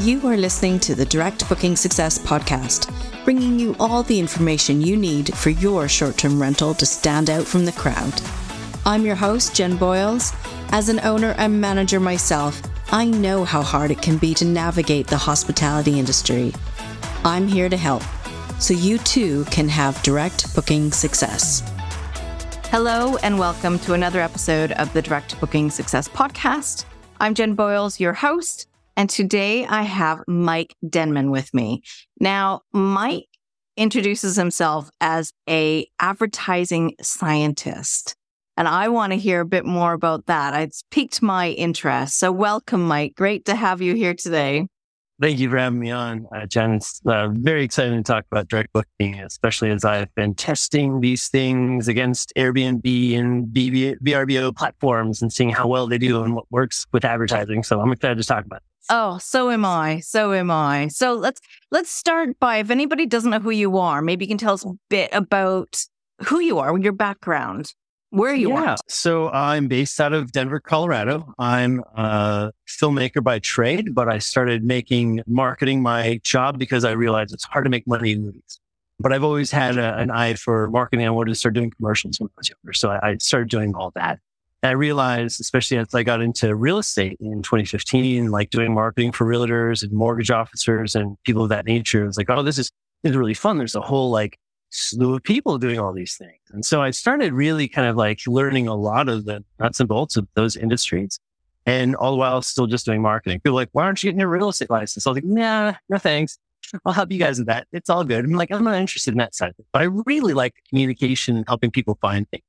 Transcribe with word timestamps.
You 0.00 0.26
are 0.28 0.36
listening 0.38 0.80
to 0.80 0.94
the 0.94 1.04
Direct 1.04 1.46
Booking 1.46 1.76
Success 1.76 2.18
podcast, 2.18 2.90
bringing 3.22 3.58
you 3.58 3.76
all 3.78 4.02
the 4.02 4.18
information 4.18 4.80
you 4.80 4.96
need 4.96 5.36
for 5.36 5.50
your 5.50 5.88
short 5.88 6.16
term 6.16 6.40
rental 6.40 6.72
to 6.72 6.86
stand 6.86 7.28
out 7.28 7.46
from 7.46 7.66
the 7.66 7.72
crowd. 7.72 8.22
I'm 8.86 9.04
your 9.04 9.14
host, 9.14 9.54
Jen 9.54 9.76
Boyles. 9.76 10.32
As 10.70 10.88
an 10.88 11.00
owner 11.00 11.34
and 11.36 11.60
manager 11.60 12.00
myself, 12.00 12.62
I 12.90 13.04
know 13.04 13.44
how 13.44 13.60
hard 13.60 13.90
it 13.90 14.00
can 14.00 14.16
be 14.16 14.32
to 14.36 14.46
navigate 14.46 15.06
the 15.06 15.18
hospitality 15.18 15.98
industry. 15.98 16.54
I'm 17.22 17.46
here 17.46 17.68
to 17.68 17.76
help 17.76 18.02
so 18.58 18.72
you 18.72 18.96
too 18.96 19.44
can 19.50 19.68
have 19.68 20.02
direct 20.02 20.54
booking 20.54 20.92
success. 20.92 21.62
Hello, 22.70 23.18
and 23.18 23.38
welcome 23.38 23.78
to 23.80 23.92
another 23.92 24.22
episode 24.22 24.72
of 24.72 24.90
the 24.94 25.02
Direct 25.02 25.38
Booking 25.40 25.68
Success 25.68 26.08
Podcast. 26.08 26.86
I'm 27.20 27.34
Jen 27.34 27.54
Boyles, 27.54 28.00
your 28.00 28.14
host, 28.14 28.66
and 28.96 29.08
today 29.08 29.66
I 29.66 29.82
have 29.82 30.20
Mike 30.26 30.74
Denman 30.88 31.30
with 31.30 31.52
me. 31.54 31.82
Now, 32.20 32.62
Mike 32.72 33.26
introduces 33.76 34.36
himself 34.36 34.90
as 35.00 35.32
a 35.48 35.86
advertising 35.98 36.94
scientist. 37.00 38.14
And 38.56 38.68
I 38.68 38.88
want 38.88 39.12
to 39.12 39.18
hear 39.18 39.40
a 39.40 39.46
bit 39.46 39.64
more 39.64 39.94
about 39.94 40.26
that. 40.26 40.60
It's 40.60 40.84
piqued 40.90 41.22
my 41.22 41.50
interest. 41.50 42.18
So 42.18 42.30
welcome, 42.30 42.86
Mike. 42.86 43.14
Great 43.16 43.46
to 43.46 43.54
have 43.54 43.80
you 43.80 43.94
here 43.94 44.12
today. 44.12 44.66
Thank 45.20 45.38
you 45.38 45.50
for 45.50 45.58
having 45.58 45.78
me 45.78 45.90
on, 45.90 46.26
uh, 46.34 46.46
Jen. 46.46 46.74
It's 46.74 47.00
uh, 47.04 47.28
very 47.30 47.62
exciting 47.62 47.96
to 47.96 48.02
talk 48.02 48.24
about 48.30 48.48
direct 48.48 48.72
booking, 48.72 49.20
especially 49.20 49.70
as 49.70 49.84
I've 49.84 50.14
been 50.14 50.34
testing 50.34 51.00
these 51.00 51.28
things 51.28 51.88
against 51.88 52.32
Airbnb 52.38 53.18
and 53.18 53.46
VRBO 53.48 54.56
platforms 54.56 55.20
and 55.20 55.30
seeing 55.30 55.50
how 55.50 55.66
well 55.68 55.86
they 55.86 55.98
do 55.98 56.22
and 56.22 56.34
what 56.34 56.46
works 56.50 56.86
with 56.92 57.04
advertising. 57.04 57.62
So 57.62 57.80
I'm 57.80 57.92
excited 57.92 58.16
to 58.16 58.24
talk 58.24 58.46
about. 58.46 58.62
It. 58.62 58.69
Oh, 58.92 59.18
so 59.18 59.50
am 59.50 59.64
I. 59.64 60.00
So 60.00 60.32
am 60.32 60.50
I. 60.50 60.88
So 60.88 61.14
let's 61.14 61.40
let's 61.70 61.90
start 61.90 62.38
by 62.40 62.56
if 62.56 62.70
anybody 62.70 63.06
doesn't 63.06 63.30
know 63.30 63.38
who 63.38 63.50
you 63.50 63.78
are, 63.78 64.02
maybe 64.02 64.24
you 64.24 64.28
can 64.28 64.36
tell 64.36 64.54
us 64.54 64.64
a 64.64 64.72
bit 64.88 65.10
about 65.12 65.84
who 66.24 66.40
you 66.40 66.58
are, 66.58 66.76
your 66.76 66.92
background. 66.92 67.72
Where 68.12 68.34
you 68.34 68.50
are 68.56 68.64
yeah. 68.64 68.76
So 68.88 69.30
I'm 69.30 69.68
based 69.68 70.00
out 70.00 70.12
of 70.12 70.32
Denver, 70.32 70.58
Colorado. 70.58 71.32
I'm 71.38 71.80
a 71.94 72.50
filmmaker 72.66 73.22
by 73.22 73.38
trade, 73.38 73.94
but 73.94 74.08
I 74.08 74.18
started 74.18 74.64
making 74.64 75.22
marketing 75.28 75.80
my 75.80 76.18
job 76.24 76.58
because 76.58 76.84
I 76.84 76.90
realized 76.90 77.32
it's 77.32 77.44
hard 77.44 77.66
to 77.66 77.70
make 77.70 77.86
money 77.86 78.10
in 78.10 78.24
movies. 78.24 78.58
But 78.98 79.12
I've 79.12 79.22
always 79.22 79.52
had 79.52 79.78
a, 79.78 79.96
an 79.96 80.10
eye 80.10 80.34
for 80.34 80.68
marketing. 80.70 81.06
I 81.06 81.10
wanted 81.10 81.30
to 81.30 81.34
start 81.36 81.54
doing 81.54 81.70
commercials 81.70 82.18
when 82.18 82.28
I 82.30 82.32
was 82.36 82.50
younger. 82.50 82.72
So 82.72 82.90
I, 82.90 83.10
I 83.10 83.16
started 83.18 83.48
doing 83.48 83.76
all 83.76 83.92
that. 83.94 84.18
And 84.62 84.70
I 84.70 84.72
realized, 84.72 85.40
especially 85.40 85.78
as 85.78 85.94
I 85.94 86.02
got 86.02 86.20
into 86.20 86.54
real 86.54 86.78
estate 86.78 87.16
in 87.20 87.42
2015, 87.42 88.30
like 88.30 88.50
doing 88.50 88.74
marketing 88.74 89.12
for 89.12 89.26
realtors 89.26 89.82
and 89.82 89.92
mortgage 89.92 90.30
officers 90.30 90.94
and 90.94 91.16
people 91.24 91.44
of 91.44 91.48
that 91.48 91.64
nature, 91.64 92.04
it 92.04 92.06
was 92.06 92.18
like, 92.18 92.28
oh, 92.28 92.42
this 92.42 92.58
is, 92.58 92.70
this 93.02 93.10
is 93.10 93.16
really 93.16 93.34
fun. 93.34 93.56
There's 93.56 93.74
a 93.74 93.80
whole 93.80 94.10
like 94.10 94.38
slew 94.70 95.14
of 95.14 95.22
people 95.22 95.58
doing 95.58 95.78
all 95.78 95.92
these 95.92 96.16
things. 96.16 96.38
And 96.52 96.64
so 96.64 96.82
I 96.82 96.90
started 96.90 97.32
really 97.32 97.68
kind 97.68 97.88
of 97.88 97.96
like 97.96 98.20
learning 98.26 98.68
a 98.68 98.74
lot 98.74 99.08
of 99.08 99.24
the 99.24 99.44
nuts 99.58 99.80
and 99.80 99.88
bolts 99.88 100.16
of 100.16 100.28
those 100.34 100.56
industries. 100.56 101.18
And 101.66 101.94
all 101.96 102.12
the 102.12 102.16
while 102.16 102.40
still 102.42 102.66
just 102.66 102.86
doing 102.86 103.02
marketing. 103.02 103.40
People 103.40 103.54
like, 103.54 103.68
why 103.72 103.84
aren't 103.84 104.02
you 104.02 104.08
getting 104.08 104.20
your 104.20 104.30
real 104.30 104.48
estate 104.48 104.70
license? 104.70 105.06
I 105.06 105.10
was 105.10 105.16
like, 105.16 105.24
nah, 105.24 105.74
no 105.88 105.98
thanks. 105.98 106.38
I'll 106.84 106.92
help 106.92 107.12
you 107.12 107.18
guys 107.18 107.38
with 107.38 107.48
that. 107.48 107.66
It's 107.72 107.90
all 107.90 108.04
good. 108.04 108.24
I'm 108.24 108.32
like, 108.32 108.50
I'm 108.50 108.64
not 108.64 108.76
interested 108.76 109.12
in 109.12 109.18
that 109.18 109.34
side 109.34 109.54
but 109.72 109.82
I 109.82 109.84
really 109.84 110.34
like 110.34 110.54
communication 110.68 111.36
and 111.36 111.44
helping 111.46 111.70
people 111.70 111.98
find 112.00 112.28
things. 112.30 112.42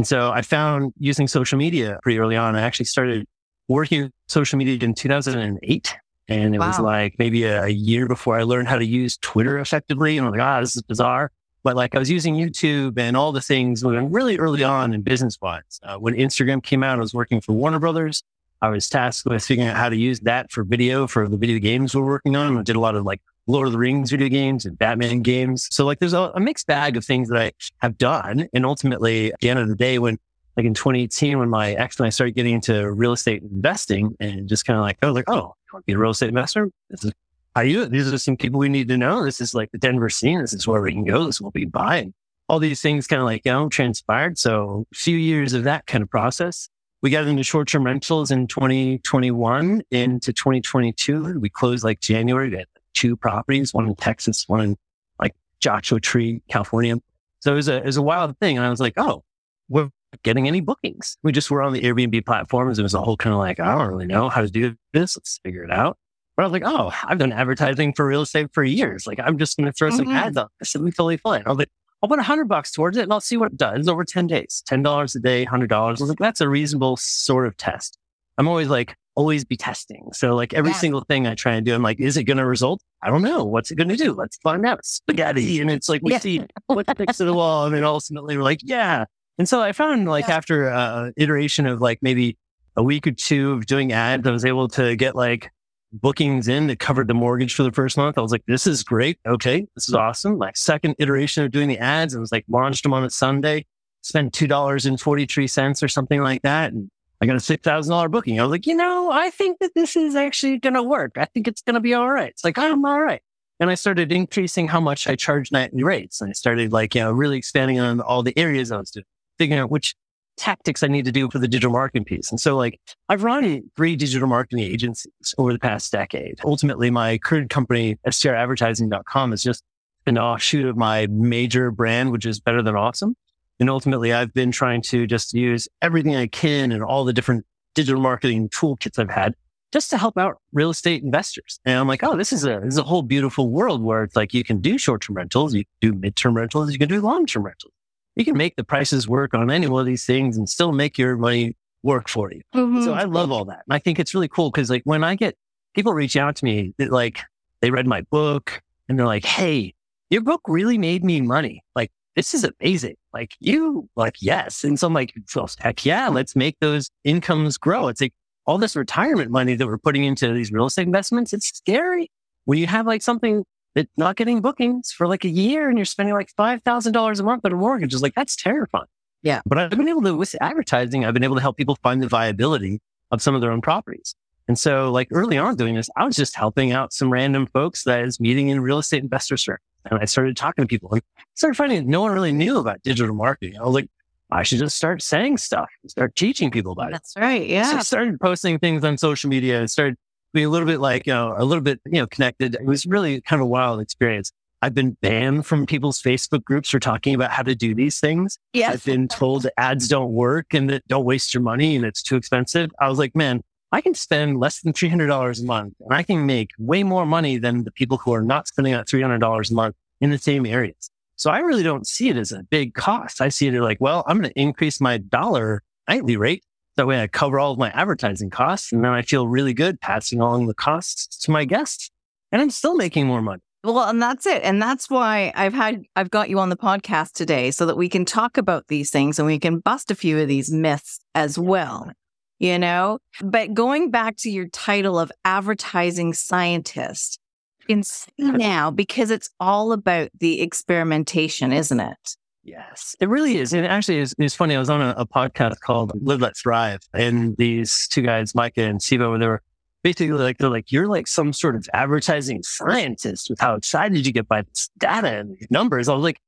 And 0.00 0.06
so 0.06 0.30
I 0.30 0.40
found 0.40 0.94
using 0.98 1.28
social 1.28 1.58
media 1.58 2.00
pretty 2.02 2.18
early 2.18 2.34
on. 2.34 2.56
I 2.56 2.62
actually 2.62 2.86
started 2.86 3.26
working 3.68 4.04
with 4.04 4.12
social 4.28 4.56
media 4.56 4.78
in 4.80 4.94
2008 4.94 5.96
and 6.26 6.54
it 6.54 6.58
wow. 6.58 6.68
was 6.68 6.78
like 6.78 7.16
maybe 7.18 7.44
a, 7.44 7.64
a, 7.64 7.68
year 7.68 8.08
before 8.08 8.38
I 8.38 8.44
learned 8.44 8.66
how 8.66 8.78
to 8.78 8.86
use 8.86 9.18
Twitter 9.18 9.58
effectively. 9.58 10.16
And 10.16 10.26
I'm 10.26 10.32
like, 10.32 10.40
ah, 10.40 10.56
oh, 10.56 10.60
this 10.62 10.74
is 10.74 10.80
bizarre. 10.80 11.30
But 11.64 11.76
like 11.76 11.94
I 11.94 11.98
was 11.98 12.10
using 12.10 12.34
YouTube 12.34 12.98
and 12.98 13.14
all 13.14 13.30
the 13.30 13.42
things 13.42 13.84
really 13.84 14.38
early 14.38 14.64
on 14.64 14.94
in 14.94 15.02
business 15.02 15.36
wise. 15.42 15.78
Uh, 15.82 15.98
when 15.98 16.14
Instagram 16.14 16.62
came 16.62 16.82
out, 16.82 16.96
I 16.96 17.02
was 17.02 17.12
working 17.12 17.42
for 17.42 17.52
Warner 17.52 17.78
Brothers. 17.78 18.22
I 18.62 18.70
was 18.70 18.88
tasked 18.88 19.26
with 19.26 19.44
figuring 19.44 19.68
out 19.68 19.76
how 19.76 19.90
to 19.90 19.96
use 19.96 20.20
that 20.20 20.50
for 20.50 20.64
video 20.64 21.06
for 21.08 21.28
the 21.28 21.36
video 21.36 21.58
games 21.58 21.94
we're 21.94 22.06
working 22.06 22.36
on. 22.36 22.56
I 22.56 22.62
did 22.62 22.74
a 22.74 22.80
lot 22.80 22.94
of 22.94 23.04
like 23.04 23.20
Lord 23.46 23.66
of 23.66 23.72
the 23.72 23.78
Rings 23.78 24.10
video 24.10 24.28
games 24.28 24.64
and 24.64 24.78
Batman 24.78 25.22
games. 25.22 25.68
So 25.70 25.84
like 25.84 25.98
there's 25.98 26.12
a, 26.12 26.32
a 26.34 26.40
mixed 26.40 26.66
bag 26.66 26.96
of 26.96 27.04
things 27.04 27.28
that 27.28 27.38
I 27.40 27.52
have 27.78 27.98
done. 27.98 28.48
And 28.52 28.64
ultimately 28.64 29.32
at 29.32 29.40
the 29.40 29.50
end 29.50 29.58
of 29.58 29.68
the 29.68 29.74
day, 29.74 29.98
when 29.98 30.18
like 30.56 30.66
in 30.66 30.74
2018, 30.74 31.38
when 31.38 31.48
my 31.48 31.72
ex 31.72 31.98
and 31.98 32.06
I 32.06 32.10
started 32.10 32.34
getting 32.34 32.54
into 32.54 32.90
real 32.92 33.12
estate 33.12 33.42
investing 33.42 34.16
and 34.20 34.48
just 34.48 34.66
kind 34.66 34.76
of 34.76 34.82
like, 34.82 34.98
was 35.02 35.14
like, 35.14 35.28
oh, 35.28 35.54
you 35.64 35.70
want 35.72 35.84
to 35.84 35.86
be 35.86 35.92
a 35.92 35.98
real 35.98 36.10
estate 36.10 36.28
investor? 36.28 36.70
This 36.90 37.04
is 37.04 37.12
how 37.54 37.62
you, 37.62 37.86
these 37.86 38.12
are 38.12 38.18
some 38.18 38.36
people 38.36 38.60
we 38.60 38.68
need 38.68 38.88
to 38.88 38.96
know. 38.96 39.24
This 39.24 39.40
is 39.40 39.54
like 39.54 39.70
the 39.72 39.78
Denver 39.78 40.10
scene. 40.10 40.40
This 40.40 40.52
is 40.52 40.66
where 40.66 40.80
we 40.80 40.92
can 40.92 41.04
go. 41.04 41.24
This 41.24 41.40
will 41.40 41.50
be 41.50 41.64
buying. 41.64 42.14
All 42.48 42.58
these 42.58 42.82
things 42.82 43.06
kind 43.06 43.20
of 43.20 43.26
like, 43.26 43.42
you 43.44 43.52
know, 43.52 43.68
transpired. 43.68 44.38
So 44.38 44.86
a 44.92 44.94
few 44.94 45.16
years 45.16 45.52
of 45.52 45.64
that 45.64 45.86
kind 45.86 46.02
of 46.02 46.10
process. 46.10 46.68
We 47.02 47.10
got 47.10 47.26
into 47.26 47.42
short 47.42 47.68
term 47.68 47.84
rentals 47.84 48.30
in 48.30 48.46
2021 48.46 49.82
into 49.90 50.32
2022. 50.32 51.40
We 51.40 51.48
closed 51.48 51.82
like 51.82 52.00
January. 52.00 52.50
We 52.50 52.58
had 52.58 52.66
two 52.94 53.16
properties, 53.16 53.72
one 53.72 53.86
in 53.86 53.94
Texas, 53.94 54.48
one 54.48 54.60
in 54.60 54.76
like 55.18 55.34
Joshua 55.60 56.00
Tree, 56.00 56.42
California. 56.48 56.96
So 57.40 57.52
it 57.52 57.56
was 57.56 57.68
a, 57.68 57.76
it 57.76 57.86
was 57.86 57.96
a 57.96 58.02
wild 58.02 58.38
thing. 58.38 58.56
And 58.56 58.66
I 58.66 58.70
was 58.70 58.80
like, 58.80 58.94
oh, 58.96 59.24
we're 59.68 59.90
getting 60.22 60.48
any 60.48 60.60
bookings. 60.60 61.16
We 61.22 61.32
just 61.32 61.50
were 61.50 61.62
on 61.62 61.72
the 61.72 61.80
Airbnb 61.82 62.26
platforms. 62.26 62.78
It 62.78 62.82
was 62.82 62.94
a 62.94 63.00
whole 63.00 63.16
kind 63.16 63.32
of 63.32 63.38
like, 63.38 63.60
I 63.60 63.74
don't 63.74 63.88
really 63.88 64.06
know 64.06 64.28
how 64.28 64.42
to 64.42 64.50
do 64.50 64.74
this. 64.92 65.16
Let's 65.16 65.38
figure 65.42 65.64
it 65.64 65.70
out. 65.70 65.96
But 66.36 66.44
I 66.44 66.46
was 66.46 66.52
like, 66.52 66.62
oh, 66.64 66.92
I've 67.04 67.18
done 67.18 67.32
advertising 67.32 67.92
for 67.94 68.06
real 68.06 68.22
estate 68.22 68.48
for 68.52 68.64
years. 68.64 69.06
Like, 69.06 69.20
I'm 69.22 69.38
just 69.38 69.56
going 69.56 69.66
to 69.66 69.72
throw 69.72 69.88
mm-hmm. 69.88 69.98
some 69.98 70.08
ads 70.08 70.36
on. 70.36 70.48
This 70.58 70.74
will 70.74 70.84
be 70.84 70.90
totally 70.90 71.16
fine. 71.16 71.42
I 71.46 71.50
was 71.50 71.58
like, 71.58 71.70
I'll 72.02 72.08
put 72.08 72.18
a 72.18 72.22
hundred 72.22 72.48
bucks 72.48 72.72
towards 72.72 72.96
it 72.96 73.02
and 73.02 73.12
I'll 73.12 73.20
see 73.20 73.36
what 73.36 73.52
it 73.52 73.58
does 73.58 73.88
over 73.88 74.04
10 74.04 74.26
days. 74.26 74.62
$10 74.68 75.14
a 75.14 75.18
day, 75.18 75.44
$100. 75.44 75.72
I 75.72 75.90
was 75.90 76.00
like, 76.00 76.18
that's 76.18 76.40
a 76.40 76.48
reasonable 76.48 76.96
sort 76.96 77.46
of 77.46 77.56
test. 77.56 77.98
I'm 78.38 78.48
always 78.48 78.68
like, 78.68 78.96
always 79.20 79.44
be 79.44 79.56
testing. 79.56 80.08
So 80.12 80.34
like 80.34 80.54
every 80.54 80.70
yeah. 80.70 80.78
single 80.78 81.02
thing 81.02 81.26
I 81.26 81.34
try 81.34 81.54
and 81.54 81.66
do, 81.66 81.74
I'm 81.74 81.82
like, 81.82 82.00
is 82.00 82.16
it 82.16 82.24
going 82.24 82.38
to 82.38 82.46
result? 82.46 82.82
I 83.02 83.10
don't 83.10 83.22
know. 83.22 83.44
What's 83.44 83.70
it 83.70 83.76
going 83.76 83.88
to 83.88 83.96
do? 83.96 84.12
Let's 84.12 84.36
find 84.38 84.64
out. 84.64 84.84
Spaghetti. 84.84 85.60
And 85.60 85.70
it's 85.70 85.88
like, 85.88 86.02
we 86.02 86.12
yeah. 86.12 86.18
see 86.18 86.42
what 86.66 86.88
sticks 86.90 87.18
to 87.18 87.24
the 87.24 87.34
wall. 87.34 87.66
And 87.66 87.74
then 87.74 87.84
ultimately 87.84 88.36
we're 88.36 88.42
like, 88.42 88.60
yeah, 88.62 89.04
and 89.40 89.48
so 89.48 89.62
I 89.62 89.72
found 89.72 90.06
like 90.06 90.28
yeah. 90.28 90.36
after 90.36 90.68
uh 90.68 91.12
iteration 91.16 91.66
of 91.66 91.80
like 91.80 92.00
maybe 92.02 92.36
a 92.76 92.82
week 92.82 93.06
or 93.06 93.12
two 93.12 93.52
of 93.52 93.64
doing 93.64 93.90
ads, 93.90 94.26
I 94.26 94.30
was 94.30 94.44
able 94.44 94.68
to 94.68 94.94
get 94.96 95.16
like 95.16 95.50
bookings 95.92 96.46
in 96.46 96.66
that 96.66 96.78
covered 96.78 97.08
the 97.08 97.14
mortgage 97.14 97.54
for 97.54 97.62
the 97.62 97.72
first 97.72 97.96
month. 97.96 98.18
I 98.18 98.20
was 98.20 98.32
like, 98.32 98.44
this 98.46 98.66
is 98.66 98.82
great. 98.82 99.18
Okay. 99.26 99.66
This 99.74 99.88
is 99.88 99.94
awesome. 99.94 100.36
Like 100.36 100.58
second 100.58 100.96
iteration 100.98 101.42
of 101.42 101.52
doing 101.52 101.68
the 101.68 101.78
ads, 101.78 102.14
it 102.14 102.20
was 102.20 102.30
like 102.30 102.44
launched 102.50 102.82
them 102.82 102.92
on 102.92 103.02
a 103.02 103.08
Sunday, 103.08 103.64
spent 104.02 104.34
$2.43 104.34 105.82
or 105.82 105.88
something 105.88 106.20
like 106.20 106.42
that. 106.42 106.74
And 106.74 106.90
I 107.20 107.26
got 107.26 107.36
a 107.36 107.38
$6,000 107.38 108.10
booking. 108.10 108.40
I 108.40 108.44
was 108.44 108.50
like, 108.50 108.66
you 108.66 108.74
know, 108.74 109.10
I 109.10 109.30
think 109.30 109.58
that 109.58 109.72
this 109.74 109.94
is 109.94 110.14
actually 110.14 110.58
going 110.58 110.74
to 110.74 110.82
work. 110.82 111.12
I 111.16 111.26
think 111.26 111.46
it's 111.46 111.60
going 111.60 111.74
to 111.74 111.80
be 111.80 111.92
all 111.92 112.10
right. 112.10 112.30
It's 112.30 112.44
like, 112.44 112.56
I'm 112.56 112.84
all 112.84 113.00
right. 113.00 113.20
And 113.58 113.68
I 113.68 113.74
started 113.74 114.10
increasing 114.10 114.68
how 114.68 114.80
much 114.80 115.06
I 115.06 115.16
charge 115.16 115.52
nightly 115.52 115.82
rates. 115.82 116.22
And 116.22 116.30
I 116.30 116.32
started 116.32 116.72
like, 116.72 116.94
you 116.94 117.02
know, 117.02 117.12
really 117.12 117.36
expanding 117.36 117.78
on 117.78 118.00
all 118.00 118.22
the 118.22 118.36
areas 118.38 118.72
I 118.72 118.78
was 118.78 118.90
doing 118.90 119.04
figuring 119.38 119.60
out 119.60 119.70
which 119.70 119.94
tactics 120.36 120.82
I 120.82 120.86
need 120.86 121.06
to 121.06 121.12
do 121.12 121.30
for 121.30 121.38
the 121.38 121.48
digital 121.48 121.72
marketing 121.72 122.04
piece. 122.04 122.30
And 122.30 122.40
so 122.40 122.56
like 122.56 122.78
I've 123.08 123.22
run 123.24 123.62
three 123.76 123.96
digital 123.96 124.28
marketing 124.28 124.64
agencies 124.64 125.34
over 125.38 125.52
the 125.52 125.58
past 125.58 125.90
decade. 125.92 126.40
Ultimately, 126.44 126.90
my 126.90 127.18
current 127.18 127.50
company, 127.50 127.96
stradvertising.com 128.06 129.32
is 129.32 129.42
just 129.42 129.62
an 130.06 130.18
offshoot 130.18 130.66
of 130.66 130.76
my 130.76 131.06
major 131.08 131.70
brand, 131.70 132.12
which 132.12 132.26
is 132.26 132.40
better 132.40 132.62
than 132.62 132.76
awesome. 132.76 133.14
And 133.60 133.70
ultimately, 133.70 134.12
I've 134.12 134.32
been 134.32 134.50
trying 134.50 134.82
to 134.82 135.06
just 135.06 135.34
use 135.34 135.68
everything 135.82 136.16
I 136.16 136.26
can 136.26 136.72
and 136.72 136.82
all 136.82 137.04
the 137.04 137.12
different 137.12 137.44
digital 137.74 138.00
marketing 138.00 138.48
toolkits 138.48 138.98
I've 138.98 139.10
had 139.10 139.34
just 139.72 139.90
to 139.90 139.98
help 139.98 140.18
out 140.18 140.38
real 140.52 140.70
estate 140.70 141.02
investors. 141.02 141.60
And 141.64 141.78
I'm 141.78 141.86
like, 141.86 142.02
oh, 142.02 142.16
this 142.16 142.32
is 142.32 142.44
a 142.44 142.60
this 142.64 142.74
is 142.74 142.78
a 142.78 142.82
whole 142.82 143.02
beautiful 143.02 143.50
world 143.50 143.82
where 143.82 144.02
it's 144.02 144.16
like 144.16 144.34
you 144.34 144.42
can 144.42 144.60
do 144.60 144.78
short 144.78 145.02
term 145.02 145.16
rentals, 145.16 145.54
you 145.54 145.64
can 145.64 145.92
do 145.92 145.98
mid 145.98 146.16
term 146.16 146.34
rentals, 146.36 146.72
you 146.72 146.78
can 146.78 146.88
do 146.88 147.00
long 147.00 147.26
term 147.26 147.44
rentals. 147.44 147.72
You 148.16 148.24
can 148.24 148.36
make 148.36 148.56
the 148.56 148.64
prices 148.64 149.08
work 149.08 149.34
on 149.34 149.50
any 149.50 149.68
one 149.68 149.80
of 149.80 149.86
these 149.86 150.04
things 150.04 150.36
and 150.36 150.48
still 150.48 150.72
make 150.72 150.98
your 150.98 151.16
money 151.16 151.56
work 151.82 152.08
for 152.08 152.32
you. 152.32 152.42
Mm-hmm. 152.54 152.84
So 152.84 152.92
I 152.92 153.04
love 153.04 153.30
all 153.30 153.44
that. 153.46 153.62
And 153.66 153.74
I 153.74 153.78
think 153.78 153.98
it's 153.98 154.14
really 154.14 154.28
cool 154.28 154.50
because 154.50 154.68
like 154.68 154.82
when 154.84 155.04
I 155.04 155.14
get 155.14 155.36
people 155.74 155.94
reach 155.94 156.16
out 156.16 156.36
to 156.36 156.44
me, 156.44 156.74
that, 156.78 156.90
like 156.90 157.20
they 157.60 157.70
read 157.70 157.86
my 157.86 158.02
book 158.10 158.60
and 158.88 158.98
they're 158.98 159.06
like, 159.06 159.24
hey, 159.24 159.74
your 160.10 160.22
book 160.22 160.40
really 160.48 160.76
made 160.76 161.04
me 161.04 161.20
money. 161.20 161.62
Like 161.76 161.92
this 162.16 162.34
is 162.34 162.44
amazing. 162.44 162.96
Like 163.12 163.34
you, 163.40 163.88
like, 163.96 164.16
yes. 164.20 164.64
And 164.64 164.78
so 164.78 164.86
I'm 164.86 164.94
like, 164.94 165.14
well, 165.34 165.48
heck 165.58 165.84
yeah, 165.84 166.08
let's 166.08 166.34
make 166.34 166.56
those 166.60 166.90
incomes 167.04 167.56
grow. 167.56 167.88
It's 167.88 168.00
like 168.00 168.12
all 168.46 168.58
this 168.58 168.76
retirement 168.76 169.30
money 169.30 169.54
that 169.54 169.66
we're 169.66 169.78
putting 169.78 170.04
into 170.04 170.32
these 170.32 170.50
real 170.50 170.66
estate 170.66 170.86
investments. 170.86 171.32
It's 171.32 171.48
scary 171.48 172.10
when 172.44 172.58
you 172.58 172.66
have 172.66 172.86
like 172.86 173.02
something 173.02 173.44
that's 173.74 173.90
not 173.96 174.16
getting 174.16 174.40
bookings 174.40 174.90
for 174.90 175.06
like 175.06 175.24
a 175.24 175.28
year 175.28 175.68
and 175.68 175.78
you're 175.78 175.84
spending 175.84 176.14
like 176.14 176.30
$5,000 176.36 177.20
a 177.20 177.22
month 177.22 177.44
on 177.44 177.52
a 177.52 177.56
mortgage. 177.56 177.92
It's 177.92 178.02
like, 178.02 178.14
that's 178.14 178.34
terrifying. 178.34 178.86
Yeah. 179.22 179.42
But 179.46 179.58
I've 179.58 179.70
been 179.70 179.88
able 179.88 180.02
to, 180.02 180.16
with 180.16 180.34
advertising, 180.40 181.04
I've 181.04 181.14
been 181.14 181.24
able 181.24 181.36
to 181.36 181.42
help 181.42 181.56
people 181.56 181.76
find 181.82 182.02
the 182.02 182.08
viability 182.08 182.80
of 183.10 183.22
some 183.22 183.34
of 183.34 183.40
their 183.40 183.52
own 183.52 183.60
properties. 183.60 184.14
And 184.48 184.58
so 184.58 184.90
like 184.90 185.08
early 185.12 185.38
on 185.38 185.54
doing 185.54 185.76
this, 185.76 185.88
I 185.96 186.04
was 186.04 186.16
just 186.16 186.34
helping 186.34 186.72
out 186.72 186.92
some 186.92 187.12
random 187.12 187.46
folks 187.46 187.84
that 187.84 188.00
I 188.00 188.02
was 188.02 188.18
meeting 188.18 188.48
in 188.48 188.60
real 188.60 188.78
estate 188.78 189.02
investor 189.02 189.36
circles. 189.36 189.64
And 189.84 190.00
I 190.00 190.04
started 190.04 190.36
talking 190.36 190.64
to 190.64 190.68
people 190.68 190.92
and 190.92 191.02
started 191.34 191.56
finding 191.56 191.88
no 191.88 192.00
one 192.02 192.12
really 192.12 192.32
knew 192.32 192.58
about 192.58 192.82
digital 192.82 193.14
marketing. 193.14 193.58
I 193.58 193.64
was 193.64 193.74
like, 193.74 193.88
I 194.30 194.42
should 194.42 194.58
just 194.58 194.76
start 194.76 195.02
saying 195.02 195.38
stuff, 195.38 195.68
start 195.88 196.14
teaching 196.14 196.50
people 196.50 196.72
about 196.72 196.88
it. 196.88 196.92
That's 196.92 197.14
right. 197.16 197.46
Yeah. 197.46 197.70
So 197.70 197.76
I 197.78 197.82
started 197.82 198.20
posting 198.20 198.58
things 198.58 198.84
on 198.84 198.96
social 198.96 199.28
media 199.28 199.58
and 199.58 199.70
started 199.70 199.96
being 200.32 200.46
a 200.46 200.50
little 200.50 200.66
bit 200.66 200.80
like, 200.80 201.06
you 201.06 201.12
know, 201.12 201.34
a 201.36 201.44
little 201.44 201.62
bit, 201.62 201.80
you 201.86 202.00
know, 202.00 202.06
connected. 202.06 202.54
It 202.54 202.64
was 202.64 202.86
really 202.86 203.20
kind 203.22 203.40
of 203.40 203.46
a 203.46 203.48
wild 203.48 203.80
experience. 203.80 204.30
I've 204.62 204.74
been 204.74 204.96
banned 205.00 205.46
from 205.46 205.66
people's 205.66 206.00
Facebook 206.00 206.44
groups 206.44 206.68
for 206.68 206.78
talking 206.78 207.14
about 207.14 207.30
how 207.30 207.42
to 207.42 207.54
do 207.54 207.74
these 207.74 207.98
things. 207.98 208.38
Yes. 208.52 208.74
I've 208.74 208.84
been 208.84 209.08
told 209.08 209.46
ads 209.56 209.88
don't 209.88 210.12
work 210.12 210.52
and 210.52 210.68
that 210.70 210.86
don't 210.86 211.04
waste 211.04 211.32
your 211.32 211.42
money 211.42 211.74
and 211.74 211.84
it's 211.84 212.02
too 212.02 212.16
expensive. 212.16 212.70
I 212.78 212.88
was 212.88 212.98
like, 212.98 213.16
man, 213.16 213.40
I 213.72 213.80
can 213.80 213.94
spend 213.94 214.40
less 214.40 214.60
than 214.60 214.72
$300 214.72 215.40
a 215.40 215.44
month 215.44 215.74
and 215.80 215.94
I 215.94 216.02
can 216.02 216.26
make 216.26 216.50
way 216.58 216.82
more 216.82 217.06
money 217.06 217.38
than 217.38 217.62
the 217.62 217.70
people 217.70 217.98
who 217.98 218.12
are 218.12 218.22
not 218.22 218.48
spending 218.48 218.72
that 218.72 218.88
$300 218.88 219.50
a 219.50 219.54
month 219.54 219.76
in 220.00 220.10
the 220.10 220.18
same 220.18 220.44
areas. 220.44 220.90
So 221.14 221.30
I 221.30 221.38
really 221.38 221.62
don't 221.62 221.86
see 221.86 222.08
it 222.08 222.16
as 222.16 222.32
a 222.32 222.42
big 222.42 222.74
cost. 222.74 223.20
I 223.20 223.28
see 223.28 223.46
it 223.46 223.60
like, 223.60 223.80
well, 223.80 224.02
I'm 224.06 224.18
going 224.18 224.32
to 224.32 224.40
increase 224.40 224.80
my 224.80 224.98
dollar 224.98 225.62
nightly 225.88 226.16
rate. 226.16 226.42
That 226.76 226.86
way 226.86 227.00
I 227.00 227.06
cover 227.06 227.38
all 227.38 227.52
of 227.52 227.58
my 227.58 227.70
advertising 227.70 228.30
costs. 228.30 228.72
And 228.72 228.82
then 228.82 228.92
I 228.92 229.02
feel 229.02 229.28
really 229.28 229.54
good 229.54 229.80
passing 229.80 230.20
along 230.20 230.46
the 230.46 230.54
costs 230.54 231.18
to 231.24 231.30
my 231.30 231.44
guests 231.44 231.90
and 232.32 232.42
I'm 232.42 232.50
still 232.50 232.74
making 232.74 233.06
more 233.06 233.22
money. 233.22 233.42
Well, 233.62 233.80
and 233.80 234.00
that's 234.00 234.24
it. 234.24 234.42
And 234.42 234.60
that's 234.60 234.88
why 234.88 235.32
I've 235.36 235.52
had, 235.52 235.82
I've 235.94 236.10
got 236.10 236.30
you 236.30 236.38
on 236.38 236.48
the 236.48 236.56
podcast 236.56 237.12
today 237.12 237.50
so 237.50 237.66
that 237.66 237.76
we 237.76 237.90
can 237.90 238.06
talk 238.06 238.38
about 238.38 238.68
these 238.68 238.90
things 238.90 239.18
and 239.18 239.26
we 239.26 239.38
can 239.38 239.58
bust 239.58 239.90
a 239.90 239.94
few 239.94 240.18
of 240.18 240.28
these 240.28 240.50
myths 240.50 241.00
as 241.14 241.38
well 241.38 241.92
you 242.40 242.58
know? 242.58 242.98
But 243.22 243.54
going 243.54 243.92
back 243.92 244.16
to 244.18 244.30
your 244.30 244.48
title 244.48 244.98
of 244.98 245.12
advertising 245.24 246.12
scientist, 246.12 247.20
in 247.68 247.84
now 248.18 248.70
because 248.70 249.10
it's 249.10 249.30
all 249.38 249.72
about 249.72 250.10
the 250.18 250.40
experimentation, 250.40 251.52
isn't 251.52 251.78
it? 251.78 252.16
Yes, 252.42 252.96
it 253.00 253.08
really 253.08 253.36
is. 253.36 253.52
And 253.52 253.66
actually, 253.66 253.98
it's, 253.98 254.14
it's 254.18 254.34
funny. 254.34 254.56
I 254.56 254.58
was 254.58 254.70
on 254.70 254.80
a, 254.80 254.94
a, 254.96 255.06
podcast 255.06 255.60
called 255.60 255.92
Live 256.02 256.20
Let 256.20 256.36
Thrive, 256.36 256.80
and 256.94 257.36
these 257.36 257.86
two 257.88 258.02
guys, 258.02 258.34
Micah 258.34 258.62
and 258.62 258.80
Sivo, 258.80 259.18
they 259.20 259.26
were 259.26 259.42
basically 259.82 260.10
like, 260.12 260.38
they're 260.38 260.50
like, 260.50 260.72
you're 260.72 260.88
like 260.88 261.06
some 261.06 261.32
sort 261.32 261.54
of 261.54 261.68
advertising 261.74 262.42
scientist 262.42 263.28
with 263.28 263.40
how 263.40 263.54
excited 263.54 264.06
you 264.06 264.12
get 264.12 264.26
by 264.26 264.42
this 264.42 264.70
data 264.78 265.18
and 265.18 265.36
numbers. 265.50 265.88
I 265.88 265.94
was 265.94 266.02
like, 266.02 266.18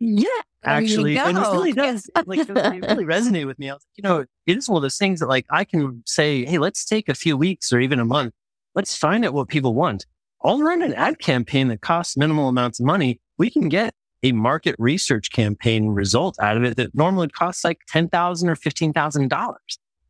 yeah, 0.00 0.26
actually. 0.64 1.18
And 1.18 1.36
it 1.36 1.40
really 1.40 1.72
does, 1.72 2.08
like, 2.26 2.40
it 2.40 2.48
really 2.50 3.04
resonate 3.04 3.46
with 3.46 3.58
me. 3.58 3.70
I 3.70 3.74
was 3.74 3.82
like, 3.82 3.96
you 3.96 4.02
know, 4.02 4.24
it 4.46 4.56
is 4.56 4.68
one 4.68 4.76
of 4.76 4.82
those 4.82 4.96
things 4.96 5.20
that 5.20 5.28
like 5.28 5.46
I 5.50 5.64
can 5.64 6.02
say, 6.06 6.44
Hey, 6.44 6.58
let's 6.58 6.84
take 6.84 7.08
a 7.08 7.14
few 7.14 7.36
weeks 7.36 7.72
or 7.72 7.80
even 7.80 8.00
a 8.00 8.04
month. 8.04 8.34
Let's 8.74 8.96
find 8.96 9.24
out 9.24 9.34
what 9.34 9.48
people 9.48 9.74
want. 9.74 10.06
I'll 10.42 10.60
run 10.60 10.82
an 10.82 10.94
ad 10.94 11.18
campaign 11.18 11.68
that 11.68 11.82
costs 11.82 12.16
minimal 12.16 12.48
amounts 12.48 12.80
of 12.80 12.86
money. 12.86 13.20
We 13.38 13.50
can 13.50 13.68
get 13.68 13.94
a 14.22 14.32
market 14.32 14.74
research 14.78 15.30
campaign 15.30 15.88
result 15.88 16.36
out 16.40 16.56
of 16.56 16.64
it 16.64 16.76
that 16.76 16.94
normally 16.94 17.28
costs 17.28 17.64
like 17.64 17.80
10,000 17.88 18.48
or 18.48 18.56
$15,000. 18.56 19.56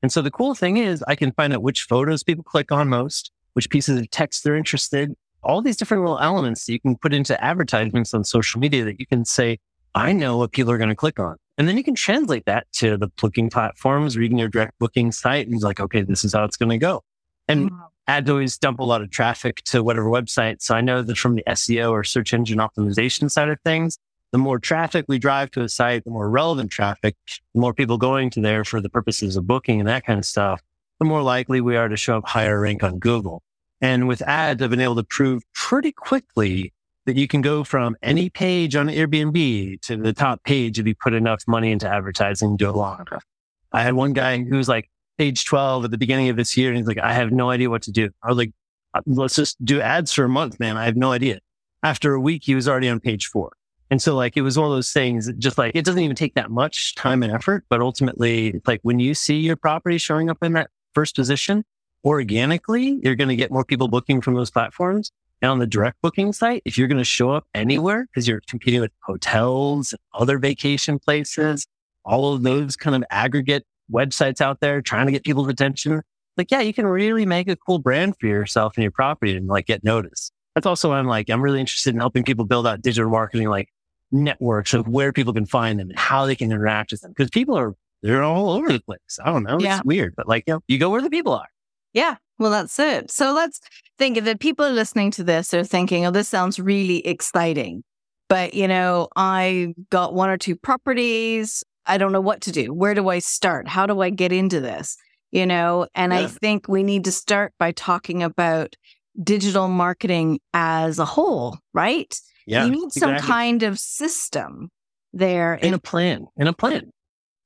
And 0.03 0.13
so 0.13 0.21
the 0.21 0.31
cool 0.31 0.55
thing 0.55 0.77
is 0.77 1.05
I 1.07 1.15
can 1.15 1.33
find 1.33 1.53
out 1.53 1.63
which 1.63 1.83
photos 1.83 2.23
people 2.23 2.45
click 2.45 2.73
on 2.73 2.89
most, 2.89 3.31
which 3.55 3.71
pieces 3.71 3.99
of 3.99 4.11
text 4.11 4.45
they're 4.45 4.57
interested, 4.57 5.15
all 5.43 5.61
these 5.61 5.77
different 5.77 6.03
little 6.03 6.19
elements 6.19 6.65
that 6.65 6.73
you 6.73 6.81
can 6.81 6.97
put 6.97 7.13
into 7.13 7.43
advertisements 7.43 8.15
on 8.15 8.25
social 8.25 8.61
media 8.61 8.85
that 8.85 9.01
you 9.01 9.07
can 9.07 9.25
say, 9.25 9.59
I 9.95 10.13
know 10.13 10.39
what 10.39 10.53
people 10.53 10.73
are 10.73 10.79
going 10.79 10.89
to 10.89 10.97
click 10.97 11.19
on. 11.19 11.37
And 11.59 11.69
then 11.69 11.77
you 11.77 11.85
can 11.85 11.95
translate 11.95 12.47
that 12.47 12.67
to 12.75 12.97
the 12.97 13.09
booking 13.09 13.51
platforms, 13.51 14.17
reading 14.17 14.39
your 14.39 14.49
direct 14.49 14.79
booking 14.79 15.13
site 15.13 15.47
and 15.49 15.61
like, 15.63 15.81
okay, 15.81 16.03
this 16.03 16.25
is 16.25 16.33
how 16.33 16.45
it's 16.45 16.57
going 16.57 16.71
to 16.71 16.79
go. 16.79 17.03
And 17.47 17.71
wow. 17.71 17.89
ads 18.09 18.31
always 18.31 18.57
dump 18.57 18.81
a 18.81 18.85
lot 18.85 19.03
of 19.03 19.11
traffic 19.11 19.63
to 19.65 19.83
whatever 19.83 20.09
website. 20.09 20.63
So 20.63 20.75
I 20.75 20.81
know 20.81 21.03
that 21.03 21.19
from 21.19 21.35
the 21.35 21.45
SEO 21.49 21.91
or 21.91 22.05
search 22.05 22.33
engine 22.33 22.59
optimization 22.59 23.31
side 23.31 23.51
of 23.51 23.61
things, 23.61 23.99
the 24.31 24.39
more 24.39 24.59
traffic 24.59 25.05
we 25.09 25.19
drive 25.19 25.51
to 25.53 25.63
a 25.63 25.69
site, 25.69 26.05
the 26.05 26.11
more 26.11 26.31
relevant 26.31 26.71
traffic, 26.71 27.17
the 27.55 27.61
more 27.61 27.75
people 27.75 27.99
going 27.99 28.31
to 28.31 28.41
there 28.41 28.65
for 28.65 28.81
the 28.81 28.89
purposes 28.89 29.37
of 29.37 29.47
booking 29.47 29.79
and 29.79 29.89
that 29.89 30.07
kind 30.07 30.19
of 30.19 30.25
stuff, 30.25 30.63
the 30.99 31.05
more 31.05 31.23
likely 31.23 31.61
we 31.61 31.77
are 31.77 31.89
to 31.89 31.97
show 31.97 32.17
up 32.17 32.27
higher 32.27 32.59
rank 32.59 32.83
on 32.83 32.99
Google. 32.99 33.43
And 33.83 34.09
with 34.09 34.23
ads, 34.23 34.63
I've 34.63 34.71
been 34.71 34.81
able 34.81 34.97
to 34.97 35.03
prove 35.03 35.43
pretty 35.53 35.93
quickly 35.93 36.73
that 37.07 37.17
you 37.17 37.27
can 37.27 37.41
go 37.41 37.65
from 37.65 37.97
any 38.03 38.31
page 38.31 38.77
on 38.77 38.87
Airbnb 38.87 39.81
to 39.83 39.97
the 39.97 40.13
top 40.13 40.43
page 40.45 40.79
if 40.79 40.87
you 40.87 40.95
put 40.95 41.15
enough 41.15 41.43
money 41.47 41.73
into 41.73 41.89
advertising 41.89 42.51
and 42.51 42.59
do 42.59 42.69
it 42.69 42.77
long 42.77 43.05
enough. 43.09 43.25
I 43.73 43.83
had 43.83 43.95
one 43.95 44.13
guy 44.13 44.39
who 44.39 44.57
was 44.57 44.69
like 44.69 44.89
page 45.19 45.45
12 45.45 45.87
at 45.87 45.91
the 45.91 45.99
beginning 45.99 46.29
of 46.29 46.37
this 46.37 46.57
year 46.57 46.69
and 46.69 46.79
he's 46.79 46.87
like, 46.87 46.99
I 46.99 47.13
have 47.13 47.33
no 47.33 47.51
idea 47.51 47.71
what 47.71 47.83
to 47.83 47.93
do. 47.93 48.11
I 48.23 48.29
was 48.29 48.37
like, 48.37 48.53
uh, 48.95 49.01
let's 49.07 49.35
just 49.35 49.63
do 49.65 49.81
ads 49.81 50.13
for 50.13 50.25
a 50.25 50.29
month, 50.29 50.61
man. 50.61 50.77
I 50.77 50.85
have 50.85 50.97
no 50.97 51.13
idea. 51.13 51.41
After 51.83 52.15
a 52.15 52.21
week, 52.21 52.43
he 52.45 52.55
was 52.55 52.69
already 52.69 52.89
on 52.89 53.01
page 53.01 53.27
four. 53.27 53.53
And 53.91 54.01
so 54.01 54.15
like, 54.15 54.37
it 54.37 54.43
was 54.43 54.59
one 54.59 54.67
of 54.67 54.73
those 54.73 54.93
things 54.93 55.31
just 55.39 55.59
like, 55.59 55.75
it 55.75 55.85
doesn't 55.85 56.01
even 56.01 56.17
take 56.17 56.35
that 56.35 56.51
much 56.51 56.95
time 56.95 57.23
and 57.23 57.33
effort, 57.33 57.65
but 57.69 57.81
ultimately 57.81 58.61
like 58.67 58.81
when 58.83 59.01
you 59.01 59.15
see 59.15 59.37
your 59.37 59.57
property 59.57 59.99
showing 59.99 60.31
up 60.31 60.39
in 60.43 60.53
that 60.53 60.71
first 60.95 61.17
position 61.17 61.65
organically, 62.05 63.01
you're 63.03 63.15
going 63.15 63.29
to 63.29 63.37
get 63.37 63.51
more 63.51 63.65
people 63.65 63.89
booking 63.89 64.21
from 64.21 64.35
those 64.35 64.51
platforms. 64.51 65.13
And 65.43 65.51
on 65.51 65.59
the 65.59 65.67
direct 65.67 66.01
booking 66.01 66.33
site, 66.33 66.63
if 66.65 66.79
you're 66.79 66.87
going 66.87 66.99
to 66.99 67.05
show 67.05 67.31
up 67.31 67.47
anywhere 67.53 68.07
because 68.07 68.29
you're 68.29 68.41
competing 68.49 68.81
with 68.81 68.93
hotels, 69.01 69.93
other 70.15 70.39
vacation 70.39 71.01
places, 71.01 71.67
all 72.05 72.33
of 72.33 72.45
those 72.45 72.77
kind 72.77 72.95
of 72.95 73.05
aggregate 73.11 73.65
websites 73.93 74.41
out 74.41 74.61
there 74.61 74.81
trying 74.81 75.07
to 75.07 75.13
get 75.13 75.25
people's 75.25 75.49
attention, 75.49 76.01
like, 76.37 76.51
yeah, 76.53 76.61
you 76.61 76.73
can 76.73 76.87
really 76.87 77.27
make 77.27 77.49
a 77.49 77.57
cool 77.57 77.81
brand 77.81 78.15
for 78.21 78.27
yourself 78.27 78.75
and 78.77 78.83
your 78.83 78.93
property 78.93 79.37
and 79.37 79.49
like 79.49 79.67
get 79.67 79.83
noticed. 79.83 80.33
That's 80.55 80.67
also 80.67 80.91
why 80.91 80.99
I'm 80.99 81.07
like, 81.09 81.29
I'm 81.29 81.43
really 81.43 81.61
interested 81.61 81.93
in 81.93 82.01
helping 82.01 82.23
people 82.23 82.45
build 82.45 82.67
out 82.67 82.81
digital 82.81 83.11
marketing, 83.11 83.49
like 83.49 83.69
networks 84.13 84.75
of 84.75 84.87
where 84.87 85.13
people 85.13 85.33
can 85.33 85.47
find 85.47 85.81
them 85.81 85.91
and 85.91 85.99
how 85.99 86.25
they 86.27 86.37
can 86.37 86.53
interact 86.53 86.93
with 86.93 87.01
them. 87.01 87.13
Cause 87.15 87.31
people 87.31 87.59
are, 87.59 87.75
they're 88.03 88.23
all 88.23 88.51
over 88.51 88.73
the 88.73 88.81
place. 88.81 89.19
I 89.25 89.33
don't 89.33 89.43
know. 89.43 89.59
Yeah. 89.59 89.77
It's 89.79 89.85
weird, 89.85 90.15
but 90.17 90.29
like, 90.29 90.45
you 90.47 90.55
know, 90.55 90.61
you 90.69 90.79
go 90.79 90.91
where 90.91 91.03
the 91.03 91.11
people 91.11 91.33
are. 91.33 91.49
Yeah. 91.93 92.17
Well, 92.43 92.51
that's 92.51 92.77
it. 92.81 93.13
So 93.13 93.33
let's 93.33 93.61
think 93.99 94.17
if 94.17 94.39
people 94.41 94.67
are 94.67 94.73
listening 94.73 95.13
to 95.13 95.23
this, 95.23 95.51
they're 95.51 95.63
thinking, 95.63 96.05
oh, 96.07 96.11
this 96.11 96.29
sounds 96.29 96.59
really 96.59 97.07
exciting. 97.07 97.85
But, 98.29 98.53
you 98.53 98.67
know, 98.67 99.07
I 99.15 99.75
got 99.91 100.13
one 100.13 100.29
or 100.29 100.37
two 100.37 100.57
properties. 100.57 101.63
I 101.87 101.99
don't 101.99 102.11
know 102.11 102.21
what 102.21 102.41
to 102.41 102.51
do. 102.51 102.75
Where 102.75 102.95
do 102.95 103.09
I 103.11 103.21
start? 103.21 103.69
How 103.69 103.87
do 103.87 104.01
I 104.01 104.11
get 104.11 104.33
into 104.33 104.59
this? 104.59 104.97
You 105.31 105.47
know, 105.47 105.87
and 105.95 106.13
yeah. 106.13 106.19
I 106.19 106.27
think 106.27 106.67
we 106.67 106.83
need 106.83 107.05
to 107.05 107.13
start 107.13 107.53
by 107.61 107.71
talking 107.71 108.25
about 108.25 108.75
digital 109.23 109.69
marketing 109.69 110.41
as 110.53 110.99
a 110.99 111.05
whole, 111.05 111.59
right? 111.73 112.13
Yeah. 112.45 112.65
You 112.65 112.73
need 112.73 112.93
some 112.93 113.11
exactly. 113.11 113.33
kind 113.33 113.63
of 113.63 113.79
system 113.79 114.69
there. 115.13 115.55
In 115.55 115.75
a 115.75 115.79
plan. 115.79 116.27
In 116.37 116.49
a 116.49 116.53
plan. 116.53 116.91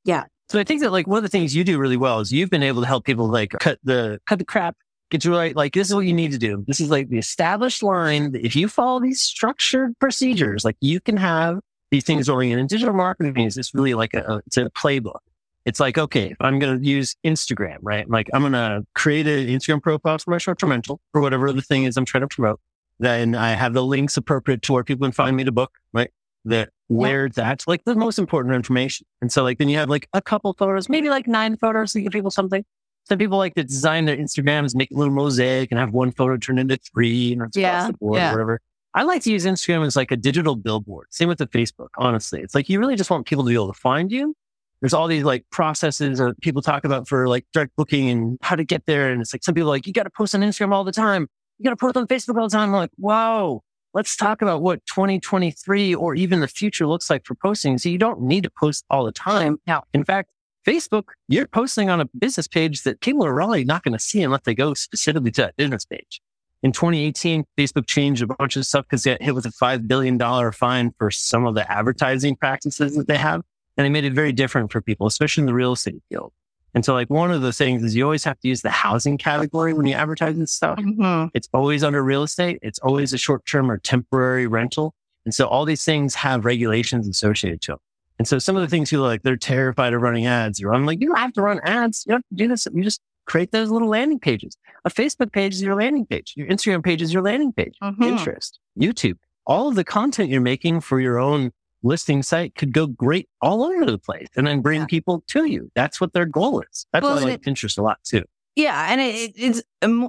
Yeah. 0.05 0.25
So 0.49 0.59
I 0.59 0.65
think 0.65 0.81
that 0.81 0.93
like 0.93 1.07
one 1.07 1.19
of 1.19 1.23
the 1.23 1.29
things 1.29 1.55
you 1.55 1.65
do 1.65 1.79
really 1.79 1.97
well 1.97 2.21
is 2.21 2.33
you've 2.33 2.51
been 2.51 2.63
able 2.63 2.81
to 2.81 2.87
help 2.87 3.05
people 3.05 3.29
like 3.29 3.51
cut 3.61 3.79
the 3.83 4.21
cut 4.27 4.39
the 4.39 4.45
crap, 4.45 4.77
get 5.11 5.25
you 5.25 5.35
right. 5.35 5.55
Like 5.55 5.75
this 5.75 5.89
is 5.89 5.95
what 5.95 6.07
you 6.07 6.13
need 6.13 6.33
to 6.33 6.39
do. 6.39 6.65
This 6.67 6.81
is 6.81 6.91
like 6.91 7.09
the 7.09 7.19
established 7.19 7.83
line 7.83 8.33
that 8.33 8.45
if 8.45 8.57
you 8.57 8.69
follow 8.69 9.01
these 9.01 9.21
structured 9.21 9.99
procedures, 9.99 10.65
like 10.65 10.77
you 10.81 11.01
can 11.01 11.17
have 11.17 11.61
these 11.91 12.05
things 12.05 12.29
in. 12.29 12.59
And 12.59 12.69
digital 12.69 12.95
marketing 12.95 13.45
is 13.45 13.57
it's 13.57 13.75
really 13.75 13.95
like 13.95 14.15
a 14.15 14.43
it's 14.47 14.57
a 14.57 14.71
playbook. 14.71 15.21
It's 15.65 15.81
like, 15.81 15.99
okay, 15.99 16.35
I'm 16.41 16.61
going 16.61 16.81
to 16.81 16.87
use 16.87 17.17
Instagram, 17.25 17.79
right? 17.83 18.09
Like 18.09 18.31
I'm 18.33 18.43
going 18.43 18.53
to 18.53 18.87
create 18.95 19.27
an 19.27 19.49
Instagram 19.49 19.83
profile 19.83 20.17
for 20.19 20.31
my 20.31 20.39
short-term 20.39 20.71
rental 20.71 21.01
or 21.13 21.21
whatever 21.21 21.53
the 21.53 21.61
thing 21.61 21.85
is 21.85 21.97
I'm 21.97 22.05
trying 22.05 22.23
to 22.23 22.29
promote. 22.29 22.61
Then 23.01 23.35
I 23.35 23.51
have 23.51 23.75
the 23.75 23.83
links 23.85 24.17
appropriate 24.17 24.63
to 24.63 24.73
where 24.73 24.85
people 24.85 25.07
can 25.07 25.13
find 25.13 25.37
me 25.37 25.43
to 25.45 25.53
book, 25.53 25.73
right? 25.93 26.11
That 26.45 26.71
where 26.87 27.29
that's 27.29 27.67
like 27.67 27.85
the 27.85 27.97
most 27.97 28.19
important 28.19 28.55
information. 28.55 29.07
And 29.21 29.33
so 29.33 29.43
like 29.43 29.59
then 29.59 29.69
you 29.69 29.79
have 29.79 29.91
like 29.91 30.09
a 30.13 30.23
couple 30.23 30.55
photos, 30.55 30.89
maybe 30.89 31.11
like 31.11 31.27
nine 31.27 31.57
photos 31.57 31.93
to 31.93 32.01
give 32.01 32.13
people 32.13 32.31
something. 32.31 32.65
Some 33.09 33.19
people 33.19 33.39
like 33.39 33.55
to 33.55 33.65
design 33.65 34.05
their 34.05 34.17
Instagrams, 34.17 34.75
make 34.75 34.91
a 34.91 34.95
little 34.95 35.15
mosaic 35.15 35.71
and 35.71 35.79
have 35.79 35.93
one 35.93 36.11
photo 36.11 36.37
turn 36.37 36.59
into 36.59 36.77
three 36.77 37.33
and 37.33 37.43
it's 37.43 37.57
Yeah, 37.57 37.79
across 37.79 37.87
the 37.93 37.99
board 37.99 38.17
yeah. 38.17 38.31
or 38.31 38.33
whatever. 38.33 38.61
I 38.95 39.03
like 39.03 39.23
to 39.23 39.31
use 39.31 39.45
Instagram 39.45 39.87
as 39.87 39.95
like 39.95 40.11
a 40.11 40.17
digital 40.17 40.57
billboard. 40.57 41.09
Same 41.11 41.29
with 41.29 41.39
the 41.39 41.47
Facebook, 41.47 41.89
honestly. 41.99 42.41
It's 42.41 42.55
like 42.55 42.69
you 42.69 42.81
really 42.81 42.97
just 42.97 43.11
want 43.11 43.27
people 43.27 43.45
to 43.45 43.49
be 43.49 43.55
able 43.55 43.73
to 43.73 43.79
find 43.79 44.11
you. 44.11 44.35
There's 44.81 44.95
all 44.95 45.07
these 45.07 45.23
like 45.23 45.45
processes 45.51 46.19
that 46.19 46.41
people 46.41 46.63
talk 46.63 46.85
about 46.85 47.07
for 47.07 47.29
like 47.29 47.47
direct 47.53 47.77
booking 47.77 48.11
and 48.11 48.39
how 48.43 48.57
to 48.57 48.65
get 48.65 48.87
there. 48.87 49.11
And 49.11 49.21
it's 49.21 49.33
like 49.33 49.45
some 49.45 49.55
people 49.55 49.69
are 49.69 49.75
like, 49.75 49.87
you 49.87 49.93
got 49.93 50.05
to 50.05 50.11
post 50.11 50.35
on 50.35 50.41
Instagram 50.41 50.73
all 50.73 50.85
the 50.85 50.93
time. 50.93 51.29
You 51.59 51.65
got 51.65 51.71
to 51.71 51.77
post 51.77 51.97
on 51.97 52.07
Facebook 52.07 52.39
all 52.41 52.49
the 52.49 52.53
time. 52.53 52.71
I'm 52.71 52.77
like, 52.77 52.91
whoa, 52.97 53.63
let's 53.95 54.17
talk 54.17 54.43
about 54.43 54.63
what 54.63 54.85
2023 54.87 55.95
or 55.95 56.15
even 56.15 56.41
the 56.41 56.49
future 56.49 56.87
looks 56.87 57.09
like 57.09 57.25
for 57.25 57.35
posting. 57.35 57.79
So 57.79 57.89
you 57.89 57.99
don't 57.99 58.23
need 58.23 58.45
to 58.45 58.51
post 58.51 58.85
all 58.91 59.05
the 59.05 59.13
time. 59.13 59.59
No. 59.67 59.83
In 59.93 60.05
fact, 60.05 60.31
Facebook, 60.67 61.11
you're 61.29 61.47
posting 61.47 61.89
on 61.89 62.01
a 62.01 62.07
business 62.19 62.49
page 62.49 62.83
that 62.83 63.01
people 63.01 63.25
are 63.25 63.33
really 63.33 63.65
not 63.65 63.85
going 63.85 63.93
to 63.93 63.99
see 63.99 64.23
unless 64.23 64.43
they 64.45 64.55
go 64.55 64.75
specifically 64.75 65.31
to 65.33 65.43
that 65.43 65.57
business 65.57 65.85
page. 65.85 66.21
In 66.63 66.73
2018, 66.73 67.45
Facebook 67.57 67.87
changed 67.87 68.23
a 68.23 68.27
bunch 68.27 68.57
of 68.57 68.67
stuff 68.67 68.87
because 68.89 69.05
they 69.05 69.13
got 69.13 69.23
hit 69.23 69.35
with 69.35 69.47
a 69.47 69.51
$5 69.51 69.87
billion 69.87 70.19
fine 70.53 70.93
for 70.99 71.11
some 71.11 71.47
of 71.47 71.55
the 71.55 71.71
advertising 71.71 72.35
practices 72.35 72.97
that 72.97 73.07
they 73.07 73.19
have. 73.19 73.43
And 73.77 73.85
they 73.85 73.91
made 73.91 74.05
it 74.05 74.15
very 74.15 74.33
different 74.33 74.73
for 74.73 74.81
people, 74.81 75.07
especially 75.07 75.43
in 75.43 75.47
the 75.47 75.55
real 75.55 75.73
estate 75.73 76.03
field. 76.09 76.33
And 76.75 76.85
so 76.85 76.95
like 76.95 77.09
one 77.09 77.31
of 77.31 77.43
the 77.43 77.53
things 77.53 77.85
is 77.85 77.95
you 77.95 78.05
always 78.05 78.25
have 78.25 78.41
to 78.41 78.49
use 78.49 78.63
the 78.63 78.71
housing 78.71 79.19
category 79.19 79.73
when 79.73 79.87
you 79.87 79.95
advertise 79.95 80.37
this 80.37 80.53
stuff. 80.53 80.79
Mhm. 80.79 81.31
It's 81.35 81.49
always 81.55 81.85
under 81.85 82.03
real 82.03 82.23
estate. 82.23 82.59
It's 82.63 82.79
always 82.81 83.13
a 83.13 83.19
short 83.19 83.47
term 83.47 83.71
or 83.71 83.79
temporary 83.79 84.47
rental. 84.47 84.95
And 85.25 85.35
so 85.35 85.47
all 85.47 85.65
these 85.65 85.85
things 85.85 86.17
have 86.17 86.45
regulations 86.45 87.07
associated 87.07 87.61
to 87.63 87.73
them. 87.73 87.79
And 88.19 88.27
so 88.27 88.39
some 88.39 88.57
of 88.57 88.63
the 88.63 88.69
things 88.69 88.91
people 88.91 89.05
are 89.05 89.09
like, 89.09 89.23
they're 89.23 89.37
terrified 89.37 89.93
of 89.93 90.01
running 90.03 90.27
ads. 90.27 90.63
Or 90.63 90.73
I'm 90.75 90.87
like, 90.87 91.01
you 91.01 91.09
don't 91.09 91.19
have 91.19 91.33
to 91.35 91.43
run 91.43 91.61
ads. 91.65 92.05
You 92.07 92.13
don't 92.13 92.19
have 92.31 92.39
to 92.39 92.45
do 92.45 92.49
this. 92.49 92.67
You 92.73 92.83
just 92.83 93.01
create 93.27 93.53
those 93.53 93.71
little 93.71 93.89
landing 93.89 94.19
pages. 94.19 94.57
A 94.85 94.91
Facebook 94.91 95.33
page 95.33 95.55
is 95.55 95.63
your 95.63 95.75
landing 95.75 96.07
page. 96.07 96.33
Your 96.37 96.47
Instagram 96.47 96.83
page 96.85 97.03
is 97.03 97.13
your 97.13 97.23
landing 97.23 97.53
page. 97.53 97.75
Mhm. 97.83 97.97
Pinterest, 97.99 98.53
YouTube, 98.79 99.17
all 99.47 99.69
of 99.69 99.75
the 99.75 99.85
content 99.85 100.31
you're 100.31 100.41
making 100.41 100.81
for 100.81 101.01
your 101.01 101.19
own 101.19 101.51
listing 101.83 102.23
site 102.23 102.55
could 102.55 102.73
go 102.73 102.87
great 102.87 103.29
all 103.43 103.63
over 103.65 103.85
the 103.85 103.99
place 103.99 104.29
and 104.37 104.47
then 104.47 104.61
bring 104.63 104.81
Yeah. 104.83 104.87
people 104.87 105.23
to 105.29 105.45
you. 105.45 105.71
That's 105.75 106.01
what 106.01 106.13
their 106.15 106.25
goal 106.25 106.63
is. 106.63 106.87
That's 106.93 107.03
Well, 107.03 107.17
why 107.17 107.23
I 107.23 107.25
like 107.25 107.43
Pinterest 107.43 107.77
a 107.79 107.83
lot 107.83 107.99
too. 108.05 108.25
Yeah, 108.55 108.87
and 108.91 109.01
it, 109.01 109.15
it- 109.15 109.33
it's 109.37 109.63
um, 109.83 110.09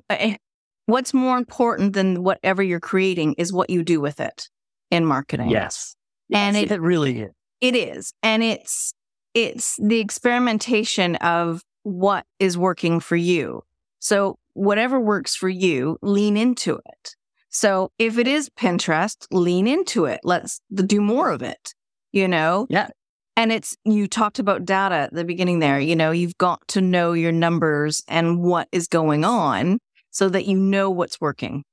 what's 0.85 1.13
more 1.13 1.37
important 1.37 1.93
than 1.93 2.23
whatever 2.23 2.63
you're 2.63 2.79
creating 2.79 3.33
is 3.33 3.51
what 3.51 3.69
you 3.69 3.83
do 3.83 3.99
with 3.99 4.19
it 4.21 4.47
in 4.91 5.05
marketing. 5.05 5.49
Yes. 5.49 5.95
And 6.31 6.55
Yes, 6.55 6.65
it- 6.65 6.71
it 6.71 6.81
really 6.81 7.19
is. 7.21 7.31
It 7.61 7.75
is. 7.75 8.13
And 8.23 8.43
it's 8.43 8.93
it's 9.33 9.77
the 9.77 9.99
experimentation 9.99 11.15
of 11.17 11.61
what 11.83 12.25
is 12.39 12.57
working 12.57 12.99
for 12.99 13.15
you. 13.15 13.63
So 13.99 14.37
whatever 14.53 14.99
works 14.99 15.35
for 15.35 15.49
you, 15.49 15.97
lean 16.01 16.37
into 16.37 16.79
it. 16.85 17.15
So 17.49 17.91
if 17.97 18.17
it 18.17 18.27
is 18.27 18.49
Pinterest, 18.49 19.27
lean 19.31 19.67
into 19.67 20.05
it. 20.05 20.21
Let's 20.23 20.59
do 20.73 21.01
more 21.01 21.29
of 21.29 21.41
it. 21.41 21.73
You 22.11 22.27
know? 22.27 22.67
Yeah. 22.69 22.89
And 23.35 23.51
it's 23.51 23.77
you 23.85 24.07
talked 24.07 24.39
about 24.39 24.65
data 24.65 24.95
at 24.95 25.13
the 25.13 25.23
beginning 25.23 25.59
there. 25.59 25.79
You 25.79 25.95
know, 25.95 26.11
you've 26.11 26.37
got 26.37 26.67
to 26.69 26.81
know 26.81 27.13
your 27.13 27.31
numbers 27.31 28.03
and 28.07 28.41
what 28.41 28.67
is 28.71 28.87
going 28.87 29.23
on 29.23 29.79
so 30.09 30.29
that 30.29 30.45
you 30.45 30.57
know 30.57 30.89
what's 30.89 31.21
working. 31.21 31.63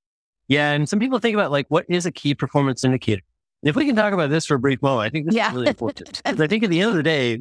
Yeah. 0.48 0.72
And 0.72 0.86
some 0.86 1.00
people 1.00 1.18
think 1.18 1.34
about 1.34 1.50
like, 1.50 1.66
what 1.68 1.86
is 1.88 2.04
a 2.04 2.12
key 2.12 2.34
performance 2.34 2.84
indicator? 2.84 3.22
If 3.64 3.76
we 3.76 3.86
can 3.86 3.96
talk 3.96 4.12
about 4.12 4.30
this 4.30 4.46
for 4.46 4.54
a 4.54 4.58
brief 4.58 4.82
moment, 4.82 5.06
I 5.06 5.10
think 5.10 5.26
this 5.26 5.34
Yeah. 5.34 5.48
is 5.48 5.54
really 5.54 5.68
important. 5.68 6.20
'Cause 6.24 6.40
I 6.40 6.46
think 6.46 6.62
at 6.64 6.70
the 6.70 6.80
end 6.80 6.90
of 6.90 6.96
the 6.96 7.02
day, 7.02 7.40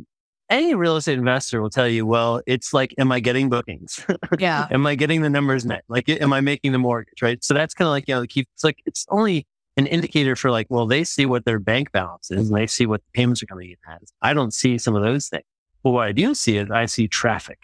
any 0.50 0.74
real 0.74 0.96
estate 0.98 1.18
investor 1.18 1.62
will 1.62 1.70
tell 1.70 1.88
you, 1.88 2.06
well, 2.06 2.42
it's 2.48 2.74
like, 2.74 2.94
am 2.98 3.12
I 3.12 3.20
getting 3.20 3.50
bookings? 3.50 4.06
Yeah. 4.40 4.68
am 4.72 4.86
I 4.88 4.96
getting 4.96 5.22
the 5.22 5.30
numbers 5.30 5.66
met? 5.66 5.84
Like, 5.88 6.08
am 6.10 6.32
I 6.34 6.42
making 6.42 6.72
the 6.72 6.78
mortgage? 6.80 7.22
Right. 7.22 7.44
So 7.44 7.54
that's 7.54 7.74
kind 7.74 7.88
of 7.88 7.92
like, 7.92 8.08
you 8.08 8.16
know, 8.16 8.22
the 8.22 8.28
key. 8.28 8.46
It's 8.54 8.64
like, 8.64 8.82
it's 8.86 9.06
only 9.10 9.46
an 9.78 9.88
indicator 9.88 10.36
for 10.36 10.52
like, 10.52 10.68
well, 10.70 10.86
they 10.86 11.04
see 11.04 11.26
what 11.26 11.46
their 11.46 11.60
bank 11.60 11.92
balance 11.92 12.30
is 12.32 12.50
and 12.50 12.58
they 12.58 12.68
see 12.68 12.86
what 12.86 13.02
the 13.02 13.12
payments 13.14 13.42
are 13.42 13.48
coming 13.48 13.72
in 13.72 13.78
as. 13.92 14.12
I 14.22 14.34
don't 14.34 14.54
see 14.54 14.78
some 14.78 14.96
of 14.96 15.02
those 15.04 15.28
things. 15.28 15.44
But 15.84 15.92
what 15.92 16.08
I 16.08 16.12
do 16.12 16.34
see 16.36 16.58
is 16.58 16.70
I 16.72 16.86
see 16.86 17.08
traffic 17.08 17.60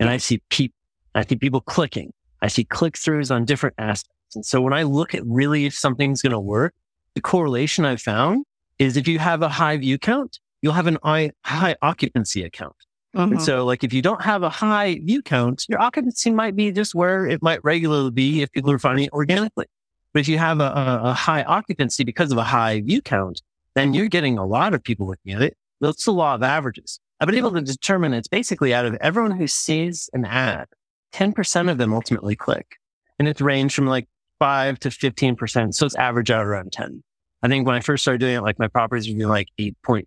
and 0.00 0.10
I 0.10 0.16
see 0.18 0.42
people. 0.50 0.74
I 1.14 1.24
see 1.24 1.36
people 1.36 1.60
clicking. 1.60 2.12
I 2.42 2.48
see 2.48 2.64
click 2.64 2.94
throughs 2.94 3.30
on 3.34 3.44
different 3.44 3.74
aspects. 3.78 4.34
And 4.34 4.44
so 4.44 4.60
when 4.60 4.72
I 4.72 4.82
look 4.82 5.14
at 5.14 5.22
really 5.26 5.66
if 5.66 5.74
something's 5.74 6.20
going 6.22 6.32
to 6.32 6.40
work, 6.40 6.74
the 7.14 7.20
correlation 7.20 7.84
I've 7.84 8.02
found 8.02 8.44
is 8.78 8.96
if 8.96 9.06
you 9.06 9.18
have 9.18 9.42
a 9.42 9.48
high 9.48 9.76
view 9.76 9.98
count, 9.98 10.40
you'll 10.60 10.72
have 10.72 10.86
an 10.86 10.98
high, 11.02 11.32
high 11.44 11.76
occupancy 11.82 12.42
account. 12.42 12.76
Mhm. 13.14 13.32
And 13.32 13.42
so 13.42 13.64
like 13.64 13.84
if 13.84 13.92
you 13.92 14.00
don't 14.00 14.22
have 14.22 14.42
a 14.42 14.48
high 14.48 14.98
view 15.02 15.22
count, 15.22 15.66
your 15.68 15.80
occupancy 15.80 16.30
might 16.30 16.56
be 16.56 16.72
just 16.72 16.94
where 16.94 17.26
it 17.26 17.42
might 17.42 17.62
regularly 17.62 18.10
be 18.10 18.42
if 18.42 18.50
people 18.52 18.70
are 18.70 18.78
finding 18.78 19.06
it 19.06 19.12
organically. 19.12 19.66
But 20.12 20.20
if 20.20 20.28
you 20.28 20.38
have 20.38 20.60
a, 20.60 20.64
a, 20.64 21.00
a 21.10 21.12
high 21.12 21.42
occupancy 21.42 22.04
because 22.04 22.32
of 22.32 22.38
a 22.38 22.44
high 22.44 22.80
view 22.80 23.02
count, 23.02 23.42
then 23.74 23.94
you're 23.94 24.08
getting 24.08 24.38
a 24.38 24.46
lot 24.46 24.74
of 24.74 24.82
people 24.82 25.06
looking 25.06 25.32
at 25.32 25.42
it. 25.42 25.56
That's 25.80 26.04
the 26.04 26.12
law 26.12 26.34
of 26.34 26.42
averages. 26.42 27.00
I've 27.20 27.26
been 27.26 27.36
able 27.36 27.52
to 27.52 27.60
determine 27.60 28.14
it's 28.14 28.28
basically 28.28 28.74
out 28.74 28.84
of 28.84 28.94
everyone 28.94 29.32
who 29.32 29.46
sees 29.46 30.10
an 30.12 30.24
ad, 30.24 30.66
10% 31.12 31.70
of 31.70 31.78
them 31.78 31.94
ultimately 31.94 32.34
click. 32.34 32.76
And 33.18 33.28
it's 33.28 33.40
ranged 33.40 33.74
from 33.74 33.86
like 33.86 34.08
five 34.42 34.76
to 34.80 34.88
15%. 34.88 35.72
So 35.72 35.86
it's 35.86 35.94
average 35.94 36.28
out 36.32 36.44
around 36.44 36.72
10. 36.72 37.00
I 37.44 37.48
think 37.48 37.64
when 37.64 37.76
I 37.76 37.80
first 37.80 38.02
started 38.02 38.18
doing 38.18 38.34
it, 38.34 38.40
like 38.40 38.58
my 38.58 38.66
properties 38.66 39.06
were 39.06 39.16
doing 39.16 39.28
like 39.28 39.46
8.9% 39.56 40.06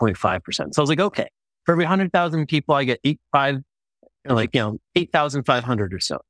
or 0.00 0.12
8.5%. 0.14 0.74
So 0.74 0.80
I 0.80 0.80
was 0.80 0.88
like, 0.88 1.00
okay, 1.00 1.28
for 1.66 1.72
every 1.72 1.84
100,000 1.84 2.46
people, 2.46 2.74
I 2.74 2.84
get 2.84 3.00
eight, 3.04 3.20
five, 3.32 3.60
like, 4.24 4.54
you 4.54 4.60
know, 4.60 4.78
8,500 4.96 5.92
or 5.92 6.00
so. 6.00 6.20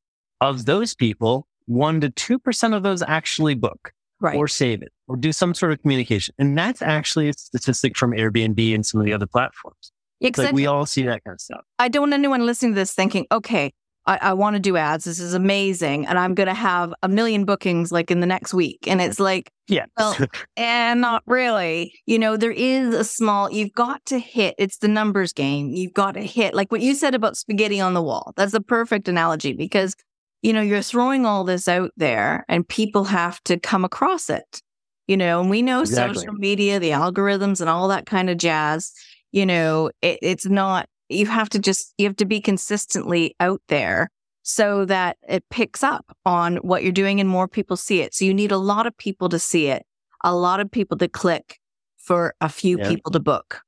Of 0.40 0.64
those 0.64 0.96
people, 0.96 1.46
one 1.66 2.00
to 2.00 2.10
2% 2.10 2.76
of 2.76 2.82
those 2.82 3.00
actually 3.02 3.54
book 3.54 3.92
right. 4.18 4.34
or 4.34 4.48
save 4.48 4.82
it 4.82 4.92
or 5.06 5.16
do 5.16 5.30
some 5.30 5.54
sort 5.54 5.70
of 5.70 5.80
communication. 5.82 6.34
And 6.36 6.58
that's 6.58 6.82
actually 6.82 7.28
a 7.28 7.32
statistic 7.34 7.96
from 7.96 8.10
Airbnb 8.10 8.74
and 8.74 8.84
some 8.84 9.00
of 9.00 9.06
the 9.06 9.12
other 9.12 9.26
platforms. 9.26 9.92
Yeah, 10.18 10.30
like 10.36 10.52
we 10.52 10.66
all 10.66 10.84
see 10.84 11.02
that 11.02 11.22
kind 11.22 11.34
of 11.34 11.40
stuff. 11.40 11.60
I 11.78 11.88
don't 11.88 12.02
want 12.02 12.14
anyone 12.14 12.44
listening 12.44 12.72
to 12.72 12.76
this 12.76 12.92
thinking, 12.92 13.26
okay, 13.30 13.72
I, 14.06 14.18
I 14.20 14.32
want 14.34 14.54
to 14.54 14.60
do 14.60 14.76
ads. 14.76 15.04
This 15.04 15.18
is 15.18 15.34
amazing. 15.34 16.06
And 16.06 16.18
I'm 16.18 16.34
going 16.34 16.46
to 16.48 16.54
have 16.54 16.92
a 17.02 17.08
million 17.08 17.44
bookings 17.44 17.90
like 17.90 18.10
in 18.10 18.20
the 18.20 18.26
next 18.26 18.52
week. 18.52 18.86
And 18.86 19.00
it's 19.00 19.18
like, 19.18 19.50
Yeah. 19.68 19.86
Well, 19.96 20.16
and 20.56 21.00
not 21.00 21.22
really. 21.26 21.94
You 22.06 22.18
know, 22.18 22.36
there 22.36 22.52
is 22.52 22.94
a 22.94 23.04
small, 23.04 23.50
you've 23.50 23.72
got 23.72 24.04
to 24.06 24.18
hit, 24.18 24.54
it's 24.58 24.78
the 24.78 24.88
numbers 24.88 25.32
game. 25.32 25.70
You've 25.70 25.94
got 25.94 26.12
to 26.14 26.20
hit, 26.20 26.54
like 26.54 26.70
what 26.70 26.82
you 26.82 26.94
said 26.94 27.14
about 27.14 27.36
spaghetti 27.36 27.80
on 27.80 27.94
the 27.94 28.02
wall. 28.02 28.32
That's 28.36 28.54
a 28.54 28.60
perfect 28.60 29.08
analogy 29.08 29.52
because, 29.54 29.94
you 30.42 30.52
know, 30.52 30.60
you're 30.60 30.82
throwing 30.82 31.24
all 31.24 31.44
this 31.44 31.66
out 31.68 31.90
there 31.96 32.44
and 32.48 32.68
people 32.68 33.04
have 33.04 33.42
to 33.44 33.58
come 33.58 33.84
across 33.84 34.28
it. 34.28 34.60
You 35.06 35.16
know, 35.18 35.40
and 35.40 35.50
we 35.50 35.60
know 35.62 35.80
Exactly. 35.80 36.18
social 36.18 36.32
media, 36.34 36.78
the 36.80 36.90
algorithms 36.90 37.60
and 37.60 37.68
all 37.68 37.88
that 37.88 38.06
kind 38.06 38.28
of 38.30 38.38
jazz. 38.38 38.92
You 39.32 39.44
know, 39.46 39.90
it, 40.00 40.18
it's 40.22 40.46
not, 40.46 40.88
you 41.14 41.26
have 41.26 41.48
to 41.50 41.58
just, 41.58 41.94
you 41.98 42.06
have 42.06 42.16
to 42.16 42.24
be 42.24 42.40
consistently 42.40 43.34
out 43.40 43.60
there 43.68 44.08
so 44.42 44.84
that 44.84 45.16
it 45.28 45.44
picks 45.50 45.82
up 45.82 46.04
on 46.26 46.56
what 46.56 46.82
you're 46.82 46.92
doing 46.92 47.20
and 47.20 47.28
more 47.28 47.48
people 47.48 47.76
see 47.76 48.00
it. 48.00 48.14
So 48.14 48.24
you 48.24 48.34
need 48.34 48.52
a 48.52 48.58
lot 48.58 48.86
of 48.86 48.96
people 48.98 49.28
to 49.30 49.38
see 49.38 49.68
it, 49.68 49.84
a 50.22 50.34
lot 50.34 50.60
of 50.60 50.70
people 50.70 50.98
to 50.98 51.08
click 51.08 51.58
for 51.96 52.34
a 52.40 52.48
few 52.48 52.78
Yeah. 52.78 52.88
people 52.88 53.10
to 53.12 53.20
book. 53.20 53.62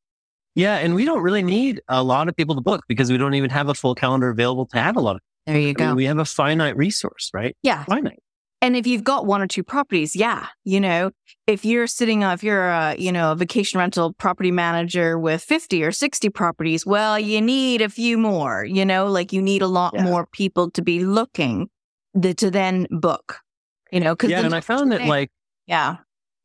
yeah. 0.54 0.76
And 0.76 0.94
we 0.94 1.04
don't 1.06 1.22
really 1.22 1.42
need 1.42 1.80
a 1.88 2.02
lot 2.02 2.28
of 2.28 2.36
people 2.36 2.54
to 2.54 2.60
book 2.60 2.82
because 2.88 3.10
we 3.10 3.16
don't 3.18 3.34
even 3.34 3.50
have 3.50 3.68
a 3.68 3.74
full 3.74 3.94
calendar 3.94 4.28
available 4.30 4.66
to 4.66 4.78
have 4.78 4.96
a 4.96 5.00
lot 5.00 5.16
of 5.16 5.22
There 5.46 5.58
you 5.58 5.74
I 5.78 5.86
mean, 5.86 5.96
we 5.96 6.04
have 6.04 6.18
a 6.18 6.24
finite 6.24 6.76
resource, 6.76 7.30
right? 7.32 7.56
Yeah. 7.62 7.84
Finite. 7.84 8.18
And 8.62 8.74
if 8.76 8.86
you've 8.86 9.04
got 9.04 9.26
one 9.26 9.42
or 9.42 9.46
two 9.46 9.62
properties, 9.62 10.16
yeah, 10.16 10.46
you 10.64 10.80
know, 10.80 11.10
if 11.46 11.64
you're 11.64 11.86
sitting 11.86 12.22
if 12.22 12.42
you're 12.42 12.68
a, 12.68 12.96
you 12.98 13.12
know, 13.12 13.32
a 13.32 13.36
vacation 13.36 13.78
rental 13.78 14.14
property 14.14 14.50
manager 14.50 15.18
with 15.18 15.42
50 15.42 15.82
or 15.84 15.92
60 15.92 16.30
properties, 16.30 16.86
well, 16.86 17.18
you 17.18 17.40
need 17.40 17.82
a 17.82 17.88
few 17.88 18.16
more, 18.18 18.64
you 18.64 18.84
know, 18.84 19.06
like 19.06 19.32
you 19.32 19.42
need 19.42 19.62
a 19.62 19.66
lot 19.66 19.92
Yeah. 19.94 20.04
more 20.04 20.26
people 20.32 20.70
to 20.72 20.82
be 20.82 21.04
looking 21.04 21.68
the, 22.14 22.32
to 22.34 22.50
then 22.50 22.86
book, 22.90 23.40
you 23.92 24.00
know, 24.00 24.14
because 24.14 24.30
Yeah. 24.30 24.42
And 24.42 24.54
I 24.54 24.60
found 24.60 24.90
that 24.92 25.02
like, 25.04 25.30
yeah, 25.66 25.96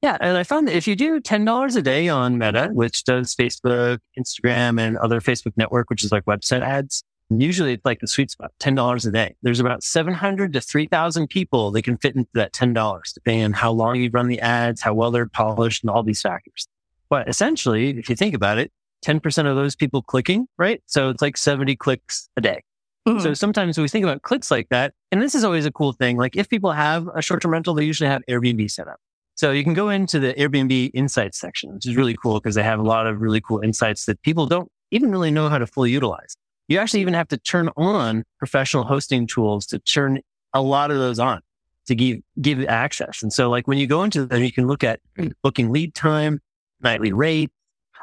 Yeah, 0.03 0.17
and 0.19 0.35
I 0.35 0.43
found 0.43 0.67
that 0.67 0.75
if 0.75 0.87
you 0.87 0.95
do 0.95 1.19
ten 1.21 1.45
dollars 1.45 1.75
a 1.75 1.81
day 1.81 2.09
on 2.09 2.37
Meta, 2.37 2.69
which 2.73 3.03
does 3.05 3.33
Facebook, 3.35 3.99
Instagram, 4.19 4.81
and 4.81 4.97
other 4.97 5.21
Facebook 5.21 5.53
network, 5.55 5.89
which 5.89 6.03
is 6.03 6.11
like 6.11 6.25
website 6.25 6.61
ads, 6.61 7.03
usually 7.39 7.73
it's 7.73 7.85
like 7.85 7.99
the 7.99 8.07
sweet 8.07 8.31
spot, 8.31 8.51
ten 8.59 8.73
dollars 8.73 9.05
a 9.05 9.11
day. 9.11 9.35
There's 9.43 9.59
about 9.59 9.83
seven 9.83 10.13
hundred 10.13 10.53
to 10.53 10.61
three 10.61 10.87
thousand 10.87 11.27
people 11.27 11.69
that 11.71 11.83
can 11.83 11.97
fit 11.97 12.15
into 12.15 12.29
that 12.33 12.51
ten 12.53 12.73
dollars, 12.73 13.13
depending 13.13 13.45
on 13.45 13.53
how 13.53 13.71
long 13.71 13.97
you 13.97 14.09
run 14.11 14.27
the 14.27 14.39
ads, 14.39 14.81
how 14.81 14.93
well 14.93 15.11
they're 15.11 15.27
polished, 15.27 15.83
and 15.83 15.91
all 15.91 16.01
these 16.03 16.21
factors. 16.21 16.67
But 17.09 17.29
essentially, 17.29 17.97
if 17.99 18.09
you 18.09 18.15
think 18.15 18.33
about 18.33 18.57
it, 18.57 18.71
10% 19.05 19.45
of 19.45 19.55
those 19.55 19.75
people 19.75 20.01
clicking, 20.01 20.47
right? 20.57 20.81
So 20.85 21.09
it's 21.09 21.21
like 21.21 21.35
70 21.37 21.75
clicks 21.75 22.29
a 22.37 22.41
day. 22.41 22.63
Mhm. 23.07 23.21
So 23.21 23.33
sometimes 23.33 23.77
we 23.77 23.87
think 23.87 24.03
about 24.03 24.21
clicks 24.21 24.51
like 24.51 24.69
that, 24.69 24.93
and 25.11 25.21
this 25.21 25.35
is 25.35 25.43
always 25.43 25.65
a 25.65 25.71
cool 25.71 25.91
thing. 25.91 26.17
Like 26.17 26.35
if 26.35 26.49
people 26.49 26.71
have 26.71 27.07
a 27.15 27.21
short-term 27.21 27.51
rental, 27.51 27.73
they 27.73 27.83
usually 27.83 28.09
have 28.09 28.21
Airbnb 28.29 28.69
set 28.69 28.87
up. 28.87 28.97
So 29.35 29.51
you 29.51 29.63
can 29.63 29.73
go 29.73 29.89
into 29.89 30.19
the 30.19 30.33
Airbnb 30.35 30.91
insights 30.93 31.39
section, 31.39 31.73
which 31.73 31.87
is 31.87 31.95
really 31.95 32.15
cool 32.15 32.35
because 32.35 32.53
they 32.55 32.63
have 32.63 32.79
a 32.79 32.83
lot 32.83 33.07
of 33.07 33.21
really 33.21 33.41
cool 33.41 33.59
insights 33.61 34.05
that 34.05 34.21
people 34.21 34.45
don't 34.45 34.69
even 34.91 35.11
really 35.11 35.31
know 35.31 35.49
how 35.49 35.57
to 35.57 35.65
fully 35.65 35.89
utilize. 35.89 36.35
You 36.71 36.79
actually 36.79 37.01
even 37.01 37.15
have 37.15 37.27
to 37.27 37.37
turn 37.37 37.67
on 37.75 38.23
professional 38.39 38.85
hosting 38.85 39.27
tools 39.27 39.65
to 39.65 39.79
turn 39.79 40.21
a 40.53 40.61
lot 40.61 40.89
of 40.89 40.99
those 40.99 41.19
on 41.19 41.41
to 41.87 41.95
give, 41.95 42.19
give 42.39 42.63
access. 42.63 43.21
And 43.21 43.33
so 43.33 43.49
like 43.49 43.67
when 43.67 43.77
you 43.77 43.87
go 43.87 44.03
into 44.03 44.25
them, 44.25 44.41
you 44.41 44.53
can 44.53 44.67
look 44.67 44.81
at 44.81 45.01
mm. 45.17 45.33
booking 45.43 45.73
lead 45.73 45.93
time, 45.93 46.39
nightly 46.79 47.11
rate, 47.11 47.51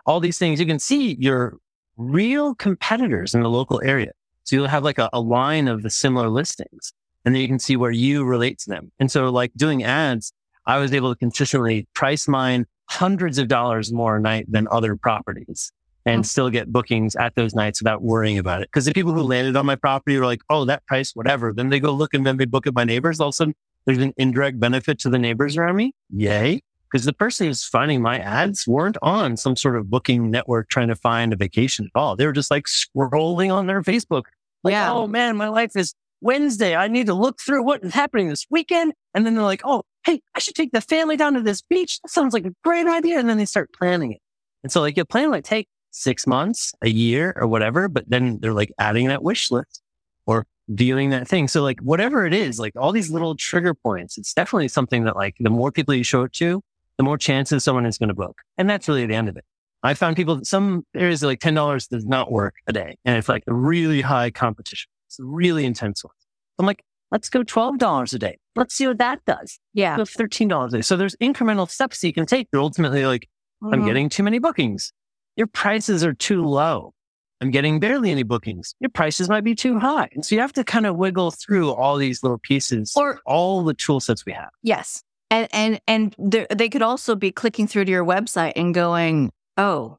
all 0.04 0.20
these 0.20 0.36
things. 0.36 0.60
You 0.60 0.66
can 0.66 0.78
see 0.78 1.16
your 1.18 1.56
real 1.96 2.54
competitors 2.54 3.34
in 3.34 3.40
the 3.40 3.48
local 3.48 3.80
area. 3.82 4.12
So 4.44 4.56
you'll 4.56 4.68
have 4.68 4.84
like 4.84 4.98
a, 4.98 5.08
a 5.14 5.20
line 5.22 5.66
of 5.66 5.82
the 5.82 5.88
similar 5.88 6.28
listings 6.28 6.92
and 7.24 7.34
then 7.34 7.40
you 7.40 7.48
can 7.48 7.58
see 7.58 7.74
where 7.74 7.90
you 7.90 8.22
relate 8.22 8.58
to 8.58 8.68
them. 8.68 8.92
And 8.98 9.10
so 9.10 9.30
like 9.30 9.50
doing 9.56 9.82
ads, 9.82 10.30
I 10.66 10.76
was 10.76 10.92
able 10.92 11.14
to 11.14 11.18
consistently 11.18 11.88
price 11.94 12.28
mine 12.28 12.66
hundreds 12.90 13.38
of 13.38 13.48
dollars 13.48 13.94
more 13.94 14.16
a 14.16 14.20
night 14.20 14.44
than 14.52 14.68
other 14.70 14.94
properties 14.94 15.72
and 16.08 16.26
still 16.26 16.50
get 16.50 16.72
bookings 16.72 17.14
at 17.16 17.34
those 17.34 17.54
nights 17.54 17.80
without 17.80 18.02
worrying 18.02 18.38
about 18.38 18.62
it. 18.62 18.70
Cause 18.72 18.84
the 18.84 18.92
people 18.92 19.12
who 19.12 19.20
mm-hmm. 19.20 19.30
landed 19.30 19.56
on 19.56 19.66
my 19.66 19.76
property 19.76 20.18
were 20.18 20.26
like, 20.26 20.40
Oh, 20.50 20.64
that 20.64 20.84
price, 20.86 21.12
whatever. 21.14 21.52
Then 21.52 21.68
they 21.68 21.80
go 21.80 21.92
look 21.92 22.14
and 22.14 22.26
then 22.26 22.36
they 22.36 22.44
book 22.44 22.66
at 22.66 22.74
my 22.74 22.84
neighbors. 22.84 23.20
All 23.20 23.28
of 23.28 23.32
a 23.32 23.36
sudden 23.36 23.54
there's 23.86 23.98
an 23.98 24.12
indirect 24.16 24.60
benefit 24.60 24.98
to 25.00 25.10
the 25.10 25.18
neighbors 25.18 25.56
around 25.56 25.76
me. 25.76 25.92
Yay. 26.10 26.62
Because 26.90 27.04
the 27.04 27.12
person 27.12 27.46
who's 27.46 27.64
finding 27.64 28.00
my 28.00 28.18
ads 28.18 28.66
weren't 28.66 28.96
on 29.02 29.36
some 29.36 29.56
sort 29.56 29.76
of 29.76 29.90
booking 29.90 30.30
network 30.30 30.70
trying 30.70 30.88
to 30.88 30.96
find 30.96 31.32
a 31.32 31.36
vacation 31.36 31.86
at 31.94 31.98
all. 31.98 32.16
They 32.16 32.24
were 32.24 32.32
just 32.32 32.50
like 32.50 32.64
scrolling 32.64 33.52
on 33.52 33.66
their 33.66 33.82
Facebook. 33.82 34.24
Like, 34.64 34.72
Yeah. 34.72 34.92
oh 34.92 35.06
man, 35.06 35.36
my 35.36 35.48
life 35.48 35.76
is 35.76 35.94
Wednesday. 36.20 36.74
I 36.74 36.88
need 36.88 37.06
to 37.06 37.14
look 37.14 37.40
through 37.40 37.62
what 37.62 37.84
is 37.84 37.92
happening 37.92 38.28
this 38.28 38.46
weekend. 38.50 38.94
And 39.14 39.26
then 39.26 39.34
they're 39.34 39.44
like, 39.44 39.62
oh, 39.64 39.82
hey, 40.04 40.22
I 40.34 40.38
should 40.38 40.54
take 40.54 40.72
the 40.72 40.80
family 40.80 41.16
down 41.16 41.34
to 41.34 41.42
this 41.42 41.62
beach. 41.62 42.00
That 42.02 42.10
sounds 42.10 42.32
like 42.32 42.46
a 42.46 42.54
great 42.64 42.86
idea. 42.86 43.18
And 43.18 43.28
then 43.28 43.36
they 43.36 43.44
start 43.44 43.70
planning 43.72 44.12
it. 44.12 44.20
And 44.62 44.72
so 44.72 44.80
like 44.80 44.96
your 44.96 45.04
plan 45.04 45.30
might 45.30 45.44
take 45.44 45.68
six 45.98 46.26
months, 46.26 46.72
a 46.82 46.88
year 46.88 47.32
or 47.36 47.46
whatever, 47.46 47.88
but 47.88 48.04
then 48.08 48.38
they're 48.40 48.52
like 48.52 48.72
adding 48.78 49.08
that 49.08 49.22
wish 49.22 49.50
list 49.50 49.82
or 50.26 50.46
viewing 50.68 51.10
that 51.10 51.26
thing. 51.26 51.48
So 51.48 51.62
like 51.62 51.80
whatever 51.80 52.26
it 52.26 52.34
is, 52.34 52.58
like 52.58 52.74
all 52.76 52.92
these 52.92 53.10
little 53.10 53.34
trigger 53.34 53.74
points, 53.74 54.18
it's 54.18 54.34
definitely 54.34 54.68
something 54.68 55.04
that 55.04 55.16
like 55.16 55.36
the 55.40 55.50
more 55.50 55.72
people 55.72 55.94
you 55.94 56.04
show 56.04 56.22
it 56.22 56.32
to, 56.34 56.62
the 56.96 57.02
more 57.04 57.18
chances 57.18 57.64
someone 57.64 57.86
is 57.86 57.98
going 57.98 58.08
to 58.08 58.14
book. 58.14 58.40
And 58.56 58.68
that's 58.68 58.88
really 58.88 59.06
the 59.06 59.14
end 59.14 59.28
of 59.28 59.36
it. 59.36 59.44
I 59.82 59.94
found 59.94 60.16
people, 60.16 60.36
that 60.36 60.46
some 60.46 60.84
areas 60.94 61.22
like 61.22 61.38
$10 61.38 61.88
does 61.88 62.04
not 62.04 62.32
work 62.32 62.54
a 62.66 62.72
day. 62.72 62.96
And 63.04 63.16
it's 63.16 63.28
like 63.28 63.44
a 63.46 63.54
really 63.54 64.00
high 64.00 64.30
competition. 64.30 64.90
It's 65.06 65.20
a 65.20 65.24
really 65.24 65.64
intense 65.64 66.02
one. 66.04 66.12
I'm 66.58 66.66
like, 66.66 66.82
let's 67.12 67.28
go 67.28 67.42
$12 67.44 68.12
a 68.14 68.18
day. 68.18 68.38
Let's 68.56 68.74
see 68.74 68.88
what 68.88 68.98
that 68.98 69.24
does. 69.24 69.60
Yeah. 69.74 69.96
Go 69.96 70.02
$13 70.02 70.66
a 70.66 70.70
day. 70.70 70.82
So 70.82 70.96
there's 70.96 71.14
incremental 71.22 71.70
steps 71.70 72.02
you 72.02 72.12
can 72.12 72.26
take. 72.26 72.48
You're 72.52 72.60
ultimately 72.60 73.06
like, 73.06 73.28
I'm 73.62 73.82
Mhm. 73.82 73.86
getting 73.86 74.08
too 74.08 74.22
many 74.24 74.38
bookings. 74.40 74.92
Your 75.38 75.46
prices 75.46 76.04
are 76.04 76.12
too 76.12 76.44
low. 76.44 76.92
I'm 77.40 77.52
getting 77.52 77.78
barely 77.78 78.10
any 78.10 78.24
bookings. 78.24 78.74
Your 78.80 78.90
prices 78.90 79.28
might 79.28 79.44
be 79.44 79.54
too 79.54 79.78
high. 79.78 80.08
And 80.12 80.26
so 80.26 80.34
you 80.34 80.40
have 80.40 80.52
to 80.54 80.64
kind 80.64 80.84
of 80.84 80.96
wiggle 80.96 81.30
through 81.30 81.70
all 81.72 81.96
these 81.96 82.24
little 82.24 82.38
pieces, 82.38 82.92
Or- 82.96 83.20
all 83.24 83.62
the 83.62 83.72
tool 83.74 84.00
sets 84.00 84.26
we 84.26 84.32
have. 84.32 84.50
Yes. 84.64 85.04
And 85.30 85.46
and 85.52 85.80
and 85.86 86.16
there- 86.18 86.48
they 86.52 86.68
could 86.68 86.82
also 86.82 87.14
be 87.14 87.30
clicking 87.30 87.68
through 87.68 87.84
to 87.84 87.90
your 87.92 88.04
website 88.04 88.54
and 88.56 88.74
going, 88.74 89.30
"Oh, 89.56 89.98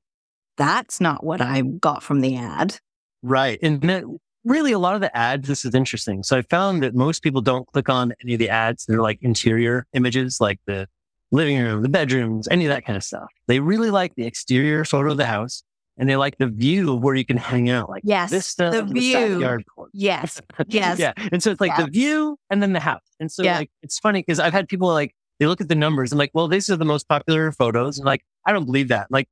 that's 0.57 0.99
not 0.99 1.23
what 1.23 1.39
I 1.39 1.61
got 1.61 2.03
from 2.03 2.19
the 2.19 2.35
ad." 2.35 2.75
Right. 3.23 3.59
And 3.61 3.79
that, 3.83 4.03
really 4.43 4.73
a 4.73 4.79
lot 4.79 4.95
of 4.95 5.01
the 5.01 5.15
ads, 5.15 5.47
this 5.47 5.63
is 5.63 5.73
interesting. 5.73 6.23
So 6.23 6.37
I 6.37 6.41
found 6.41 6.83
that 6.83 6.95
most 6.95 7.23
people 7.23 7.41
don't 7.41 7.65
click 7.67 7.87
on 7.87 8.11
any 8.21 8.33
of 8.33 8.39
the 8.39 8.49
ads. 8.49 8.85
They're 8.85 9.01
like 9.01 9.19
interior 9.21 9.85
images, 9.93 10.41
like 10.41 10.59
the 10.65 10.87
living 11.31 11.59
room, 11.61 11.81
the 11.83 11.89
bedrooms, 11.89 12.47
any 12.49 12.65
of 12.65 12.69
that 12.69 12.85
kind 12.85 12.97
of 12.97 13.03
stuff. 13.03 13.27
They 13.47 13.59
really 13.59 13.91
like 13.91 14.15
the 14.15 14.25
exterior 14.25 14.83
photo 14.85 15.11
of 15.11 15.17
the 15.17 15.25
house 15.25 15.63
and 15.97 16.09
they 16.09 16.15
like 16.15 16.37
the 16.37 16.47
view 16.47 16.93
of 16.93 17.01
where 17.03 17.13
you 17.15 17.25
can 17.25 17.37
hang 17.37 17.69
out. 17.69 17.89
Like 17.89 18.01
Yes, 18.05 18.31
this 18.31 18.47
stuff, 18.47 18.73
the 18.73 18.83
view. 18.83 19.39
porch. 19.75 19.91
Yes. 19.93 20.41
Yes. 20.67 20.97
yeah. 20.99 21.13
And 21.31 21.41
so 21.43 21.51
it's 21.51 21.61
like 21.61 21.75
the 21.77 21.87
view 21.87 22.37
and 22.49 22.63
then 22.63 22.73
the 22.73 22.79
house. 22.79 23.01
And 23.19 23.31
so 23.31 23.43
Yeah. 23.43 23.57
like, 23.59 23.71
it's 23.83 23.99
funny 23.99 24.21
because 24.21 24.39
I've 24.39 24.53
had 24.53 24.67
people 24.67 24.87
like, 24.87 25.13
they 25.39 25.45
look 25.47 25.61
at 25.61 25.69
the 25.69 25.75
numbers 25.75 26.11
and 26.11 26.19
like, 26.19 26.31
well, 26.33 26.47
these 26.47 26.69
are 26.69 26.75
the 26.75 26.85
most 26.85 27.07
popular 27.07 27.51
photos. 27.51 27.97
And 27.97 28.05
like, 28.05 28.23
I 28.45 28.51
don't 28.53 28.65
believe 28.65 28.87
that. 28.89 29.07
Like, 29.09 29.27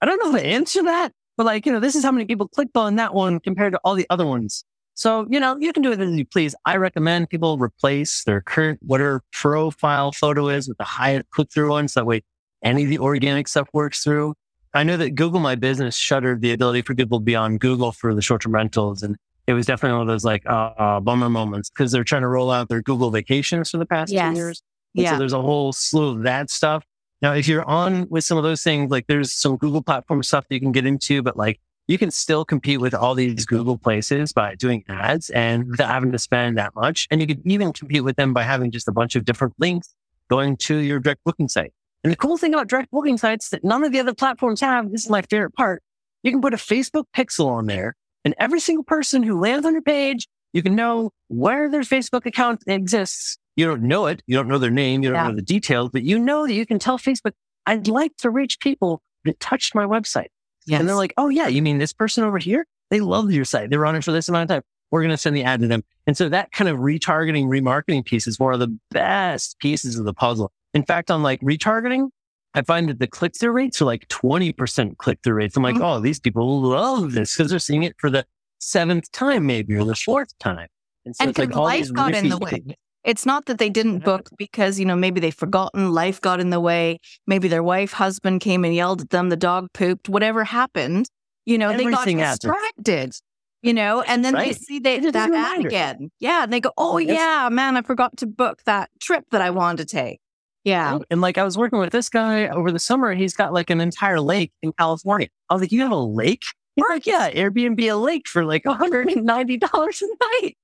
I 0.00 0.06
don't 0.06 0.18
know 0.22 0.32
how 0.32 0.38
to 0.38 0.44
answer 0.46 0.82
that, 0.84 1.12
but 1.36 1.46
like, 1.46 1.66
you 1.66 1.72
know, 1.72 1.80
this 1.80 1.94
is 1.94 2.02
how 2.04 2.10
many 2.12 2.24
people 2.24 2.48
clicked 2.48 2.76
on 2.76 2.96
that 2.96 3.14
one 3.14 3.38
compared 3.40 3.72
to 3.72 3.80
all 3.84 3.94
the 3.94 4.06
other 4.10 4.26
ones. 4.26 4.64
So, 4.94 5.26
you 5.28 5.40
know, 5.40 5.56
you 5.58 5.72
can 5.72 5.82
do 5.82 5.92
it 5.92 6.00
as 6.00 6.16
you 6.16 6.24
please. 6.24 6.54
I 6.64 6.76
recommend 6.76 7.28
people 7.28 7.58
replace 7.58 8.22
their 8.24 8.40
current, 8.40 8.78
whatever 8.82 9.22
profile 9.32 10.12
photo 10.12 10.48
is 10.48 10.68
with 10.68 10.78
the 10.78 10.84
highest 10.84 11.28
click 11.30 11.50
through 11.52 11.70
one. 11.70 11.88
So 11.88 12.00
that 12.00 12.06
way 12.06 12.22
any 12.62 12.84
of 12.84 12.88
the 12.88 12.98
organic 12.98 13.48
stuff 13.48 13.68
works 13.72 14.02
through. 14.04 14.34
I 14.72 14.82
know 14.84 14.96
that 14.96 15.10
Google 15.16 15.40
My 15.40 15.56
Business 15.56 15.96
shuttered 15.96 16.40
the 16.40 16.52
ability 16.52 16.82
for 16.82 16.94
people 16.94 17.18
to 17.18 17.24
be 17.24 17.34
on 17.36 17.58
Google 17.58 17.92
for 17.92 18.14
the 18.14 18.22
short 18.22 18.42
term 18.42 18.54
rentals. 18.54 19.02
And 19.02 19.16
it 19.46 19.52
was 19.52 19.66
definitely 19.66 19.98
one 19.98 20.02
of 20.02 20.08
those 20.08 20.24
like, 20.24 20.46
uh, 20.46 20.70
uh 20.78 21.00
bummer 21.00 21.28
moments 21.28 21.70
because 21.70 21.92
they're 21.92 22.04
trying 22.04 22.22
to 22.22 22.28
roll 22.28 22.50
out 22.50 22.68
their 22.68 22.82
Google 22.82 23.10
vacations 23.10 23.70
for 23.70 23.78
the 23.78 23.86
past 23.86 24.12
Yes. 24.12 24.32
two 24.32 24.36
years. 24.36 24.62
And 24.94 25.02
Yeah. 25.04 25.12
So 25.12 25.18
there's 25.18 25.32
a 25.32 25.42
whole 25.42 25.72
slew 25.72 26.10
of 26.10 26.22
that 26.22 26.50
stuff. 26.50 26.84
Now, 27.20 27.32
if 27.32 27.48
you're 27.48 27.64
on 27.64 28.06
with 28.10 28.24
some 28.24 28.36
of 28.38 28.44
those 28.44 28.62
things, 28.62 28.90
like 28.90 29.06
there's 29.06 29.32
some 29.32 29.56
Google 29.56 29.82
platform 29.82 30.22
stuff 30.22 30.46
that 30.48 30.54
you 30.54 30.60
can 30.60 30.72
get 30.72 30.86
into, 30.86 31.22
but 31.22 31.36
like 31.36 31.60
you 31.86 31.98
can 31.98 32.10
still 32.10 32.44
compete 32.44 32.80
with 32.80 32.94
all 32.94 33.14
these 33.14 33.44
Google 33.44 33.76
places 33.76 34.32
by 34.32 34.54
doing 34.54 34.84
ads 34.88 35.30
and 35.30 35.68
without 35.68 35.90
having 35.90 36.12
to 36.12 36.18
spend 36.18 36.56
that 36.58 36.74
much. 36.74 37.06
And 37.10 37.20
you 37.20 37.26
could 37.26 37.42
even 37.44 37.72
compete 37.72 38.04
with 38.04 38.16
them 38.16 38.32
by 38.32 38.42
having 38.42 38.70
just 38.70 38.88
a 38.88 38.92
bunch 38.92 39.16
of 39.16 39.24
different 39.24 39.54
links 39.58 39.94
going 40.30 40.56
to 40.56 40.76
your 40.78 40.98
direct 40.98 41.22
booking 41.24 41.48
site. 41.48 41.72
And 42.02 42.12
the 42.12 42.16
cool 42.16 42.36
thing 42.36 42.54
about 42.54 42.68
direct 42.68 42.90
booking 42.90 43.18
sites 43.18 43.50
that 43.50 43.64
none 43.64 43.84
of 43.84 43.92
the 43.92 44.00
other 44.00 44.14
platforms 44.14 44.60
have, 44.60 44.90
this 44.90 45.04
is 45.04 45.10
my 45.10 45.22
favorite 45.22 45.54
part. 45.54 45.82
You 46.22 46.30
can 46.30 46.40
put 46.40 46.54
a 46.54 46.58
Facebook 46.58 47.04
pixel 47.14 47.46
on 47.46 47.66
there 47.66 47.94
and 48.24 48.34
every 48.38 48.60
single 48.60 48.84
person 48.84 49.22
who 49.22 49.38
lands 49.38 49.66
on 49.66 49.72
your 49.74 49.82
page, 49.82 50.26
you 50.54 50.62
can 50.62 50.74
know 50.74 51.10
where 51.28 51.70
their 51.70 51.82
Facebook 51.82 52.24
account 52.24 52.62
exists. 52.66 53.36
You 53.56 53.66
don't 53.66 53.82
know 53.82 54.06
it. 54.06 54.22
You 54.26 54.36
don't 54.36 54.48
know 54.48 54.58
their 54.58 54.70
name. 54.70 55.02
You 55.02 55.10
don't 55.10 55.16
Yeah. 55.16 55.28
know 55.28 55.36
the 55.36 55.42
details, 55.42 55.90
but 55.92 56.02
you 56.02 56.18
know 56.18 56.46
that 56.46 56.54
you 56.54 56.64
can 56.64 56.78
tell 56.78 56.98
Facebook, 56.98 57.32
I'd 57.66 57.88
like 57.88 58.16
to 58.18 58.30
reach 58.30 58.58
people 58.60 59.02
that 59.24 59.38
touched 59.40 59.74
my 59.74 59.84
website. 59.84 60.28
Yes. 60.66 60.80
And 60.80 60.88
they're 60.88 60.96
like, 60.96 61.14
oh 61.16 61.28
yeah, 61.28 61.48
you 61.48 61.62
mean 61.62 61.78
this 61.78 61.92
person 61.92 62.24
over 62.24 62.38
here? 62.38 62.66
They 62.90 63.00
love 63.00 63.30
your 63.32 63.44
site. 63.44 63.70
They 63.70 63.76
were 63.76 63.86
on 63.86 63.96
it 63.96 64.04
for 64.04 64.12
this 64.12 64.28
amount 64.28 64.50
of 64.50 64.56
time. 64.56 64.62
We're 64.90 65.00
going 65.02 65.10
to 65.10 65.16
send 65.16 65.34
the 65.36 65.42
ad 65.44 65.60
to 65.60 65.66
them. 65.66 65.82
And 66.06 66.16
so 66.16 66.28
that 66.28 66.52
kind 66.52 66.68
of 66.68 66.78
retargeting, 66.78 67.46
remarketing 67.46 68.04
piece 68.04 68.26
is 68.26 68.38
one 68.38 68.54
of 68.54 68.60
the 68.60 68.76
best 68.90 69.58
pieces 69.58 69.98
of 69.98 70.04
the 70.04 70.14
puzzle. 70.14 70.52
In 70.72 70.84
fact, 70.84 71.10
on 71.10 71.22
like 71.22 71.40
retargeting, 71.40 72.08
I 72.54 72.62
find 72.62 72.88
that 72.88 73.00
the 73.00 73.06
click 73.08 73.32
through 73.38 73.50
rates 73.52 73.82
are 73.82 73.86
like 73.86 74.06
20% 74.08 74.96
click 74.98 75.18
through 75.24 75.34
rates. 75.34 75.56
I'm 75.56 75.62
like, 75.64 75.76
Mhm. 75.76 75.96
oh, 75.96 76.00
these 76.00 76.20
people 76.20 76.60
love 76.62 77.12
this 77.12 77.36
because 77.36 77.50
they're 77.50 77.58
seeing 77.58 77.82
it 77.82 77.96
for 77.98 78.10
the 78.10 78.24
seventh 78.60 79.10
time, 79.10 79.46
maybe, 79.46 79.74
or 79.74 79.84
the 79.84 79.96
fourth 79.96 80.38
time. 80.38 80.68
And 81.04 81.16
so 81.16 81.22
And 81.22 81.30
it's 81.30 81.38
like 81.38 81.56
all 81.56 81.64
life 81.64 81.80
these 81.80 81.90
got 81.90 82.14
in 82.14 82.28
the 82.28 82.38
way. 82.38 82.62
It's 83.04 83.26
not 83.26 83.44
that 83.46 83.58
they 83.58 83.68
didn't 83.68 83.98
book 84.02 84.30
because, 84.38 84.80
you 84.80 84.86
know, 84.86 84.96
maybe 84.96 85.20
they've 85.20 85.34
forgotten, 85.34 85.92
life 85.92 86.20
got 86.20 86.40
in 86.40 86.48
the 86.50 86.60
way, 86.60 86.98
maybe 87.26 87.48
their 87.48 87.62
wife, 87.62 87.92
husband 87.92 88.40
came 88.40 88.64
and 88.64 88.74
yelled 88.74 89.02
at 89.02 89.10
them, 89.10 89.28
the 89.28 89.36
dog 89.36 89.68
pooped, 89.74 90.08
whatever 90.08 90.42
happened, 90.44 91.08
you 91.44 91.58
know, 91.58 91.68
Everything 91.70 91.88
they 92.16 92.22
got 92.22 92.24
happens. 92.24 92.38
distracted. 92.40 93.14
You 93.62 93.72
know, 93.74 94.02
and 94.02 94.22
then 94.24 94.34
they 94.34 94.52
see 94.52 94.78
they, 94.78 94.96
It's 94.96 95.04
just 95.04 95.14
a 95.16 95.30
that 95.30 95.32
ad 95.58 95.64
again. 95.64 96.10
Yeah. 96.20 96.44
And 96.44 96.52
they 96.52 96.60
go, 96.60 96.70
Oh 96.76 96.98
Yes. 96.98 97.16
yeah, 97.18 97.48
man, 97.50 97.76
I 97.78 97.82
forgot 97.82 98.16
to 98.18 98.26
book 98.26 98.62
that 98.66 98.90
trip 99.00 99.24
that 99.30 99.40
I 99.40 99.48
wanted 99.50 99.88
to 99.88 99.96
take. 99.96 100.20
Yeah. 100.64 100.98
And 101.10 101.20
like 101.22 101.38
I 101.38 101.44
was 101.44 101.56
working 101.58 101.78
with 101.78 101.90
this 101.90 102.08
guy 102.10 102.48
over 102.48 102.70
the 102.72 102.78
summer. 102.78 103.14
He's 103.14 103.34
got 103.34 103.52
like 103.54 103.70
an 103.70 103.80
entire 103.80 104.20
lake 104.20 104.52
in 104.62 104.72
California. 104.72 105.28
I 105.48 105.54
was 105.54 105.60
like, 105.62 105.72
you 105.72 105.80
have 105.82 105.90
a 105.92 105.96
lake? 105.96 106.42
He's 106.76 106.84
like, 106.90 107.06
yeah, 107.06 107.30
Airbnb 107.30 107.80
a 107.90 107.94
lake 107.96 108.26
for 108.28 108.44
like 108.44 108.64
$190 108.64 110.02
a 110.02 110.06
night. 110.42 110.56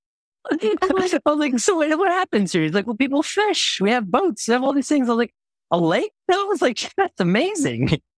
I 0.50 1.20
was 1.26 1.38
like, 1.38 1.58
so 1.58 1.76
what, 1.76 1.96
what 1.98 2.08
happens 2.10 2.52
here? 2.52 2.62
He's 2.62 2.72
like, 2.72 2.86
well, 2.86 2.96
people 2.96 3.22
fish. 3.22 3.78
We 3.80 3.90
have 3.90 4.10
boats. 4.10 4.48
We 4.48 4.52
have 4.52 4.62
all 4.64 4.72
these 4.72 4.88
things. 4.88 5.08
I 5.08 5.12
was 5.12 5.18
like, 5.18 5.34
a 5.70 5.78
lake? 5.78 6.12
I 6.30 6.44
was 6.48 6.62
like, 6.62 6.92
that's 6.96 7.20
amazing. 7.20 8.00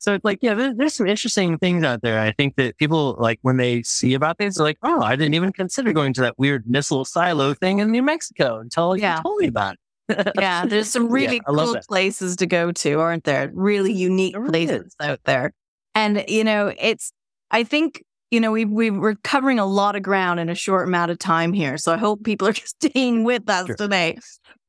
So 0.00 0.14
it's 0.14 0.24
like, 0.24 0.38
yeah, 0.42 0.54
there, 0.54 0.72
there's 0.72 0.94
some 0.94 1.08
interesting 1.08 1.58
things 1.58 1.82
out 1.82 2.02
there. 2.02 2.20
I 2.20 2.30
think 2.30 2.54
that 2.54 2.78
people 2.78 3.16
like 3.18 3.40
when 3.42 3.56
they 3.56 3.82
see 3.82 4.14
about 4.14 4.38
these, 4.38 4.54
they're 4.54 4.64
like, 4.64 4.78
oh, 4.84 5.02
I 5.02 5.16
didn't 5.16 5.34
even 5.34 5.52
consider 5.52 5.92
going 5.92 6.12
to 6.12 6.20
that 6.20 6.38
weird 6.38 6.68
missile 6.70 7.04
silo 7.04 7.52
thing 7.52 7.80
in 7.80 7.90
New 7.90 8.04
Mexico 8.04 8.60
until 8.60 8.96
Yeah. 8.96 9.16
you 9.16 9.22
told 9.24 9.40
me 9.40 9.48
about 9.48 9.74
it. 10.08 10.32
Yeah. 10.38 10.66
There's 10.66 10.88
some 10.88 11.08
really 11.10 11.40
love 11.48 11.66
cool 11.66 11.74
that. 11.74 11.88
places 11.88 12.36
to 12.36 12.46
go 12.46 12.70
to, 12.70 13.00
aren't 13.00 13.24
there? 13.24 13.50
Really 13.52 13.92
unique 13.92 14.34
There 14.34 14.46
places 14.46 14.94
out 15.00 15.18
there. 15.24 15.52
And, 15.96 16.24
you 16.28 16.44
know, 16.44 16.72
it's, 16.78 17.10
I 17.50 17.64
think, 17.64 18.04
you 18.30 18.40
know, 18.40 18.52
we 18.52 18.64
we 18.64 18.90
we're 18.90 19.14
covering 19.16 19.58
a 19.58 19.66
lot 19.66 19.96
of 19.96 20.02
ground 20.02 20.40
in 20.40 20.48
a 20.48 20.54
short 20.54 20.86
amount 20.86 21.10
of 21.10 21.18
time 21.18 21.52
here. 21.52 21.78
So 21.78 21.92
I 21.92 21.96
hope 21.96 22.24
people 22.24 22.48
are 22.48 22.54
staying 22.54 23.24
with 23.24 23.48
us 23.48 23.66
Sure. 23.66 23.76
today. 23.76 24.18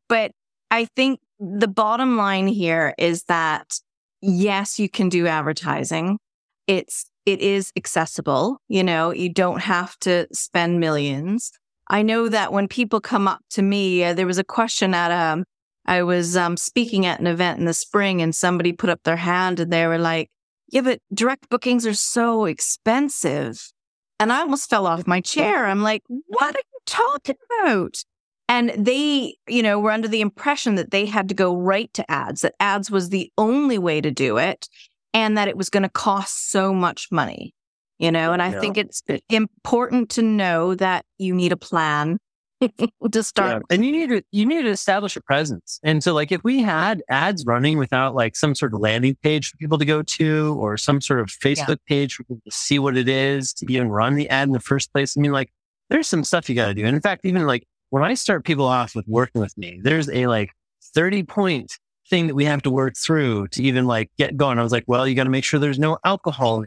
But 0.08 0.32
I 0.72 0.86
think 0.96 1.20
the 1.40 1.68
bottom 1.68 2.18
line 2.18 2.48
here 2.48 2.94
is 2.98 3.24
that 3.24 3.80
yes, 4.22 4.80
you 4.80 4.90
can 4.90 5.10
do 5.10 5.28
advertising. 5.28 6.20
It's 6.68 7.06
it 7.26 7.42
is 7.42 7.72
accessible. 7.76 8.62
You 8.70 8.84
know, 8.84 9.12
you 9.12 9.32
don't 9.32 9.62
have 9.62 9.98
to 10.00 10.28
spend 10.32 10.80
millions. 10.80 11.52
I 11.90 12.02
know 12.02 12.30
that 12.30 12.54
when 12.54 12.68
people 12.68 13.02
come 13.02 13.28
up 13.28 13.40
to 13.52 13.62
me, 13.62 14.04
uh, 14.04 14.14
there 14.14 14.28
was 14.28 14.38
a 14.38 14.44
question 14.44 14.94
at 14.94 15.12
um, 15.12 15.44
I 15.86 16.04
was 16.04 16.38
um, 16.38 16.56
speaking 16.56 17.06
at 17.08 17.20
an 17.20 17.28
event 17.28 17.60
in 17.60 17.66
the 17.66 17.74
spring, 17.74 18.22
and 18.22 18.36
somebody 18.36 18.74
put 18.74 18.92
up 18.92 19.02
their 19.04 19.16
hand, 19.16 19.60
and 19.60 19.74
they 19.74 19.88
were 19.88 19.98
like, 19.98 20.30
"Yeah, 20.72 20.82
but 20.82 21.00
direct 21.14 21.50
bookings 21.50 21.86
are 21.86 21.94
so 21.94 22.46
expensive," 22.46 23.72
and 24.20 24.32
I 24.32 24.42
almost 24.42 24.70
fell 24.70 24.88
off 24.88 25.08
my 25.08 25.22
chair. 25.22 25.66
I'm 25.66 25.82
like, 25.82 26.04
"What 26.08 26.56
are 26.56 26.60
you 26.60 26.80
talking 26.86 27.36
about?" 27.62 28.04
And 28.48 28.72
they, 28.76 29.36
you 29.48 29.62
know, 29.62 29.80
were 29.80 29.92
under 29.92 30.08
the 30.08 30.22
impression 30.22 30.76
that 30.76 30.90
they 30.90 31.06
had 31.06 31.30
to 31.30 31.36
go 31.36 31.56
right 31.56 31.94
to 31.94 32.12
ads, 32.12 32.42
that 32.42 32.56
ads 32.60 32.90
was 32.90 33.10
the 33.10 33.32
only 33.38 33.78
way 33.78 34.02
to 34.02 34.10
do 34.10 34.38
it 34.38 34.68
and 35.14 35.38
that 35.38 35.48
it 35.48 35.56
was 35.56 35.70
going 35.70 35.84
to 35.84 35.90
cost 35.90 36.50
so 36.50 36.74
much 36.74 37.10
money, 37.12 37.54
you 38.00 38.12
know, 38.12 38.34
and 38.34 38.42
I 38.42 38.52
think 38.60 38.78
it's 38.78 39.04
important 39.30 40.10
to 40.12 40.24
know 40.24 40.74
that 40.76 41.06
you 41.20 41.36
need 41.36 41.52
a 41.52 41.58
plan 41.58 42.18
to 43.12 43.24
start. 43.24 43.64
Yeah. 43.70 43.76
And 43.76 43.86
you 43.86 43.92
need 43.92 44.10
to, 44.10 44.22
you 44.32 44.46
need 44.46 44.64
to 44.64 44.70
establish 44.70 45.16
a 45.16 45.22
presence. 45.22 45.80
And 45.84 46.04
so 46.04 46.14
like 46.14 46.32
if 46.32 46.44
we 46.44 46.62
had 46.62 47.02
ads 47.10 47.46
running 47.46 47.78
without 47.78 48.16
like 48.16 48.36
some 48.36 48.56
sort 48.56 48.74
of 48.74 48.80
landing 48.80 49.16
page 49.22 49.50
for 49.52 49.58
people 49.58 49.78
to 49.78 49.86
go 49.86 50.02
to 50.02 50.58
or 50.60 50.78
some 50.78 51.02
sort 51.02 51.20
of 51.20 51.28
Facebook 51.28 51.68
yeah. 51.68 51.88
page 51.88 52.16
for 52.16 52.24
people 52.24 52.42
to 52.46 52.52
see 52.52 52.80
what 52.80 52.98
it 52.98 53.08
is 53.08 53.54
to 53.54 53.72
even 53.72 53.90
run 53.90 54.16
the 54.16 54.30
ad 54.30 54.48
in 54.48 54.54
the 54.54 54.60
first 54.60 54.92
place. 54.92 55.16
I 55.18 55.22
mean, 55.22 55.32
like 55.32 55.52
there's 55.90 56.08
some 56.08 56.24
stuff 56.24 56.50
you 56.50 56.56
got 56.56 56.68
to 56.68 56.74
do. 56.74 56.86
And 56.86 56.96
in 56.96 57.02
fact, 57.02 57.26
even 57.26 57.46
like 57.46 57.66
when 57.90 58.04
I 58.04 58.14
start 58.14 58.46
people 58.46 58.66
off 58.66 58.96
with 58.96 59.08
working 59.08 59.42
with 59.42 59.58
me, 59.58 59.80
there's 59.82 60.10
a 60.10 60.28
like 60.28 60.52
30 60.94 61.24
point 61.24 61.78
thing 62.10 62.28
that 62.28 62.36
we 62.36 62.46
have 62.46 62.62
to 62.64 62.72
work 62.72 62.96
through 62.98 63.48
to 63.50 63.64
even 63.64 63.86
like 63.86 64.10
get 64.18 64.36
going. 64.36 64.60
I 64.60 64.64
was 64.64 64.72
like, 64.72 64.86
well, 64.88 65.08
you 65.08 65.16
got 65.16 65.26
to 65.26 65.30
make 65.30 65.44
sure 65.44 65.60
there's 65.60 65.80
no 65.80 65.98
alcohol. 66.04 66.64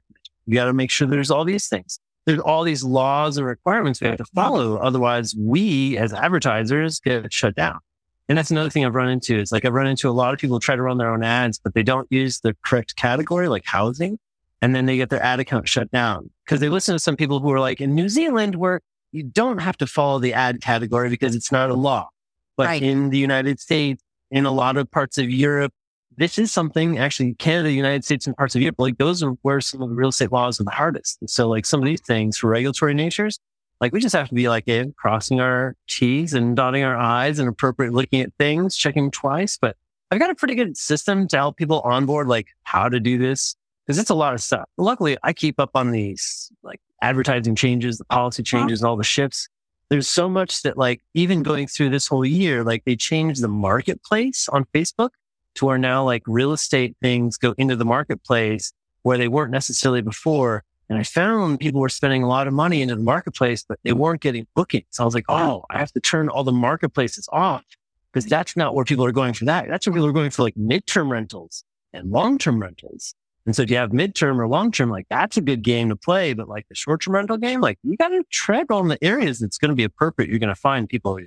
You 0.47 0.55
got 0.55 0.67
to 0.67 0.73
make 0.73 0.91
sure 0.91 1.07
there's 1.07 1.31
all 1.31 1.45
these 1.45 1.69
things. 1.69 1.99
There's 2.27 2.39
all 2.39 2.63
these 2.63 2.85
laws 2.85 3.37
and 3.37 3.47
requirements 3.47 4.01
we 4.01 4.07
have 4.09 4.19
to 4.19 4.25
follow. 4.27 4.77
Otherwise, 4.77 5.35
we 5.37 5.97
as 5.99 6.13
advertisers 6.13 7.01
get 7.01 7.33
shut 7.33 7.55
down. 7.55 7.81
And 8.29 8.39
that's 8.39 8.51
another 8.51 8.71
thing 8.71 8.85
I've 8.85 8.95
run 8.95 9.09
into 9.09 9.37
is 9.37 9.51
like 9.51 9.65
I've 9.65 9.73
run 9.73 9.89
into 9.89 10.09
a 10.09 10.13
lot 10.13 10.33
of 10.33 10.39
people 10.39 10.61
try 10.61 10.77
to 10.77 10.83
run 10.83 10.99
their 10.99 11.11
own 11.11 11.25
ads, 11.25 11.59
but 11.59 11.75
they 11.75 11.83
don't 11.83 12.07
use 12.11 12.41
the 12.41 12.57
correct 12.65 12.97
category, 12.97 13.49
like 13.49 13.65
housing. 13.67 14.19
And 14.61 14.77
then 14.77 14.87
they 14.87 14.97
get 14.97 15.11
their 15.11 15.23
ad 15.23 15.41
account 15.41 15.69
shut 15.69 15.91
down 15.91 16.31
because 16.45 16.61
they 16.61 16.69
listen 16.69 16.95
to 16.95 17.01
some 17.01 17.17
people 17.17 17.41
who 17.41 17.51
are 17.51 17.59
like 17.59 17.81
in 17.81 17.97
New 17.97 18.09
Zealand 18.09 18.55
where 18.55 18.81
you 19.11 19.25
don't 19.25 19.59
have 19.59 19.77
to 19.79 19.87
follow 19.89 20.21
the 20.21 20.33
ad 20.33 20.61
category 20.63 21.11
because 21.11 21.35
it's 21.35 21.51
not 21.51 21.71
a 21.71 21.75
law. 21.75 22.09
But 22.57 22.67
right. 22.67 22.83
in 22.83 23.11
the 23.11 23.19
United 23.19 23.59
States, 23.59 24.03
in 24.31 24.47
a 24.47 24.53
lot 24.53 24.77
of 24.77 24.89
parts 24.91 25.19
of 25.19 25.29
Europe, 25.29 25.73
this 26.16 26.38
is 26.38 26.53
something 26.53 26.98
actually 26.98 27.35
Canada, 27.35 27.70
United 27.70 28.05
States, 28.05 28.27
and 28.27 28.37
parts 28.37 28.55
of 28.55 28.62
Europe, 28.62 28.77
like 28.79 28.98
those 28.98 29.22
are 29.22 29.31
where 29.42 29.61
some 29.61 29.83
of 29.83 29.88
the 29.88 29.94
real 29.94 30.11
estate 30.11 30.33
laws 30.33 30.61
are 30.61 30.64
the 30.64 30.70
hardest. 30.70 31.18
And 31.20 31.31
so 31.31 31.48
like 31.48 31.66
some 31.66 31.81
of 31.81 31.87
these 31.87 32.01
things 32.01 32.38
for 32.38 32.48
regulatory 32.48 32.94
natures, 32.94 33.38
like 33.81 33.92
we 33.92 34.01
just 34.01 34.14
have 34.14 34.29
to 34.29 34.35
be 34.35 34.48
like 34.48 34.68
crossing 34.96 35.40
our 35.40 35.77
T's 35.88 36.35
and 36.35 36.55
dotting 36.55 36.85
our 36.85 36.96
I's 36.96 37.38
and 37.38 37.48
appropriate 37.48 37.92
looking 37.92 38.20
at 38.20 38.33
things, 38.38 38.77
checking 38.77 39.11
twice. 39.11 39.59
But 39.61 39.77
I've 40.11 40.20
got 40.20 40.31
a 40.31 40.35
pretty 40.35 40.55
good 40.55 40.77
system 40.77 41.27
to 41.29 41.37
help 41.37 41.57
people 41.57 41.81
onboard 41.81 42.29
like 42.29 42.48
how 42.62 42.88
to 42.88 43.01
do 43.01 43.18
this 43.18 43.57
because 43.85 43.98
it's 43.98 44.11
a 44.11 44.14
lot 44.14 44.35
of 44.35 44.40
stuff. 44.40 44.68
Luckily, 44.77 45.16
I 45.22 45.33
keep 45.33 45.59
up 45.59 45.70
on 45.75 45.90
these 45.90 46.53
like 46.62 46.81
advertising 47.01 47.57
changes, 47.57 47.98
the 47.98 48.05
policy 48.05 48.42
uh-huh. 48.42 48.59
changes, 48.59 48.81
and 48.81 48.88
all 48.88 48.96
the 48.96 49.05
shifts. 49.05 49.48
There's 49.88 50.09
so 50.09 50.29
much 50.29 50.62
that 50.62 50.79
like 50.79 51.01
even 51.14 51.42
going 51.42 51.66
through 51.66 51.90
this 51.90 52.07
whole 52.07 52.25
year, 52.25 52.64
like 52.64 52.85
they 52.85 52.96
changed 52.96 53.42
the 53.42 53.48
marketplace 53.48 54.48
on 54.48 54.64
Facebook 54.75 55.11
to 55.57 55.67
where 55.67 55.79
now 55.79 56.05
like 56.05 56.23
real 56.27 56.53
estate 56.53 56.97
things 57.03 57.37
go 57.37 57.55
into 57.59 57.77
the 57.77 57.85
marketplace 57.85 58.73
where 59.03 59.19
they 59.19 59.29
weren't 59.29 59.51
necessarily 59.51 60.03
before. 60.03 60.65
And 60.88 60.99
I 60.99 61.03
found 61.05 61.61
people 61.61 61.81
were 61.81 61.88
spending 61.88 62.23
a 62.23 62.29
lot 62.29 62.47
of 62.47 62.53
money 62.53 62.83
into 62.83 62.95
the 62.95 63.03
marketplace, 63.03 63.65
but 63.67 63.79
they 63.83 63.93
weren't 63.93 64.21
getting 64.21 64.47
bookings. 64.55 64.87
So 64.91 65.03
I 65.03 65.07
was 65.07 65.15
like, 65.15 65.25
oh, 65.29 65.65
I 65.71 65.79
have 65.79 65.93
to 65.93 66.01
turn 66.01 66.29
all 66.29 66.45
the 66.45 66.53
marketplaces 66.53 67.29
off 67.33 67.65
because 68.12 68.27
that's 68.29 68.57
not 68.57 68.75
where 68.75 68.85
people 68.85 69.05
are 69.05 69.12
going 69.12 69.33
for 69.33 69.47
that. 69.47 69.69
That's 69.69 69.87
where 69.87 69.95
people 69.95 70.09
are 70.09 70.12
going 70.12 70.31
for 70.31 70.43
like 70.43 70.55
midterm 70.55 71.11
rentals 71.11 71.65
and 71.93 72.11
long-term 72.11 72.61
rentals. 72.61 73.15
And 73.47 73.57
so 73.57 73.62
if 73.62 73.71
you 73.71 73.77
have 73.77 73.91
midterm 73.91 74.38
or 74.38 74.47
long 74.47 74.71
term, 74.71 74.91
like 74.91 75.07
that's 75.11 75.37
a 75.37 75.41
good 75.41 75.62
game 75.62 75.88
to 75.88 75.97
play. 75.97 76.33
But 76.33 76.49
like 76.49 76.69
the 76.69 76.75
short 76.75 77.03
term 77.03 77.15
rental 77.15 77.38
game, 77.38 77.61
like 77.61 77.79
you 77.83 77.97
got 77.97 78.09
to 78.09 78.23
tread 78.31 78.67
on 78.71 78.88
the 78.88 79.03
areas 79.03 79.41
that's 79.41 79.59
going 79.59 79.71
to 79.71 79.75
be 79.75 79.85
appropriate. 79.85 80.31
You're 80.31 80.38
going 80.38 80.49
to 80.49 80.55
find 80.55 80.88
people 80.88 81.19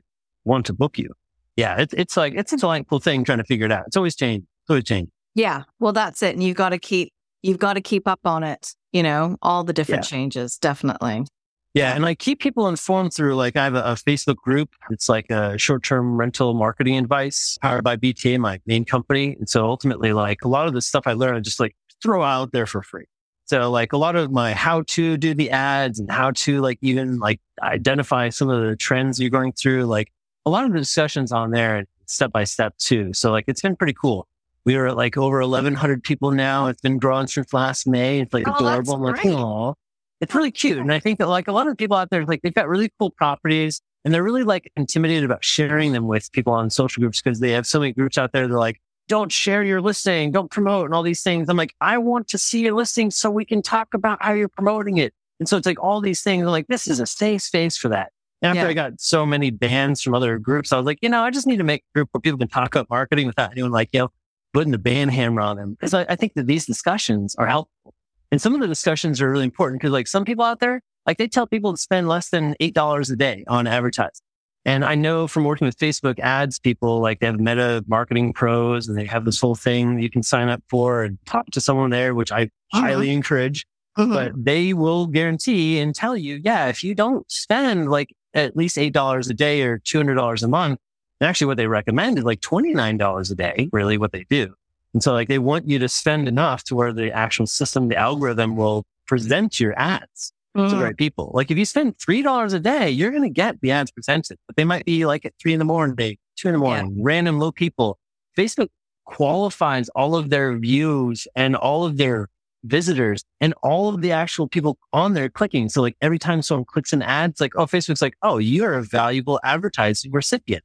want 0.46 0.68
to 0.68 0.74
book 0.74 0.98
you. 0.98 1.14
Yeah. 1.56 1.80
It's, 1.80 1.94
it's 1.94 2.18
like, 2.18 2.34
it's 2.36 2.54
a 2.54 2.58
delightful 2.58 3.00
thing 3.00 3.24
trying 3.24 3.38
to 3.38 3.44
figure 3.44 3.66
it 3.66 3.72
out. 3.72 3.86
It's 3.88 3.98
always 3.98 4.16
changed. 4.16 4.48
It's 4.64 4.70
always 4.70 4.84
changed. 4.84 5.12
Yeah. 5.36 5.64
Well, 5.80 5.94
that's 5.94 6.24
it. 6.24 6.34
And 6.34 6.44
you've 6.44 6.58
got 6.58 6.70
to 6.70 6.80
keep, 6.80 7.14
you've 7.44 7.60
got 7.60 7.74
to 7.74 7.82
keep 7.82 8.08
up 8.08 8.22
on 8.26 8.44
it, 8.44 8.74
you 8.92 9.04
know, 9.04 9.38
all 9.42 9.64
the 9.64 9.74
different 9.74 10.06
yeah. 10.06 10.10
changes. 10.10 10.58
Definitely. 10.58 11.26
Yeah. 11.74 11.94
And 11.94 12.06
I 12.06 12.16
keep 12.16 12.40
people 12.40 12.70
informed 12.70 13.14
through 13.14 13.36
like 13.36 13.58
I 13.58 13.66
have 13.66 13.76
a, 13.76 13.84
a 13.84 13.94
Facebook 13.96 14.38
group. 14.38 14.70
It's 14.90 15.10
like 15.10 15.30
a 15.30 15.58
short 15.58 15.84
term 15.84 16.16
rental 16.18 16.54
marketing 16.54 16.98
advice 16.98 17.58
powered 17.62 17.84
by 17.84 17.98
BTA, 17.98 18.40
my 18.40 18.62
main 18.66 18.86
company. 18.86 19.36
And 19.38 19.50
so 19.50 19.66
ultimately, 19.66 20.14
like 20.14 20.46
a 20.46 20.48
lot 20.48 20.68
of 20.68 20.74
the 20.74 20.82
stuff 20.82 21.04
I 21.06 21.14
learn, 21.14 21.36
I 21.36 21.42
just 21.42 21.60
like 21.60 21.76
throw 22.02 22.24
out 22.24 22.54
there 22.54 22.66
for 22.66 22.82
free. 22.82 23.06
So 23.48 23.70
like 23.70 23.94
a 23.94 23.98
lot 23.98 24.16
of 24.16 24.32
my 24.32 24.54
how 24.54 24.84
to 24.88 25.18
do 25.18 25.34
the 25.34 25.52
ads 25.52 26.00
and 26.00 26.10
how 26.10 26.32
to 26.32 26.62
like 26.62 26.80
even 26.82 27.20
like 27.20 27.42
identify 27.62 28.30
some 28.30 28.50
of 28.50 28.64
the 28.66 28.76
trends 28.78 29.20
you're 29.20 29.30
going 29.30 29.52
through, 29.52 29.84
like 29.86 30.12
a 30.46 30.50
lot 30.50 30.66
of 30.66 30.74
the 30.74 30.80
discussions 30.80 31.32
on 31.32 31.52
there 31.52 31.78
and 31.78 31.88
step 32.06 32.32
by 32.32 32.44
step 32.44 32.78
too. 32.78 33.14
So 33.14 33.32
like 33.32 33.46
it's 33.48 33.62
been 33.62 33.76
pretty 33.76 33.96
cool. 34.00 34.28
We 34.66 34.76
are 34.76 34.88
at 34.88 34.98
like 34.98 35.18
over 35.18 35.40
1100 35.42 36.04
people 36.04 36.32
now. 36.32 36.68
It's 36.68 36.82
been 36.82 36.98
growing 36.98 37.28
since 37.28 37.54
last 37.54 37.88
May. 37.88 38.20
It's 38.20 38.34
like 38.34 38.48
oh, 38.48 38.56
adorable. 38.56 38.96
I'm 38.96 39.02
like, 39.02 39.26
oh, 39.26 39.76
it's 40.22 40.34
really 40.34 40.52
cute. 40.52 40.80
And 40.80 40.92
I 40.92 41.00
think 41.00 41.20
that 41.20 41.28
like 41.28 41.48
a 41.48 41.52
lot 41.52 41.68
of 41.68 41.78
people 41.78 41.96
out 41.96 42.10
there, 42.10 42.26
like 42.26 42.42
they've 42.42 42.54
got 42.54 42.68
really 42.68 42.92
cool 43.00 43.12
properties 43.12 43.82
and 44.04 44.14
they're 44.14 44.24
really 44.24 44.44
like 44.44 44.72
intimidated 44.76 45.24
about 45.24 45.44
sharing 45.44 45.92
them 45.92 46.08
with 46.08 46.32
people 46.32 46.54
on 46.54 46.70
social 46.70 47.02
groups 47.02 47.22
because 47.22 47.40
they 47.40 47.52
have 47.52 47.68
so 47.68 47.80
many 47.80 47.94
groups 47.94 48.18
out 48.18 48.32
there. 48.32 48.48
They're 48.48 48.58
like, 48.58 48.82
don't 49.08 49.32
share 49.32 49.64
your 49.64 49.82
listing, 49.82 50.32
don't 50.32 50.50
promote 50.50 50.86
and 50.86 50.96
all 50.96 51.04
these 51.04 51.22
things. 51.22 51.48
I'm 51.48 51.58
like, 51.58 51.76
I 51.80 52.00
want 52.00 52.28
to 52.30 52.40
see 52.40 52.62
your 52.62 52.74
listing 52.74 53.12
so 53.12 53.30
we 53.30 53.46
can 53.46 53.62
talk 53.62 53.94
about 53.94 54.22
how 54.24 54.34
you're 54.34 54.50
promoting 54.50 54.98
it. 54.98 55.14
And 55.40 55.48
so 55.48 55.58
it's 55.58 55.66
like 55.66 55.84
all 55.84 56.02
these 56.02 56.24
things. 56.24 56.44
I'm 56.44 56.52
like, 56.52 56.68
this 56.68 56.88
is 56.88 57.00
a 57.00 57.06
safe 57.06 57.42
space 57.42 57.78
for 57.78 57.90
that. 57.90 58.12
After 58.42 58.62
yeah. 58.62 58.68
I 58.68 58.74
got 58.74 59.00
so 59.00 59.26
many 59.26 59.50
bans 59.50 60.02
from 60.02 60.14
other 60.14 60.38
groups, 60.38 60.72
I 60.72 60.78
was 60.78 60.86
like, 60.86 61.00
you 61.02 61.10
know, 61.10 61.24
I 61.24 61.32
just 61.32 61.48
need 61.48 61.58
to 61.58 61.64
make 61.64 61.82
a 61.82 61.98
group 61.98 62.10
where 62.12 62.22
people 62.22 62.38
can 62.38 62.48
talk 62.48 62.76
about 62.76 62.90
marketing 62.90 63.28
without 63.28 63.52
anyone 63.52 63.72
like, 63.72 63.90
you 63.94 64.00
know, 64.00 64.10
putting 64.54 64.72
the 64.72 64.78
ban 64.78 65.10
hammer 65.10 65.42
on 65.42 65.58
them. 65.58 65.72
Because 65.72 65.94
I, 65.94 66.06
I 66.10 66.16
think 66.16 66.34
that 66.36 66.48
these 66.48 66.66
discussions 66.66 67.36
are 67.36 67.48
helpful. 67.48 67.94
And 68.32 68.42
some 68.42 68.54
of 68.54 68.62
the 68.62 68.68
discussions 68.68 69.22
are 69.22 69.30
really 69.30 69.46
important 69.46 69.82
because 69.82 69.94
like 69.94 70.08
some 70.08 70.26
people 70.26 70.44
out 70.44 70.60
there, 70.60 70.82
like 71.06 71.18
they 71.18 71.28
tell 71.28 71.48
people 71.48 71.74
to 71.74 71.78
spend 71.78 72.08
less 72.08 72.30
than 72.30 72.56
$8 72.60 73.12
a 73.12 73.16
day 73.16 73.44
on 73.48 73.68
advertising. 73.68 74.26
And 74.66 74.84
I 74.84 74.96
know 74.96 75.28
from 75.28 75.44
working 75.44 75.68
with 75.68 75.78
Facebook 75.78 76.20
ads 76.20 76.58
people, 76.58 77.00
like 77.00 77.20
they 77.20 77.28
have 77.28 77.40
meta 77.40 77.84
marketing 77.88 78.34
pros 78.34 78.88
and 78.88 78.98
they 78.98 79.06
have 79.06 79.24
this 79.24 79.40
whole 79.40 79.54
thing 79.54 80.00
you 80.00 80.10
can 80.10 80.24
sign 80.24 80.50
up 80.50 80.64
for 80.70 81.04
and 81.04 81.20
talk 81.26 81.46
to 81.52 81.62
someone 81.62 81.92
there, 81.92 82.16
which 82.16 82.32
I 82.32 82.44
uh-huh. 82.44 82.82
highly 82.82 83.12
encourage. 83.12 83.66
Uh-huh. 83.96 84.14
But 84.14 84.32
they 84.44 84.74
will 84.74 85.06
guarantee 85.06 85.80
and 85.80 85.94
tell 85.94 86.18
you, 86.18 86.42
yeah, 86.44 86.68
if 86.68 86.84
you 86.84 86.96
don't 86.96 87.30
spend 87.32 87.92
like 87.92 88.10
at 88.36 88.56
least 88.56 88.78
$8 88.78 89.30
a 89.30 89.34
day 89.34 89.62
or 89.64 89.80
$200 89.80 90.44
a 90.44 90.48
month, 90.48 90.80
and 91.20 91.28
actually 91.28 91.48
what 91.48 91.58
they 91.58 91.68
recommend 91.68 92.18
is 92.18 92.24
like 92.24 92.42
$29 92.42 93.32
a 93.32 93.36
day, 93.36 93.70
really 93.72 93.98
what 93.98 94.12
they 94.12 94.26
do. 94.30 94.54
And 94.94 95.02
so 95.02 95.14
like 95.14 95.28
they 95.28 95.40
want 95.40 95.68
you 95.68 95.80
to 95.80 95.90
spend 95.90 96.28
enough 96.28 96.64
to 96.66 96.76
where 96.76 96.94
the 96.94 97.12
actual 97.12 97.48
system, 97.48 97.88
the 97.88 97.98
algorithm 97.98 98.56
will 98.56 98.86
present 99.08 99.60
your 99.60 99.78
ads 99.80 100.34
mm. 100.56 100.70
to 100.70 100.76
the 100.76 100.82
right 100.82 100.98
people. 100.98 101.32
Like 101.34 101.52
if 101.52 101.58
you 101.58 101.66
spend 101.66 101.98
three 102.00 102.22
dollars 102.22 102.54
a 102.54 102.60
day, 102.60 102.90
you're 102.90 103.12
going 103.12 103.24
to 103.24 103.30
get 103.30 103.60
the 103.62 103.72
ads 103.72 103.92
presented, 103.92 104.38
but 104.48 104.56
they 104.56 104.64
might 104.64 104.86
be 104.86 105.06
like 105.06 105.26
at 105.26 105.34
three 105.42 105.54
in 105.54 105.60
the 105.60 105.66
morning, 105.66 105.96
day 105.96 106.18
two 106.38 106.50
in 106.50 106.54
the 106.54 106.60
morning, 106.60 106.94
yeah. 106.96 107.04
random 107.04 107.40
low 107.40 107.52
people. 107.52 107.98
Facebook 108.38 108.70
qualifies 109.06 109.90
all 109.90 110.16
of 110.16 110.30
their 110.30 110.58
views 110.58 111.28
and 111.36 111.56
all 111.56 111.86
of 111.86 111.98
their 111.98 112.28
visitors 112.66 113.24
and 113.40 113.54
all 113.64 113.90
of 113.90 114.02
the 114.02 114.12
actual 114.12 114.48
people 114.48 114.78
on 114.92 115.14
there 115.14 115.30
clicking. 115.30 115.70
So 115.70 115.82
like 115.82 115.96
every 116.02 116.20
time 116.20 116.42
someone 116.42 116.66
clicks 116.66 116.94
an 116.94 117.02
ad, 117.02 117.32
it's 117.32 117.42
like, 117.42 117.54
oh, 117.56 117.66
Facebook's 117.66 118.02
like, 118.02 118.16
oh, 118.22 118.38
you're 118.38 118.74
a 118.74 118.84
valuable 118.84 119.40
advertising 119.44 120.12
recipient. 120.12 120.64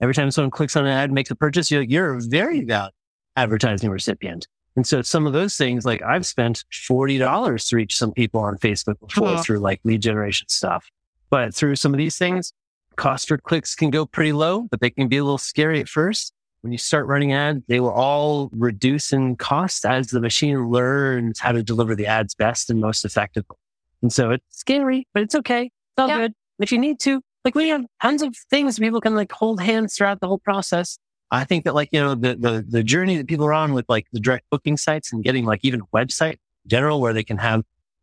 Every 0.00 0.14
time 0.14 0.30
someone 0.30 0.50
clicks 0.50 0.76
on 0.76 0.86
an 0.86 0.92
ad, 0.92 1.04
and 1.04 1.14
makes 1.14 1.30
a 1.30 1.34
purchase, 1.34 1.70
you're 1.70 1.80
like, 1.80 1.90
you're 1.90 2.14
a 2.14 2.20
very 2.20 2.64
valuable 2.64 2.94
advertising 3.36 3.90
recipient. 3.90 4.48
And 4.76 4.86
so 4.86 5.02
some 5.02 5.26
of 5.26 5.32
those 5.32 5.56
things, 5.56 5.84
like 5.84 6.02
I've 6.02 6.24
spent 6.24 6.64
$40 6.72 7.68
to 7.68 7.76
reach 7.76 7.96
some 7.96 8.12
people 8.12 8.40
on 8.40 8.56
Facebook 8.58 8.98
before 9.00 9.42
through 9.42 9.58
like 9.58 9.80
lead 9.84 10.00
generation 10.00 10.48
stuff. 10.48 10.88
But 11.28 11.54
through 11.54 11.76
some 11.76 11.92
of 11.92 11.98
these 11.98 12.16
things, 12.16 12.52
cost 12.96 13.28
per 13.28 13.38
clicks 13.38 13.74
can 13.74 13.90
go 13.90 14.06
pretty 14.06 14.32
low, 14.32 14.62
but 14.70 14.80
they 14.80 14.90
can 14.90 15.08
be 15.08 15.18
a 15.18 15.24
little 15.24 15.38
scary 15.38 15.80
at 15.80 15.88
first. 15.88 16.32
When 16.62 16.72
you 16.72 16.78
start 16.78 17.06
running 17.06 17.32
ads, 17.32 17.62
they 17.68 17.80
will 17.80 17.90
all 17.90 18.50
reduce 18.52 19.12
in 19.12 19.36
cost 19.36 19.86
as 19.86 20.08
the 20.08 20.20
machine 20.20 20.68
learns 20.68 21.38
how 21.38 21.52
to 21.52 21.62
deliver 21.62 21.94
the 21.94 22.06
ads 22.06 22.34
best 22.34 22.68
and 22.68 22.80
most 22.80 23.04
effectively. 23.04 23.56
And 24.02 24.12
so 24.12 24.30
it's 24.30 24.44
scary, 24.50 25.06
but 25.14 25.22
it's 25.22 25.34
okay. 25.34 25.64
It's 25.64 25.98
all 25.98 26.08
yeah. 26.08 26.18
good. 26.18 26.34
If 26.58 26.70
you 26.70 26.78
need 26.78 27.00
to, 27.00 27.22
like 27.44 27.54
we 27.54 27.68
have 27.70 27.84
tons 28.02 28.20
of 28.22 28.36
things 28.50 28.78
people 28.78 29.00
can 29.00 29.14
like 29.14 29.32
hold 29.32 29.60
hands 29.62 29.96
throughout 29.96 30.20
the 30.20 30.28
whole 30.28 30.38
process. 30.38 30.98
I 31.30 31.44
think 31.44 31.64
that 31.64 31.74
like, 31.74 31.88
you 31.92 32.00
know, 32.00 32.14
the, 32.14 32.36
the, 32.36 32.64
the 32.68 32.82
journey 32.82 33.16
that 33.16 33.26
people 33.26 33.46
are 33.46 33.52
on 33.52 33.72
with 33.72 33.86
like 33.88 34.06
the 34.12 34.20
direct 34.20 34.44
booking 34.50 34.76
sites 34.76 35.12
and 35.12 35.24
getting 35.24 35.46
like 35.46 35.60
even 35.62 35.80
a 35.80 35.86
website 35.96 36.32
in 36.64 36.68
general 36.68 37.00
where 37.00 37.12
they 37.12 37.22
can 37.22 37.38
have 37.38 37.62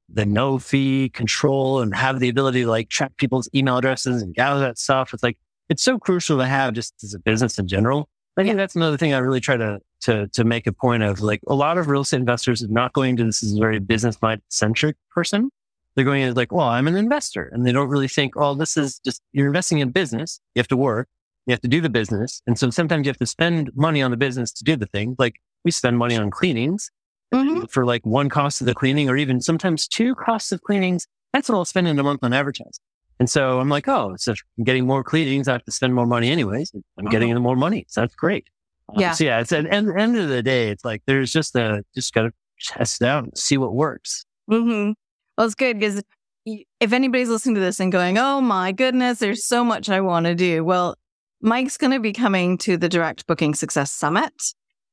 the 0.10 0.26
no 0.26 0.58
fee 0.58 1.10
control 1.10 1.82
and 1.82 1.94
have 1.96 2.20
the 2.20 2.30
ability 2.30 2.62
to 2.62 2.70
like 2.70 2.90
track 2.90 3.12
people's 3.18 3.50
email 3.54 3.78
addresses 3.78 4.22
and 4.22 4.34
gather 4.34 4.62
that 4.62 4.80
stuff. 4.80 5.14
It's 5.14 5.22
like, 5.22 5.38
it's 5.70 5.84
so 5.84 6.00
crucial 6.00 6.38
to 6.38 6.46
have 6.46 6.74
just 6.74 6.94
as 7.04 7.14
a 7.14 7.20
business 7.20 7.60
in 7.60 7.68
general. 7.68 8.10
I 8.38 8.44
think 8.44 8.54
yeah. 8.54 8.58
that's 8.58 8.76
another 8.76 8.98
thing 8.98 9.14
I 9.14 9.18
really 9.18 9.40
try 9.40 9.58
to, 9.58 9.80
to, 10.02 10.28
to 10.28 10.44
make 10.44 10.68
a 10.68 10.72
point 10.72 11.02
of. 11.02 11.22
Like 11.22 11.42
a 11.48 11.56
lot 11.56 11.78
of 11.78 11.88
real 11.88 12.02
estate 12.02 12.20
investors 12.20 12.64
are 12.64 12.68
not 12.68 12.94
going 12.94 13.18
to 13.18 13.24
this 13.24 13.44
as 13.44 13.56
a 13.56 13.60
very 13.60 13.80
business 13.80 14.22
mind 14.22 14.42
centric 14.50 14.96
person. 15.10 15.50
They're 15.96 16.06
going 16.06 16.22
in 16.22 16.36
like, 16.36 16.52
well, 16.52 16.68
I'm 16.68 16.88
an 16.88 16.96
investor 16.96 17.50
and 17.52 17.66
they 17.66 17.72
don't 17.72 17.90
really 17.90 18.08
think, 18.08 18.36
oh, 18.38 18.54
this 18.54 18.78
is 18.78 19.00
just, 19.00 19.24
you're 19.32 19.48
investing 19.48 19.80
in 19.80 19.90
business. 19.90 20.40
You 20.54 20.60
have 20.60 20.68
to 20.68 20.78
work. 20.78 21.08
You 21.48 21.52
have 21.54 21.62
to 21.62 21.68
do 21.68 21.82
the 21.82 21.90
business. 21.90 22.44
And 22.46 22.60
so 22.60 22.70
sometimes 22.70 23.06
you 23.06 23.10
have 23.10 23.18
to 23.18 23.26
spend 23.26 23.72
money 23.76 24.04
on 24.04 24.12
the 24.12 24.18
business 24.18 24.52
to 24.54 24.64
do 24.64 24.76
the 24.76 24.86
thing. 24.86 25.16
Like 25.18 25.38
we 25.66 25.72
spend 25.72 25.98
money 25.98 26.16
on 26.16 26.30
cleanings 26.30 26.92
mm-hmm. 27.34 27.66
for 27.66 27.86
like 27.86 28.06
one 28.06 28.30
cost 28.30 28.62
of 28.62 28.68
the 28.68 28.76
cleaning 28.76 29.10
or 29.10 29.18
even 29.18 29.42
sometimes 29.42 29.88
two 29.88 30.14
costs 30.14 30.52
of 30.52 30.62
cleanings. 30.62 31.08
That's 31.34 31.50
what 31.50 31.56
I'll 31.56 31.66
spend 31.66 31.88
in 31.88 31.98
a 31.98 32.04
month 32.04 32.24
on 32.24 32.34
advertising. 32.34 32.84
And 33.20 33.30
so 33.30 33.60
I'm 33.60 33.70
like, 33.70 33.88
oh, 33.88 34.16
so 34.18 34.34
I'm 34.58 34.64
getting 34.64 34.86
more 34.86 35.04
cleanings. 35.04 35.48
I 35.48 35.54
have 35.54 35.64
to 35.66 35.72
spend 35.72 35.96
more 35.96 36.06
money 36.06 36.30
anyways. 36.30 36.72
I'm 36.74 36.82
uh-huh. 37.00 37.10
getting 37.10 37.36
more 37.36 37.56
money. 37.56 37.86
So 37.90 38.02
that's 38.02 38.16
great. 38.16 38.48
Um, 38.90 39.00
yeah. 39.00 39.12
So 39.14 39.24
yeah, 39.24 39.40
it's 39.40 39.52
at 39.52 39.64
the 39.64 39.72
end, 39.74 39.90
end 39.98 40.18
of 40.18 40.30
the 40.30 40.44
day, 40.44 40.70
it's 40.70 40.86
like, 40.86 41.02
there's 41.08 41.32
just 41.32 41.56
a, 41.56 41.84
just 41.96 42.14
got 42.14 42.24
to 42.24 42.32
test 42.62 43.02
it 43.02 43.06
out 43.06 43.24
and 43.24 43.38
see 43.38 43.58
what 43.58 43.74
works. 43.74 44.26
Mm-hmm. 44.50 44.92
Well, 45.38 45.46
it's 45.46 45.56
good 45.56 45.80
because 45.80 46.04
if 46.46 46.94
anybody's 46.94 47.30
listening 47.30 47.56
to 47.56 47.62
this 47.62 47.80
and 47.80 47.92
going, 47.92 48.18
oh 48.18 48.40
my 48.40 48.72
goodness, 48.72 49.20
there's 49.20 49.46
so 49.46 49.64
much 49.64 49.90
I 49.90 50.00
want 50.02 50.26
to 50.28 50.36
do. 50.36 50.64
Well, 50.64 50.96
Mike's 51.42 51.78
going 51.78 51.92
to 51.92 52.00
be 52.00 52.14
coming 52.14 52.58
to 52.60 52.78
the 52.78 52.90
Direct 52.90 53.28
Booking 53.28 53.54
Success 53.54 53.92
Summit. 53.92 54.34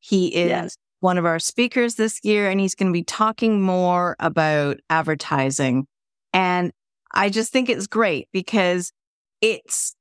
He 0.00 0.34
is 0.34 0.48
yes. 0.48 0.76
one 1.00 1.16
of 1.16 1.24
our 1.24 1.38
speakers 1.38 1.94
this 1.94 2.20
year, 2.22 2.50
and 2.50 2.60
he's 2.60 2.74
going 2.74 2.88
to 2.88 2.92
be 2.92 3.04
talking 3.04 3.62
more 3.62 4.16
about 4.18 4.78
advertising. 4.90 5.86
And 6.32 6.72
I 7.14 7.30
just 7.30 7.52
think 7.52 7.68
it's 7.68 7.86
great 7.86 8.28
because 8.32 8.92
it's 9.40 9.94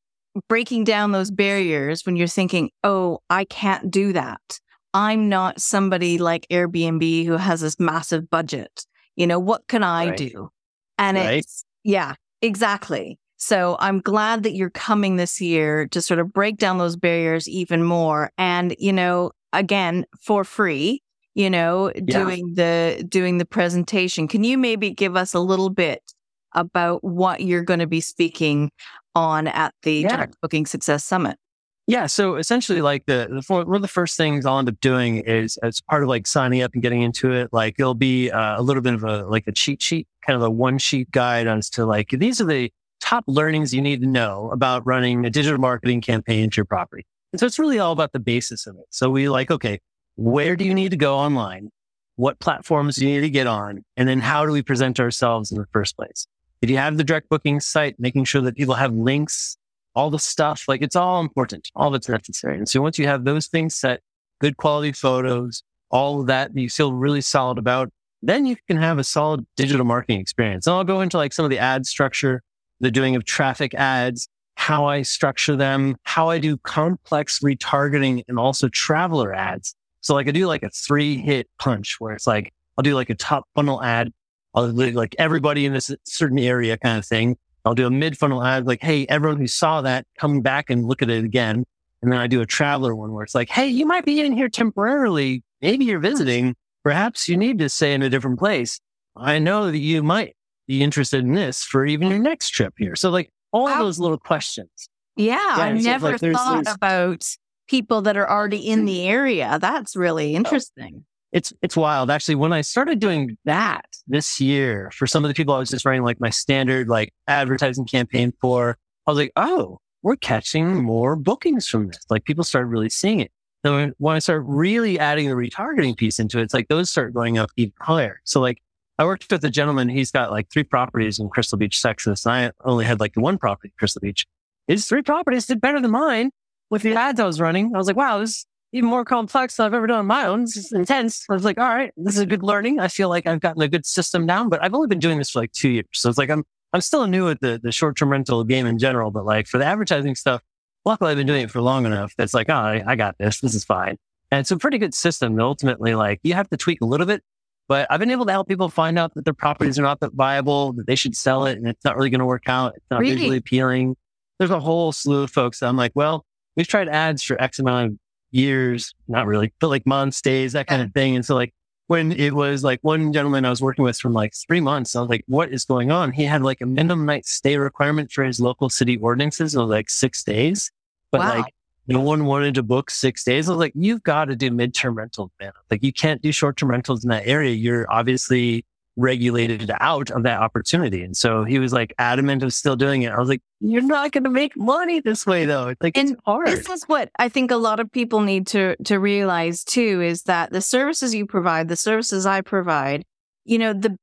breaking 0.49 0.83
down 0.83 1.11
those 1.11 1.31
barriers 1.31 2.05
when 2.05 2.15
you're 2.15 2.27
thinking, 2.27 2.71
oh, 2.83 3.19
I 3.29 3.45
can't 3.45 3.91
do 3.91 4.13
that. 4.13 4.59
I'm 4.93 5.29
not 5.29 5.61
somebody 5.61 6.17
like 6.17 6.47
Airbnb 6.49 7.25
who 7.25 7.33
has 7.33 7.61
this 7.61 7.79
massive 7.79 8.29
budget. 8.29 8.85
You 9.15 9.27
know, 9.27 9.39
what 9.39 9.67
can 9.67 9.83
I 9.83 10.09
right. 10.09 10.17
do? 10.17 10.49
And 10.97 11.17
right. 11.17 11.37
it's, 11.39 11.65
yeah, 11.83 12.15
exactly. 12.41 13.19
So 13.37 13.75
I'm 13.79 13.99
glad 13.99 14.43
that 14.43 14.53
you're 14.53 14.69
coming 14.69 15.17
this 15.17 15.41
year 15.41 15.87
to 15.89 16.01
sort 16.01 16.19
of 16.19 16.31
break 16.31 16.57
down 16.57 16.77
those 16.77 16.95
barriers 16.95 17.47
even 17.47 17.83
more. 17.83 18.31
And, 18.37 18.75
you 18.79 18.93
know, 18.93 19.31
again, 19.51 20.05
for 20.21 20.43
free, 20.43 21.01
you 21.35 21.49
know, 21.49 21.91
yeah. 21.95 22.01
doing 22.05 22.53
the, 22.53 23.03
doing 23.07 23.39
the 23.39 23.45
presentation. 23.45 24.27
Can 24.27 24.43
you 24.43 24.57
maybe 24.57 24.91
give 24.91 25.15
us 25.15 25.33
a 25.33 25.39
little 25.39 25.69
bit 25.69 26.12
about 26.55 27.03
what 27.03 27.41
you're 27.41 27.63
going 27.63 27.79
to 27.79 27.87
be 27.87 28.01
speaking 28.01 28.71
on 29.15 29.47
at 29.47 29.73
the 29.83 29.99
yeah. 30.01 30.15
Direct 30.15 30.35
Booking 30.41 30.65
Success 30.65 31.03
Summit? 31.03 31.37
Yeah. 31.85 32.05
So 32.05 32.35
essentially, 32.35 32.81
like 32.81 33.05
the, 33.07 33.27
the 33.29 33.53
one 33.53 33.75
of 33.75 33.81
the 33.81 33.87
first 33.89 34.15
things 34.15 34.45
I'll 34.45 34.59
end 34.59 34.69
up 34.69 34.79
doing 34.79 35.17
is 35.17 35.57
as 35.57 35.81
part 35.81 36.01
of 36.03 36.09
like 36.09 36.25
signing 36.25 36.61
up 36.61 36.71
and 36.73 36.81
getting 36.81 37.01
into 37.01 37.33
it, 37.33 37.49
like 37.51 37.75
it'll 37.77 37.93
be 37.93 38.31
uh, 38.31 38.59
a 38.59 38.63
little 38.63 38.81
bit 38.81 38.93
of 38.93 39.03
a 39.03 39.25
like 39.25 39.47
a 39.47 39.51
cheat 39.51 39.81
sheet, 39.81 40.07
kind 40.25 40.37
of 40.37 40.43
a 40.43 40.49
one 40.49 40.77
sheet 40.77 41.11
guide 41.11 41.47
as 41.47 41.69
to 41.71 41.85
like 41.85 42.09
these 42.11 42.39
are 42.39 42.45
the 42.45 42.71
top 43.01 43.25
learnings 43.27 43.73
you 43.73 43.81
need 43.81 43.99
to 43.99 44.07
know 44.07 44.49
about 44.51 44.85
running 44.85 45.25
a 45.25 45.29
digital 45.29 45.59
marketing 45.59 45.99
campaign 45.99 46.49
to 46.49 46.57
your 46.57 46.65
property. 46.65 47.05
And 47.33 47.39
so 47.39 47.45
it's 47.45 47.59
really 47.59 47.79
all 47.79 47.91
about 47.91 48.13
the 48.13 48.19
basis 48.19 48.65
of 48.65 48.77
it. 48.77 48.85
So 48.91 49.09
we 49.09 49.27
like, 49.27 49.51
okay, 49.51 49.79
where 50.15 50.55
do 50.55 50.63
you 50.63 50.73
need 50.73 50.91
to 50.91 50.97
go 50.97 51.17
online? 51.17 51.69
What 52.15 52.39
platforms 52.39 52.95
do 52.95 53.05
you 53.05 53.15
need 53.15 53.21
to 53.21 53.29
get 53.29 53.47
on? 53.47 53.83
And 53.97 54.07
then 54.07 54.21
how 54.21 54.45
do 54.45 54.53
we 54.53 54.61
present 54.61 55.01
ourselves 55.01 55.51
in 55.51 55.57
the 55.57 55.65
first 55.73 55.97
place? 55.97 56.27
If 56.63 56.69
you 56.69 56.77
have 56.77 56.95
the 56.95 57.03
direct 57.03 57.27
booking 57.27 57.59
site, 57.59 57.99
making 57.99 58.23
sure 58.23 58.39
that 58.39 58.55
people 58.55 58.75
have 58.75 58.93
links 58.93 59.57
all 59.95 60.09
the 60.09 60.17
stuff, 60.17 60.63
like 60.69 60.81
it's 60.81 60.95
all 60.95 61.19
important, 61.19 61.69
all 61.75 61.91
that's 61.91 62.07
necessary. 62.07 62.57
And 62.57 62.69
so 62.69 62.81
once 62.81 62.97
you 62.97 63.05
have 63.05 63.25
those 63.25 63.47
things 63.47 63.75
set, 63.75 63.99
good 64.39 64.55
quality 64.55 64.93
photos, 64.93 65.61
all 65.91 66.21
of 66.21 66.27
that 66.27 66.55
you 66.55 66.69
feel 66.69 66.93
really 66.93 67.19
solid 67.19 67.57
about, 67.57 67.89
then 68.21 68.45
you 68.45 68.55
can 68.65 68.77
have 68.77 68.97
a 68.97 69.03
solid 69.03 69.45
digital 69.57 69.85
marketing 69.85 70.21
experience. 70.21 70.65
And 70.65 70.73
I'll 70.73 70.85
go 70.85 71.01
into 71.01 71.17
like 71.17 71.33
some 71.33 71.43
of 71.43 71.51
the 71.51 71.59
ad 71.59 71.85
structure, 71.85 72.41
the 72.79 72.91
doing 72.91 73.17
of 73.17 73.25
traffic 73.25 73.73
ads, 73.73 74.29
how 74.55 74.85
I 74.85 75.01
structure 75.01 75.57
them, 75.57 75.97
how 76.03 76.29
I 76.29 76.39
do 76.39 76.55
complex 76.59 77.41
retargeting 77.41 78.23
and 78.29 78.39
also 78.39 78.69
traveler 78.69 79.33
ads. 79.33 79.75
So 79.99 80.13
like 80.13 80.29
I 80.29 80.31
do 80.31 80.47
like 80.47 80.63
a 80.63 80.69
three 80.69 81.17
hit 81.17 81.49
punch 81.59 81.97
where 81.99 82.13
it's 82.13 82.25
like, 82.25 82.53
I'll 82.77 82.83
do 82.83 82.95
like 82.95 83.09
a 83.09 83.15
top 83.15 83.43
funnel 83.53 83.83
ad. 83.83 84.13
I'll 84.53 84.71
do 84.71 84.91
like 84.91 85.15
everybody 85.17 85.65
in 85.65 85.73
this 85.73 85.91
certain 86.05 86.39
area 86.39 86.77
kind 86.77 86.97
of 86.97 87.05
thing. 87.05 87.37
I'll 87.65 87.75
do 87.75 87.87
a 87.87 87.91
mid 87.91 88.17
funnel 88.17 88.43
ad 88.43 88.67
like, 88.67 88.81
Hey, 88.81 89.05
everyone 89.07 89.39
who 89.39 89.47
saw 89.47 89.81
that, 89.81 90.05
come 90.17 90.41
back 90.41 90.69
and 90.69 90.85
look 90.85 91.01
at 91.01 91.09
it 91.09 91.23
again. 91.23 91.63
And 92.01 92.11
then 92.11 92.19
I 92.19 92.27
do 92.27 92.41
a 92.41 92.45
traveler 92.45 92.95
one 92.95 93.13
where 93.13 93.23
it's 93.23 93.35
like, 93.35 93.49
Hey, 93.49 93.67
you 93.67 93.85
might 93.85 94.05
be 94.05 94.19
in 94.19 94.33
here 94.33 94.49
temporarily. 94.49 95.43
Maybe 95.61 95.85
you're 95.85 95.99
visiting. 95.99 96.55
Perhaps 96.83 97.29
you 97.29 97.37
need 97.37 97.59
to 97.59 97.69
stay 97.69 97.93
in 97.93 98.01
a 98.01 98.09
different 98.09 98.39
place. 98.39 98.79
I 99.15 99.39
know 99.39 99.71
that 99.71 99.77
you 99.77 100.03
might 100.03 100.35
be 100.67 100.83
interested 100.83 101.23
in 101.23 101.33
this 101.33 101.63
for 101.63 101.85
even 101.85 102.09
your 102.09 102.19
next 102.19 102.49
trip 102.49 102.73
here. 102.77 102.95
So 102.95 103.09
like 103.09 103.29
all 103.51 103.65
wow. 103.65 103.79
those 103.79 103.99
little 103.99 104.17
questions. 104.17 104.69
Yeah. 105.15 105.35
yeah 105.35 105.63
I 105.63 105.71
never 105.73 106.11
like 106.11 106.21
there's, 106.21 106.35
thought 106.35 106.65
there's, 106.65 106.75
about 106.75 107.23
people 107.67 108.01
that 108.01 108.17
are 108.17 108.29
already 108.29 108.67
in 108.67 108.85
the 108.85 109.07
area. 109.07 109.57
That's 109.61 109.95
really 109.95 110.33
oh. 110.33 110.37
interesting 110.37 111.05
it's 111.33 111.51
it's 111.63 111.75
wild. 111.75 112.11
Actually, 112.11 112.35
when 112.35 112.53
I 112.53 112.61
started 112.61 112.99
doing 112.99 113.37
that 113.45 113.85
this 114.07 114.39
year 114.39 114.91
for 114.93 115.07
some 115.07 115.25
of 115.25 115.29
the 115.29 115.33
people 115.33 115.53
I 115.53 115.59
was 115.59 115.69
just 115.69 115.83
running 115.83 116.03
like 116.03 116.21
my 116.21 116.29
standard 116.29 116.87
like 116.87 117.11
advertising 117.27 117.85
campaign 117.85 118.31
for, 118.39 118.77
I 119.07 119.11
was 119.11 119.17
like, 119.17 119.31
oh, 119.35 119.79
we're 120.03 120.15
catching 120.15 120.83
more 120.83 121.15
bookings 121.15 121.67
from 121.67 121.87
this. 121.87 121.99
Like 122.09 122.23
people 122.23 122.43
started 122.43 122.67
really 122.67 122.89
seeing 122.89 123.19
it. 123.19 123.31
So 123.65 123.91
when 123.97 124.15
I 124.15 124.19
start 124.19 124.43
really 124.45 124.99
adding 124.99 125.27
the 125.27 125.35
retargeting 125.35 125.97
piece 125.97 126.19
into 126.19 126.37
it, 126.37 126.43
it's 126.43 126.53
like 126.53 126.67
those 126.67 126.91
start 126.91 127.13
going 127.13 127.39
up 127.39 127.49
even 127.57 127.73
higher. 127.79 128.21
So 128.25 128.39
like 128.39 128.61
I 128.99 129.05
worked 129.05 129.31
with 129.31 129.43
a 129.43 129.49
gentleman, 129.49 129.89
he's 129.89 130.11
got 130.11 130.31
like 130.31 130.51
three 130.51 130.63
properties 130.63 131.17
in 131.17 131.29
Crystal 131.29 131.57
Beach, 131.57 131.81
Texas. 131.81 132.25
And 132.25 132.33
I 132.33 132.51
only 132.63 132.85
had 132.85 132.99
like 132.99 133.13
the 133.13 133.21
one 133.21 133.39
property 133.39 133.69
in 133.69 133.73
Crystal 133.79 134.01
Beach. 134.01 134.27
His 134.67 134.85
three 134.85 135.01
properties 135.01 135.47
did 135.47 135.59
better 135.59 135.81
than 135.81 135.91
mine 135.91 136.29
with 136.69 136.83
the 136.83 136.93
ads 136.93 137.19
I 137.19 137.25
was 137.25 137.41
running. 137.41 137.71
I 137.73 137.77
was 137.77 137.87
like, 137.87 137.95
wow, 137.95 138.19
this 138.19 138.45
even 138.73 138.89
more 138.89 139.05
complex 139.05 139.55
than 139.55 139.67
I've 139.67 139.73
ever 139.73 139.85
done 139.85 139.99
on 139.99 140.07
my 140.07 140.25
own. 140.25 140.43
It's 140.43 140.73
intense. 140.73 141.25
I 141.29 141.33
was 141.33 141.45
like, 141.45 141.59
all 141.59 141.69
right, 141.69 141.93
this 141.95 142.15
is 142.15 142.21
a 142.21 142.25
good 142.25 142.41
learning. 142.41 142.79
I 142.79 142.87
feel 142.87 143.07
like 143.07 143.27
I've 143.27 143.39
gotten 143.39 143.61
a 143.61 143.67
good 143.67 143.85
system 143.85 144.25
down, 144.25 144.49
but 144.49 144.63
I've 144.63 144.73
only 144.73 144.87
been 144.87 144.99
doing 144.99 145.19
this 145.19 145.29
for 145.29 145.39
like 145.39 145.51
two 145.51 145.69
years. 145.69 145.85
So 145.93 146.09
it's 146.09 146.17
like, 146.17 146.31
I'm, 146.31 146.43
I'm 146.73 146.81
still 146.81 147.05
new 147.05 147.29
at 147.29 147.39
the, 147.39 147.59
the 147.61 147.71
short 147.71 147.95
term 147.95 148.09
rental 148.09 148.43
game 148.43 148.65
in 148.65 148.79
general, 148.79 149.11
but 149.11 149.25
like 149.25 149.47
for 149.47 149.59
the 149.59 149.65
advertising 149.65 150.15
stuff, 150.15 150.41
luckily 150.85 151.11
I've 151.11 151.17
been 151.17 151.27
doing 151.27 151.43
it 151.43 151.51
for 151.51 151.61
long 151.61 151.85
enough. 151.85 152.13
That's 152.17 152.33
like, 152.33 152.49
oh, 152.49 152.53
I, 152.53 152.83
I 152.85 152.95
got 152.95 153.15
this. 153.19 153.41
This 153.41 153.53
is 153.53 153.63
fine. 153.63 153.97
And 154.31 154.39
it's 154.39 154.49
a 154.49 154.57
pretty 154.57 154.79
good 154.79 154.95
system. 154.95 155.39
Ultimately, 155.39 155.93
like 155.93 156.19
you 156.23 156.33
have 156.33 156.49
to 156.49 156.57
tweak 156.57 156.81
a 156.81 156.85
little 156.85 157.05
bit, 157.05 157.21
but 157.67 157.85
I've 157.91 157.99
been 157.99 158.09
able 158.09 158.25
to 158.25 158.31
help 158.31 158.47
people 158.47 158.69
find 158.69 158.97
out 158.97 159.13
that 159.13 159.23
their 159.23 159.35
properties 159.35 159.77
are 159.77 159.83
not 159.83 159.99
that 159.99 160.13
viable, 160.13 160.73
that 160.73 160.87
they 160.87 160.95
should 160.95 161.15
sell 161.15 161.45
it 161.45 161.59
and 161.59 161.67
it's 161.67 161.85
not 161.85 161.95
really 161.95 162.09
going 162.09 162.19
to 162.19 162.25
work 162.25 162.49
out. 162.49 162.73
It's 162.75 162.85
not 162.89 163.01
really? 163.01 163.15
visually 163.15 163.37
appealing. 163.37 163.95
There's 164.39 164.49
a 164.49 164.59
whole 164.59 164.91
slew 164.91 165.21
of 165.21 165.29
folks 165.29 165.59
that 165.59 165.67
I'm 165.67 165.77
like, 165.77 165.91
well, 165.93 166.25
we've 166.57 166.67
tried 166.67 166.89
ads 166.89 167.21
for 167.21 167.39
X 167.39 167.59
amount 167.59 167.91
of 167.91 167.97
years, 168.33 168.93
not 169.07 169.27
really, 169.27 169.53
but 169.59 169.69
like 169.69 169.85
months, 169.85 170.21
days, 170.21 170.53
that 170.53 170.67
kind 170.67 170.81
of 170.81 170.93
thing. 170.93 171.15
And 171.15 171.25
so 171.25 171.35
like 171.35 171.53
when 171.87 172.11
it 172.11 172.33
was 172.33 172.63
like 172.63 172.79
one 172.81 173.13
gentleman 173.13 173.45
I 173.45 173.49
was 173.49 173.61
working 173.61 173.83
with 173.83 173.97
from 173.97 174.13
like 174.13 174.33
three 174.47 174.61
months, 174.61 174.95
I 174.95 175.01
was 175.01 175.09
like, 175.09 175.23
what 175.27 175.51
is 175.51 175.65
going 175.65 175.91
on? 175.91 176.11
He 176.11 176.23
had 176.23 176.41
like 176.41 176.61
a 176.61 176.65
minimum 176.65 177.05
night 177.05 177.25
stay 177.25 177.57
requirement 177.57 178.11
for 178.11 178.23
his 178.23 178.39
local 178.39 178.69
city 178.69 178.97
ordinances 178.97 179.55
of 179.55 179.69
like 179.69 179.89
six 179.89 180.23
days, 180.23 180.71
but 181.11 181.19
wow. 181.19 181.39
like 181.39 181.53
no 181.87 181.99
one 181.99 182.25
wanted 182.25 182.55
to 182.55 182.63
book 182.63 182.89
six 182.89 183.23
days. 183.23 183.49
I 183.49 183.51
was 183.51 183.59
like, 183.59 183.73
you've 183.75 184.03
got 184.03 184.25
to 184.25 184.35
do 184.35 184.49
midterm 184.49 184.95
rentals, 184.95 185.31
man. 185.39 185.51
Like 185.69 185.83
you 185.83 185.91
can't 185.91 186.21
do 186.21 186.31
short 186.31 186.57
term 186.57 186.69
rentals 186.69 187.03
in 187.03 187.09
that 187.09 187.27
area. 187.27 187.53
You're 187.53 187.91
obviously 187.91 188.65
regulated 188.95 189.71
out 189.79 190.11
of 190.11 190.23
that 190.23 190.39
opportunity. 190.39 191.03
And 191.03 191.17
so 191.17 191.43
he 191.43 191.57
was 191.57 191.73
like 191.73 191.93
adamant 191.97 192.43
of 192.43 192.53
still 192.53 192.75
doing 192.75 193.01
it. 193.01 193.11
I 193.11 193.19
was 193.19 193.29
like, 193.29 193.41
you're 193.59 193.81
not 193.81 194.11
going 194.11 194.23
to 194.23 194.29
make 194.29 194.55
money 194.55 194.99
this 194.99 195.25
way 195.25 195.45
though. 195.45 195.69
It's 195.69 195.81
like, 195.81 195.97
and 195.97 196.11
it's 196.11 196.21
hard. 196.25 196.47
This 196.47 196.69
is 196.69 196.83
what 196.83 197.09
I 197.17 197.29
think 197.29 197.49
a 197.49 197.57
lot 197.57 197.79
of 197.79 197.91
people 197.91 198.21
need 198.21 198.45
to, 198.47 198.75
to 198.83 198.99
realize 198.99 199.63
too, 199.63 200.01
is 200.01 200.23
that 200.23 200.51
the 200.51 200.61
services 200.61 201.15
you 201.15 201.25
provide, 201.25 201.69
the 201.69 201.75
services 201.75 202.25
I 202.25 202.41
provide, 202.41 203.03
you 203.45 203.57
know, 203.57 203.73
the, 203.73 203.97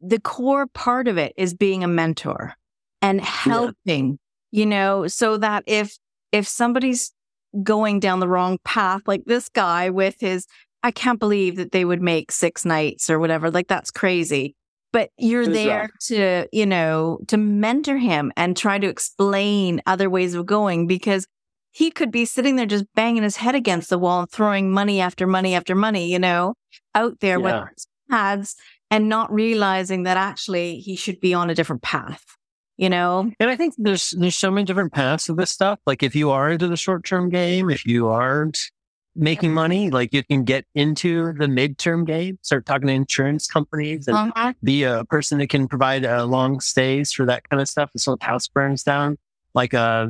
the 0.00 0.20
core 0.20 0.66
part 0.66 1.06
of 1.06 1.18
it 1.18 1.34
is 1.36 1.52
being 1.52 1.84
a 1.84 1.88
mentor 1.88 2.54
and 3.02 3.20
helping, 3.20 4.18
yeah. 4.50 4.60
you 4.60 4.66
know, 4.66 5.06
so 5.06 5.36
that 5.36 5.64
if, 5.66 5.98
if 6.32 6.48
somebody's 6.48 7.12
going 7.62 8.00
down 8.00 8.20
the 8.20 8.28
wrong 8.28 8.58
path, 8.64 9.02
like 9.06 9.24
this 9.26 9.48
guy 9.48 9.90
with 9.90 10.16
his 10.20 10.46
I 10.82 10.90
can't 10.90 11.20
believe 11.20 11.56
that 11.56 11.72
they 11.72 11.84
would 11.84 12.00
make 12.00 12.32
six 12.32 12.64
nights 12.64 13.10
or 13.10 13.18
whatever. 13.18 13.50
Like 13.50 13.68
that's 13.68 13.90
crazy. 13.90 14.54
But 14.92 15.10
you're 15.16 15.46
there 15.46 15.90
to, 16.06 16.48
you 16.52 16.66
know, 16.66 17.20
to 17.28 17.36
mentor 17.36 17.96
him 17.96 18.32
and 18.36 18.56
try 18.56 18.78
to 18.78 18.88
explain 18.88 19.80
other 19.86 20.10
ways 20.10 20.34
of 20.34 20.46
going 20.46 20.88
because 20.88 21.28
he 21.70 21.92
could 21.92 22.10
be 22.10 22.24
sitting 22.24 22.56
there 22.56 22.66
just 22.66 22.86
banging 22.96 23.22
his 23.22 23.36
head 23.36 23.54
against 23.54 23.90
the 23.90 23.98
wall 23.98 24.20
and 24.20 24.30
throwing 24.30 24.72
money 24.72 25.00
after 25.00 25.28
money 25.28 25.54
after 25.54 25.76
money, 25.76 26.10
you 26.10 26.18
know, 26.18 26.54
out 26.96 27.20
there 27.20 27.38
yeah. 27.38 27.62
with 27.62 27.86
ads 28.10 28.56
and 28.90 29.08
not 29.08 29.32
realizing 29.32 30.02
that 30.02 30.16
actually 30.16 30.80
he 30.80 30.96
should 30.96 31.20
be 31.20 31.32
on 31.32 31.50
a 31.50 31.54
different 31.54 31.82
path, 31.82 32.24
you 32.76 32.90
know? 32.90 33.30
And 33.38 33.48
I 33.48 33.54
think 33.54 33.74
there's 33.78 34.10
there's 34.18 34.36
so 34.36 34.50
many 34.50 34.64
different 34.64 34.92
paths 34.92 35.28
of 35.28 35.36
this 35.36 35.50
stuff. 35.50 35.78
Like 35.86 36.02
if 36.02 36.16
you 36.16 36.30
are 36.30 36.50
into 36.50 36.66
the 36.66 36.76
short 36.76 37.04
term 37.04 37.30
game, 37.30 37.70
if 37.70 37.86
you 37.86 38.08
aren't 38.08 38.58
making 39.16 39.52
money, 39.52 39.90
like 39.90 40.12
you 40.12 40.22
can 40.22 40.44
get 40.44 40.64
into 40.74 41.32
the 41.32 41.46
midterm 41.46 42.06
game, 42.06 42.38
start 42.42 42.64
talking 42.64 42.86
to 42.88 42.92
insurance 42.92 43.46
companies 43.46 44.06
and 44.06 44.16
uh-huh. 44.16 44.52
be 44.62 44.84
a 44.84 45.04
person 45.06 45.38
that 45.38 45.48
can 45.48 45.66
provide 45.66 46.04
uh, 46.04 46.24
long 46.24 46.60
stays 46.60 47.12
for 47.12 47.26
that 47.26 47.48
kind 47.48 47.60
of 47.60 47.68
stuff. 47.68 47.90
So 47.96 48.16
the 48.16 48.24
house 48.24 48.48
burns 48.48 48.82
down. 48.82 49.18
Like 49.54 49.74
uh 49.74 50.08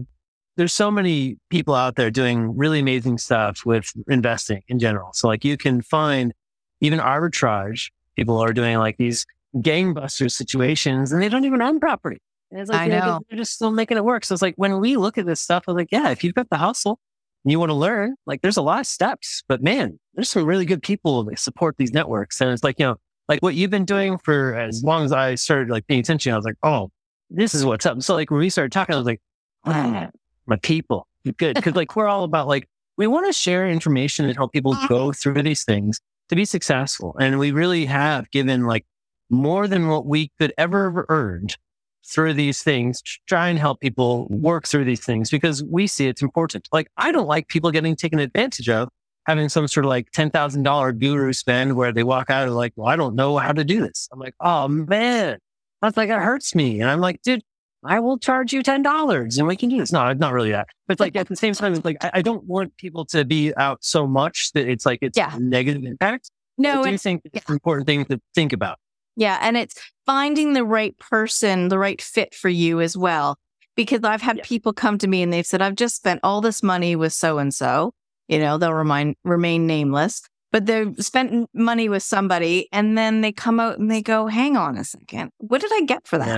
there's 0.57 0.75
so 0.75 0.91
many 0.91 1.39
people 1.49 1.75
out 1.75 1.97
there 1.97 2.11
doing 2.11 2.55
really 2.55 2.81
amazing 2.81 3.17
stuff 3.17 3.65
with 3.65 3.91
investing 4.09 4.63
in 4.69 4.79
general. 4.79 5.11
So 5.15 5.29
like 5.29 5.43
you 5.45 5.57
can 5.57 5.81
find 5.81 6.35
even 6.83 6.99
arbitrage. 6.99 7.91
People 8.17 8.39
are 8.39 8.53
doing 8.53 8.77
like 8.77 8.99
these 8.99 9.25
gangbusters 9.57 10.33
situations 10.33 11.13
and 11.13 11.23
they 11.23 11.31
don't 11.31 11.47
even 11.47 11.63
own 11.63 11.81
property. 11.81 12.19
And 12.51 12.61
it's 12.61 12.71
like, 12.71 12.81
I 12.81 12.87
know. 12.89 13.21
They're 13.31 13.39
just 13.39 13.53
still 13.53 13.71
making 13.71 13.97
it 13.97 14.05
work. 14.05 14.25
So 14.25 14.35
it's 14.35 14.43
like 14.43 14.55
when 14.57 14.81
we 14.81 14.97
look 14.97 15.17
at 15.17 15.25
this 15.25 15.41
stuff, 15.41 15.65
I'm 15.67 15.77
like, 15.77 15.89
yeah, 15.91 16.11
if 16.11 16.25
you've 16.25 16.35
got 16.35 16.51
the 16.51 16.59
hustle 16.59 16.99
you 17.45 17.59
want 17.59 17.71
to 17.71 17.75
learn, 17.75 18.17
like 18.27 18.43
there's 18.43 18.57
a 18.57 18.63
lot 18.63 18.81
of 18.81 18.87
steps, 18.87 19.43
but 19.49 19.63
man, 19.63 19.99
there's 20.15 20.29
some 20.29 20.45
really 20.45 20.65
good 20.65 20.83
people 20.83 21.25
that 21.25 21.39
support 21.39 21.77
these 21.79 21.93
networks. 21.93 22.41
And 22.41 22.51
it's 22.51 22.63
like, 22.63 22.79
you 22.79 22.87
know, 22.87 22.97
like 23.29 23.41
what 23.43 23.55
you've 23.55 23.71
been 23.71 23.85
doing 23.85 24.19
for 24.19 24.55
as 24.55 24.83
long 24.85 25.05
as 25.05 25.13
I 25.13 25.37
started 25.37 25.71
like 25.71 25.87
paying 25.87 26.01
attention, 26.01 26.33
I 26.33 26.37
was 26.37 26.45
like, 26.45 26.57
oh, 26.63 26.91
this 27.31 27.55
is 27.55 27.65
what's 27.65 27.87
up. 27.87 28.03
So 28.03 28.15
like 28.15 28.31
when 28.31 28.41
we 28.41 28.51
started 28.51 28.73
talking, 28.73 28.95
I 28.95 28.99
was 28.99 29.07
like, 29.07 29.23
ah, 29.65 30.09
my 30.47 30.57
people, 30.57 31.07
good. 31.39 31.63
Cause 31.63 31.75
like 31.75 31.97
we're 31.97 32.09
all 32.09 32.25
about 32.25 32.49
like, 32.49 32.69
we 32.97 33.07
want 33.07 33.27
to 33.27 33.33
share 33.33 33.69
information 33.69 34.27
and 34.27 34.37
help 34.37 34.53
people 34.53 34.77
go 34.89 35.13
through 35.13 35.43
these 35.43 35.65
things 35.65 36.01
to 36.29 36.37
be 36.37 36.45
successful. 36.45 37.17
And 37.19 37.39
we 37.39 37.53
really 37.53 37.87
have 37.87 38.31
given 38.31 38.67
like 38.67 38.85
more 39.31 39.67
than 39.67 39.89
what 39.89 40.05
we 40.05 40.31
could 40.39 40.53
ever 40.59 40.91
have 40.91 41.05
earned 41.09 41.57
through 42.07 42.35
these 42.35 42.63
things, 42.63 43.03
try 43.27 43.49
and 43.49 43.59
help 43.59 43.81
people 43.81 44.27
work 44.29 44.67
through 44.67 44.85
these 44.85 45.05
things 45.05 45.31
because 45.31 45.63
we 45.65 45.87
see 45.87 46.07
it's 46.07 46.23
important. 46.23 46.69
Like, 46.73 46.89
I 46.97 47.13
don't 47.13 47.29
like 47.29 47.49
people 47.49 47.71
getting 47.71 47.97
taken 47.97 48.19
advantage 48.19 48.69
of 48.69 48.89
having 49.27 49.49
some 49.49 49.69
sort 49.69 49.85
of 49.85 49.91
like 49.91 50.11
$10,000 50.13 50.99
guru 50.99 51.33
spend 51.33 51.77
where 51.77 51.93
they 51.93 52.03
walk 52.03 52.31
out 52.31 52.45
and 52.45 52.57
like, 52.57 52.73
well, 52.77 52.89
I 52.89 52.97
don't 52.97 53.15
know 53.15 53.37
how 53.37 53.53
to 53.53 53.65
do 53.65 53.81
this. 53.81 54.09
I'm 54.13 54.19
like, 54.19 54.35
oh 54.41 54.69
man, 54.69 55.39
that's 55.83 55.97
like, 55.97 56.09
it 56.09 56.19
hurts 56.19 56.55
me. 56.55 56.81
And 56.81 56.91
I'm 56.91 57.01
like, 57.01 57.23
dude, 57.23 57.43
I 57.85 58.01
will 58.01 58.19
charge 58.19 58.53
you 58.53 58.63
$10 58.63 59.39
and 59.39 59.47
we 59.47 59.57
can 59.57 59.69
do 59.69 59.79
this. 59.79 59.93
No, 59.93 60.13
not 60.13 60.33
really 60.33 60.51
that. 60.51 60.69
But 60.87 61.01
like 61.01 61.17
at 61.17 61.29
the 61.29 61.37
same 61.37 61.55
time, 61.55 61.81
like, 61.85 61.97
I, 62.03 62.11
I, 62.15 62.23
don't 62.23 62.45
want 62.45 62.77
people 62.77 63.07
to 63.07 63.25
be 63.25 63.55
out 63.57 63.83
so 63.83 64.07
much 64.07 64.51
that 64.53 64.69
it's 64.69 64.85
like, 64.85 64.99
it's 65.01 65.17
yeah. 65.17 65.35
negative 65.39 65.85
impact. 65.85 66.31
No, 66.59 66.83
I 66.83 66.91
do 66.91 66.99
think 66.99 67.23
it's 67.25 67.49
an 67.49 67.55
important 67.55 67.87
thing 67.87 68.05
to 68.07 68.21
think 68.35 68.53
about. 68.53 68.79
Yeah. 69.17 69.39
And 69.41 69.57
it's 69.57 69.75
finding 70.07 70.53
the 70.53 70.65
right 70.65 70.97
person, 70.99 71.69
the 71.69 71.79
right 71.79 72.01
fit 72.01 72.35
for 72.35 72.49
you 72.49 72.81
as 72.81 72.97
well. 72.97 73.39
Because 73.77 74.01
I've 74.05 74.21
had 74.21 74.39
yeah. 74.39 74.45
people 74.45 74.73
come 74.73 74.99
to 74.99 75.07
me 75.07 75.23
and 75.23 75.33
they've 75.33 75.47
said, 75.47 75.63
I've 75.63 75.77
just 75.77 75.97
spent 75.97 76.21
all 76.23 76.41
this 76.41 76.63
money 76.63 76.97
with 76.97 77.13
so 77.13 77.39
and 77.39 77.55
so. 77.55 77.93
You 78.29 78.39
know, 78.39 78.59
they'll 78.59 78.75
remind, 78.75 79.17
remain 79.25 79.67
nameless, 79.67 80.23
but 80.53 80.67
they've 80.67 80.95
spent 80.99 81.49
money 81.55 81.89
with 81.89 82.03
somebody 82.03 82.69
and 82.73 82.97
then 82.97 83.23
they 83.23 83.33
come 83.33 83.59
out 83.59 83.79
and 83.79 83.91
they 83.91 84.03
go, 84.03 84.27
hang 84.27 84.57
on 84.57 84.77
a 84.77 84.85
second. 84.85 85.31
What 85.39 85.61
did 85.61 85.71
I 85.73 85.83
get 85.83 86.07
for 86.07 86.19
that? 86.19 86.29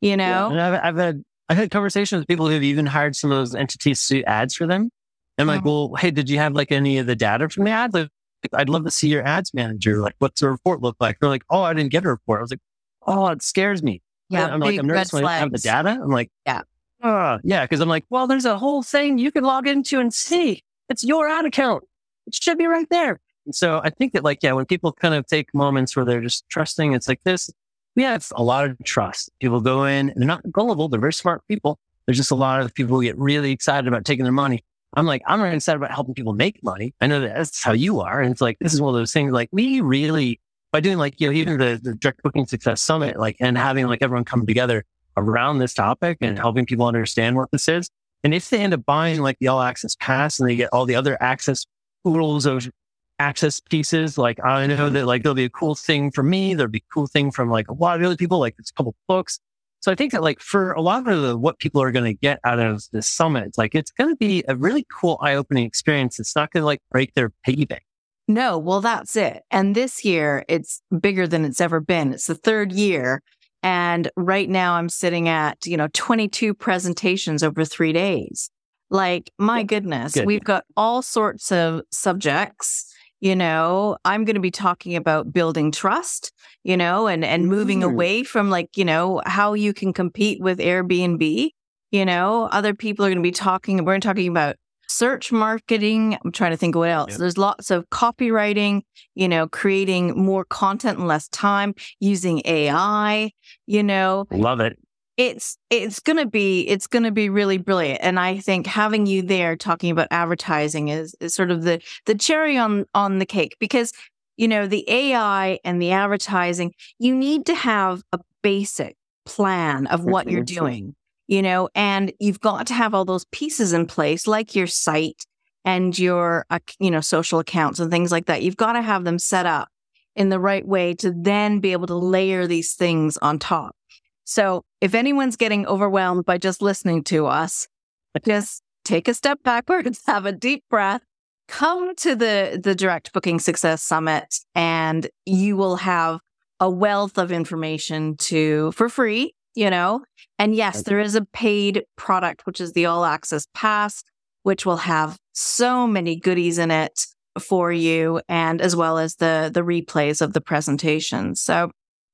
Yeah. 0.00 0.10
You 0.10 0.16
know? 0.16 0.52
Yeah. 0.52 0.68
I've, 0.68 0.80
I've, 0.82 0.96
had, 0.96 1.22
I've 1.48 1.56
had 1.56 1.70
conversations 1.70 2.20
with 2.20 2.28
people 2.28 2.48
who've 2.48 2.62
even 2.62 2.86
hired 2.86 3.14
some 3.16 3.30
of 3.30 3.38
those 3.38 3.54
entities 3.54 4.06
to 4.08 4.14
do 4.14 4.24
ads 4.24 4.54
for 4.54 4.66
them. 4.66 4.90
I'm 5.38 5.46
like, 5.46 5.60
mm-hmm. 5.60 5.68
well, 5.68 5.94
hey, 5.96 6.10
did 6.10 6.28
you 6.30 6.38
have 6.38 6.54
like 6.54 6.72
any 6.72 6.98
of 6.98 7.06
the 7.06 7.16
data 7.16 7.48
from 7.48 7.64
the 7.64 7.70
ad? 7.70 7.94
Like, 7.94 8.08
I'd 8.52 8.68
love 8.68 8.84
to 8.84 8.90
see 8.90 9.08
your 9.08 9.26
ads 9.26 9.54
manager. 9.54 9.98
Like, 9.98 10.14
what's 10.18 10.40
the 10.40 10.50
report 10.50 10.82
look 10.82 10.96
like? 11.00 11.18
They're 11.20 11.28
like, 11.28 11.44
oh, 11.50 11.62
I 11.62 11.74
didn't 11.74 11.90
get 11.90 12.04
a 12.04 12.08
report. 12.08 12.38
I 12.38 12.42
was 12.42 12.50
like, 12.50 12.60
oh, 13.06 13.26
it 13.28 13.42
scares 13.42 13.82
me. 13.82 14.02
Yeah. 14.28 14.46
I'm 14.46 14.60
like, 14.60 14.78
I'm 14.78 14.86
nervous 14.86 15.12
when 15.12 15.24
I 15.24 15.38
have 15.38 15.52
the 15.52 15.58
data. 15.58 15.90
I'm 15.90 16.10
like, 16.10 16.30
yeah. 16.46 16.62
Uh, 17.02 17.38
yeah. 17.42 17.66
Cause 17.66 17.80
I'm 17.80 17.88
like, 17.88 18.04
well, 18.10 18.26
there's 18.26 18.44
a 18.44 18.58
whole 18.58 18.82
thing 18.82 19.18
you 19.18 19.30
can 19.30 19.44
log 19.44 19.66
into 19.66 20.00
and 20.00 20.12
see. 20.14 20.62
It's 20.88 21.04
your 21.04 21.28
ad 21.28 21.44
account. 21.44 21.84
It 22.26 22.34
should 22.34 22.58
be 22.58 22.66
right 22.66 22.88
there. 22.90 23.20
And 23.44 23.54
so 23.54 23.80
I 23.82 23.90
think 23.90 24.12
that 24.12 24.22
like, 24.22 24.38
yeah, 24.42 24.52
when 24.52 24.66
people 24.66 24.92
kind 24.92 25.14
of 25.14 25.26
take 25.26 25.52
moments 25.52 25.96
where 25.96 26.04
they're 26.04 26.20
just 26.20 26.48
trusting, 26.48 26.92
it's 26.92 27.08
like 27.08 27.22
this, 27.24 27.50
we 27.96 28.04
have 28.04 28.26
a 28.36 28.42
lot 28.42 28.64
of 28.64 28.78
trust. 28.84 29.30
People 29.40 29.60
go 29.60 29.84
in 29.84 30.10
and 30.10 30.20
they're 30.20 30.26
not 30.26 30.50
gullible. 30.50 30.88
They're 30.88 31.00
very 31.00 31.12
smart 31.12 31.42
people. 31.48 31.78
There's 32.06 32.16
just 32.16 32.30
a 32.30 32.36
lot 32.36 32.62
of 32.62 32.74
people 32.74 32.96
who 32.96 33.02
get 33.02 33.18
really 33.18 33.52
excited 33.52 33.86
about 33.86 34.04
taking 34.04 34.24
their 34.24 34.32
money. 34.32 34.64
I'm 34.94 35.06
like, 35.06 35.22
I'm 35.26 35.40
really 35.40 35.56
excited 35.56 35.78
about 35.78 35.90
helping 35.90 36.14
people 36.14 36.34
make 36.34 36.62
money. 36.62 36.94
I 37.00 37.06
know 37.06 37.20
that 37.20 37.34
that's 37.34 37.62
how 37.62 37.72
you 37.72 38.00
are. 38.00 38.20
And 38.20 38.30
it's 38.30 38.40
like, 38.40 38.58
this 38.60 38.74
is 38.74 38.80
one 38.80 38.94
of 38.94 39.00
those 39.00 39.12
things 39.12 39.32
like 39.32 39.48
we 39.52 39.80
really, 39.80 40.40
by 40.70 40.80
doing 40.80 40.98
like, 40.98 41.20
you 41.20 41.28
know, 41.28 41.32
even 41.32 41.58
the, 41.58 41.80
the 41.82 41.94
direct 41.94 42.22
booking 42.22 42.46
success 42.46 42.82
summit, 42.82 43.18
like, 43.18 43.36
and 43.40 43.56
having 43.56 43.86
like 43.86 44.02
everyone 44.02 44.24
come 44.24 44.46
together 44.46 44.84
around 45.16 45.58
this 45.58 45.74
topic 45.74 46.18
and 46.20 46.38
helping 46.38 46.66
people 46.66 46.86
understand 46.86 47.36
what 47.36 47.50
this 47.52 47.68
is. 47.68 47.88
And 48.24 48.34
if 48.34 48.50
they 48.50 48.60
end 48.60 48.74
up 48.74 48.84
buying 48.84 49.20
like 49.20 49.38
the 49.40 49.48
all 49.48 49.60
access 49.60 49.96
pass 49.96 50.38
and 50.38 50.48
they 50.48 50.56
get 50.56 50.70
all 50.72 50.86
the 50.86 50.94
other 50.94 51.20
access 51.22 51.66
tools 52.04 52.46
of 52.46 52.70
access 53.18 53.60
pieces, 53.60 54.16
like 54.16 54.42
I 54.44 54.66
know 54.66 54.90
that 54.90 55.06
like 55.06 55.22
there'll 55.22 55.34
be 55.34 55.44
a 55.44 55.50
cool 55.50 55.74
thing 55.74 56.10
for 56.10 56.22
me. 56.22 56.54
There'll 56.54 56.70
be 56.70 56.78
a 56.78 56.92
cool 56.92 57.06
thing 57.06 57.30
from 57.30 57.50
like 57.50 57.68
a 57.68 57.74
lot 57.74 57.98
of 57.98 58.06
other 58.06 58.16
people, 58.16 58.38
like 58.38 58.54
it's 58.58 58.70
a 58.70 58.74
couple 58.74 58.94
books. 59.08 59.40
So 59.82 59.90
I 59.90 59.96
think 59.96 60.12
that 60.12 60.22
like 60.22 60.40
for 60.40 60.72
a 60.72 60.80
lot 60.80 61.08
of 61.08 61.22
the, 61.22 61.36
what 61.36 61.58
people 61.58 61.82
are 61.82 61.90
going 61.90 62.04
to 62.04 62.14
get 62.14 62.38
out 62.44 62.60
of 62.60 62.84
this 62.92 63.08
summit, 63.08 63.58
like 63.58 63.74
it's 63.74 63.90
going 63.90 64.10
to 64.10 64.16
be 64.16 64.44
a 64.46 64.54
really 64.54 64.86
cool 65.00 65.18
eye 65.20 65.34
opening 65.34 65.64
experience. 65.64 66.20
It's 66.20 66.36
not 66.36 66.52
going 66.52 66.62
to 66.62 66.66
like 66.66 66.80
break 66.90 67.14
their 67.14 67.32
piggy 67.44 67.64
bank. 67.64 67.82
No, 68.28 68.58
well, 68.58 68.80
that's 68.80 69.16
it. 69.16 69.42
And 69.50 69.74
this 69.74 70.04
year 70.04 70.44
it's 70.48 70.80
bigger 71.00 71.26
than 71.26 71.44
it's 71.44 71.60
ever 71.60 71.80
been. 71.80 72.12
It's 72.12 72.28
the 72.28 72.36
third 72.36 72.70
year. 72.70 73.22
And 73.64 74.08
right 74.16 74.48
now 74.48 74.74
I'm 74.74 74.88
sitting 74.88 75.28
at, 75.28 75.66
you 75.66 75.76
know, 75.76 75.88
22 75.92 76.54
presentations 76.54 77.42
over 77.42 77.64
three 77.64 77.92
days. 77.92 78.50
Like, 78.88 79.32
my 79.36 79.64
goodness, 79.64 80.12
Good. 80.12 80.26
we've 80.26 80.44
got 80.44 80.64
all 80.76 81.02
sorts 81.02 81.50
of 81.50 81.82
subjects 81.90 82.91
you 83.22 83.36
know 83.36 83.96
i'm 84.04 84.24
going 84.26 84.34
to 84.34 84.40
be 84.40 84.50
talking 84.50 84.94
about 84.96 85.32
building 85.32 85.70
trust 85.72 86.32
you 86.64 86.76
know 86.76 87.06
and 87.06 87.24
and 87.24 87.46
moving 87.46 87.80
mm-hmm. 87.80 87.94
away 87.94 88.22
from 88.22 88.50
like 88.50 88.76
you 88.76 88.84
know 88.84 89.22
how 89.24 89.54
you 89.54 89.72
can 89.72 89.94
compete 89.94 90.42
with 90.42 90.58
airbnb 90.58 91.50
you 91.90 92.04
know 92.04 92.48
other 92.52 92.74
people 92.74 93.06
are 93.06 93.08
going 93.08 93.16
to 93.16 93.22
be 93.22 93.30
talking 93.30 93.82
we're 93.84 93.98
talking 94.00 94.28
about 94.28 94.56
search 94.88 95.32
marketing 95.32 96.18
i'm 96.22 96.32
trying 96.32 96.50
to 96.50 96.56
think 96.56 96.74
of 96.74 96.80
what 96.80 96.90
else 96.90 97.10
yep. 97.12 97.18
there's 97.18 97.38
lots 97.38 97.70
of 97.70 97.88
copywriting 97.90 98.82
you 99.14 99.28
know 99.28 99.48
creating 99.48 100.20
more 100.20 100.44
content 100.44 100.98
in 100.98 101.06
less 101.06 101.28
time 101.28 101.74
using 102.00 102.42
ai 102.44 103.30
you 103.66 103.82
know 103.82 104.26
love 104.32 104.60
it 104.60 104.76
it's 105.16 105.58
it's 105.70 106.00
going 106.00 106.16
to 106.16 106.26
be 106.26 106.62
it's 106.62 106.86
going 106.86 107.02
to 107.02 107.10
be 107.10 107.28
really 107.28 107.58
brilliant. 107.58 108.00
And 108.02 108.18
i 108.18 108.38
think 108.38 108.66
having 108.66 109.06
you 109.06 109.22
there 109.22 109.56
talking 109.56 109.90
about 109.90 110.08
advertising 110.10 110.88
is, 110.88 111.14
is 111.20 111.34
sort 111.34 111.50
of 111.50 111.62
the 111.62 111.80
the 112.06 112.14
cherry 112.14 112.56
on 112.56 112.86
on 112.94 113.18
the 113.18 113.26
cake 113.26 113.56
because 113.58 113.92
you 114.36 114.48
know 114.48 114.66
the 114.66 114.88
ai 114.90 115.58
and 115.64 115.80
the 115.80 115.92
advertising 115.92 116.72
you 116.98 117.14
need 117.14 117.46
to 117.46 117.54
have 117.54 118.02
a 118.12 118.20
basic 118.42 118.96
plan 119.24 119.86
of 119.88 120.04
what 120.04 120.28
you're 120.28 120.42
doing 120.42 120.94
you 121.28 121.42
know 121.42 121.68
and 121.74 122.12
you've 122.18 122.40
got 122.40 122.66
to 122.66 122.74
have 122.74 122.94
all 122.94 123.04
those 123.04 123.26
pieces 123.26 123.72
in 123.72 123.86
place 123.86 124.26
like 124.26 124.54
your 124.54 124.66
site 124.66 125.26
and 125.64 125.98
your 125.98 126.44
uh, 126.50 126.58
you 126.78 126.90
know 126.90 127.00
social 127.00 127.38
accounts 127.38 127.78
and 127.78 127.90
things 127.90 128.12
like 128.12 128.26
that. 128.26 128.42
You've 128.42 128.56
got 128.56 128.72
to 128.72 128.82
have 128.82 129.04
them 129.04 129.18
set 129.18 129.46
up 129.46 129.68
in 130.14 130.28
the 130.28 130.40
right 130.40 130.66
way 130.66 130.94
to 130.94 131.12
then 131.16 131.60
be 131.60 131.72
able 131.72 131.86
to 131.86 131.94
layer 131.94 132.46
these 132.46 132.74
things 132.74 133.16
on 133.18 133.38
top 133.38 133.74
so 134.24 134.62
if 134.80 134.94
anyone's 134.94 135.36
getting 135.36 135.66
overwhelmed 135.66 136.24
by 136.24 136.38
just 136.38 136.62
listening 136.62 137.04
to 137.04 137.26
us, 137.26 137.66
just 138.24 138.62
take 138.84 139.08
a 139.08 139.14
step 139.14 139.42
backwards, 139.42 140.00
have 140.06 140.26
a 140.26 140.32
deep 140.32 140.64
breath, 140.70 141.02
come 141.48 141.94
to 141.96 142.14
the, 142.14 142.60
the 142.62 142.74
Direct 142.74 143.12
Booking 143.12 143.38
Success 143.38 143.82
Summit, 143.82 144.34
and 144.54 145.08
you 145.26 145.56
will 145.56 145.76
have 145.76 146.20
a 146.60 146.70
wealth 146.70 147.18
of 147.18 147.32
information 147.32 148.16
to 148.16 148.72
for 148.72 148.88
free, 148.88 149.34
you 149.54 149.68
know. 149.68 150.04
And 150.38 150.54
yes, 150.54 150.82
there 150.82 151.00
is 151.00 151.14
a 151.14 151.24
paid 151.24 151.84
product, 151.96 152.46
which 152.46 152.60
is 152.60 152.72
the 152.72 152.86
All 152.86 153.04
Access 153.04 153.46
Pass, 153.54 154.02
which 154.44 154.64
will 154.64 154.78
have 154.78 155.16
so 155.32 155.86
many 155.86 156.16
goodies 156.16 156.58
in 156.58 156.70
it 156.70 157.06
for 157.40 157.72
you, 157.72 158.20
and 158.28 158.60
as 158.60 158.76
well 158.76 158.98
as 158.98 159.16
the 159.16 159.50
the 159.52 159.62
replays 159.62 160.22
of 160.22 160.34
the 160.34 160.40
presentations. 160.40 161.40
So 161.40 161.70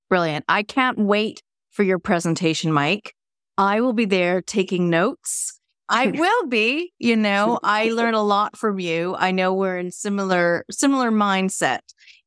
brilliant. 0.08 0.44
I 0.48 0.62
can't 0.62 0.98
wait 0.98 1.42
for 1.78 1.84
your 1.84 2.00
presentation, 2.00 2.72
Mike. 2.72 3.14
I 3.56 3.82
will 3.82 3.92
be 3.92 4.04
there 4.04 4.42
taking 4.42 4.90
notes. 4.90 5.60
I 5.88 6.06
will 6.22 6.46
be, 6.48 6.92
you 6.98 7.14
know, 7.14 7.60
I 7.62 7.90
learn 7.90 8.14
a 8.14 8.22
lot 8.22 8.56
from 8.56 8.80
you. 8.80 9.14
I 9.16 9.30
know 9.30 9.54
we're 9.54 9.78
in 9.78 9.92
similar 9.92 10.64
similar 10.72 11.12
mindset 11.12 11.78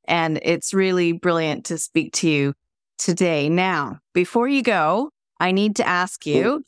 and 0.07 0.39
it's 0.41 0.73
really 0.73 1.11
brilliant 1.11 1.65
to 1.65 1.77
speak 1.77 2.13
to 2.13 2.29
you 2.29 2.53
today. 2.97 3.49
Now, 3.49 3.99
before 4.13 4.47
you 4.47 4.63
go, 4.63 5.09
I 5.37 5.51
need 5.51 5.75
to 5.75 5.85
ask 5.85 6.25
you, 6.25 6.63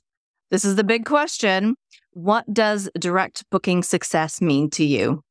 this 0.52 0.66
is 0.66 0.76
the 0.76 0.84
big 0.84 1.06
question. 1.06 1.76
What 2.12 2.54
does 2.54 2.90
direct 3.00 3.46
booking 3.50 3.82
success 3.82 4.42
mean 4.42 4.70
to 4.72 4.84
you? 4.84 5.24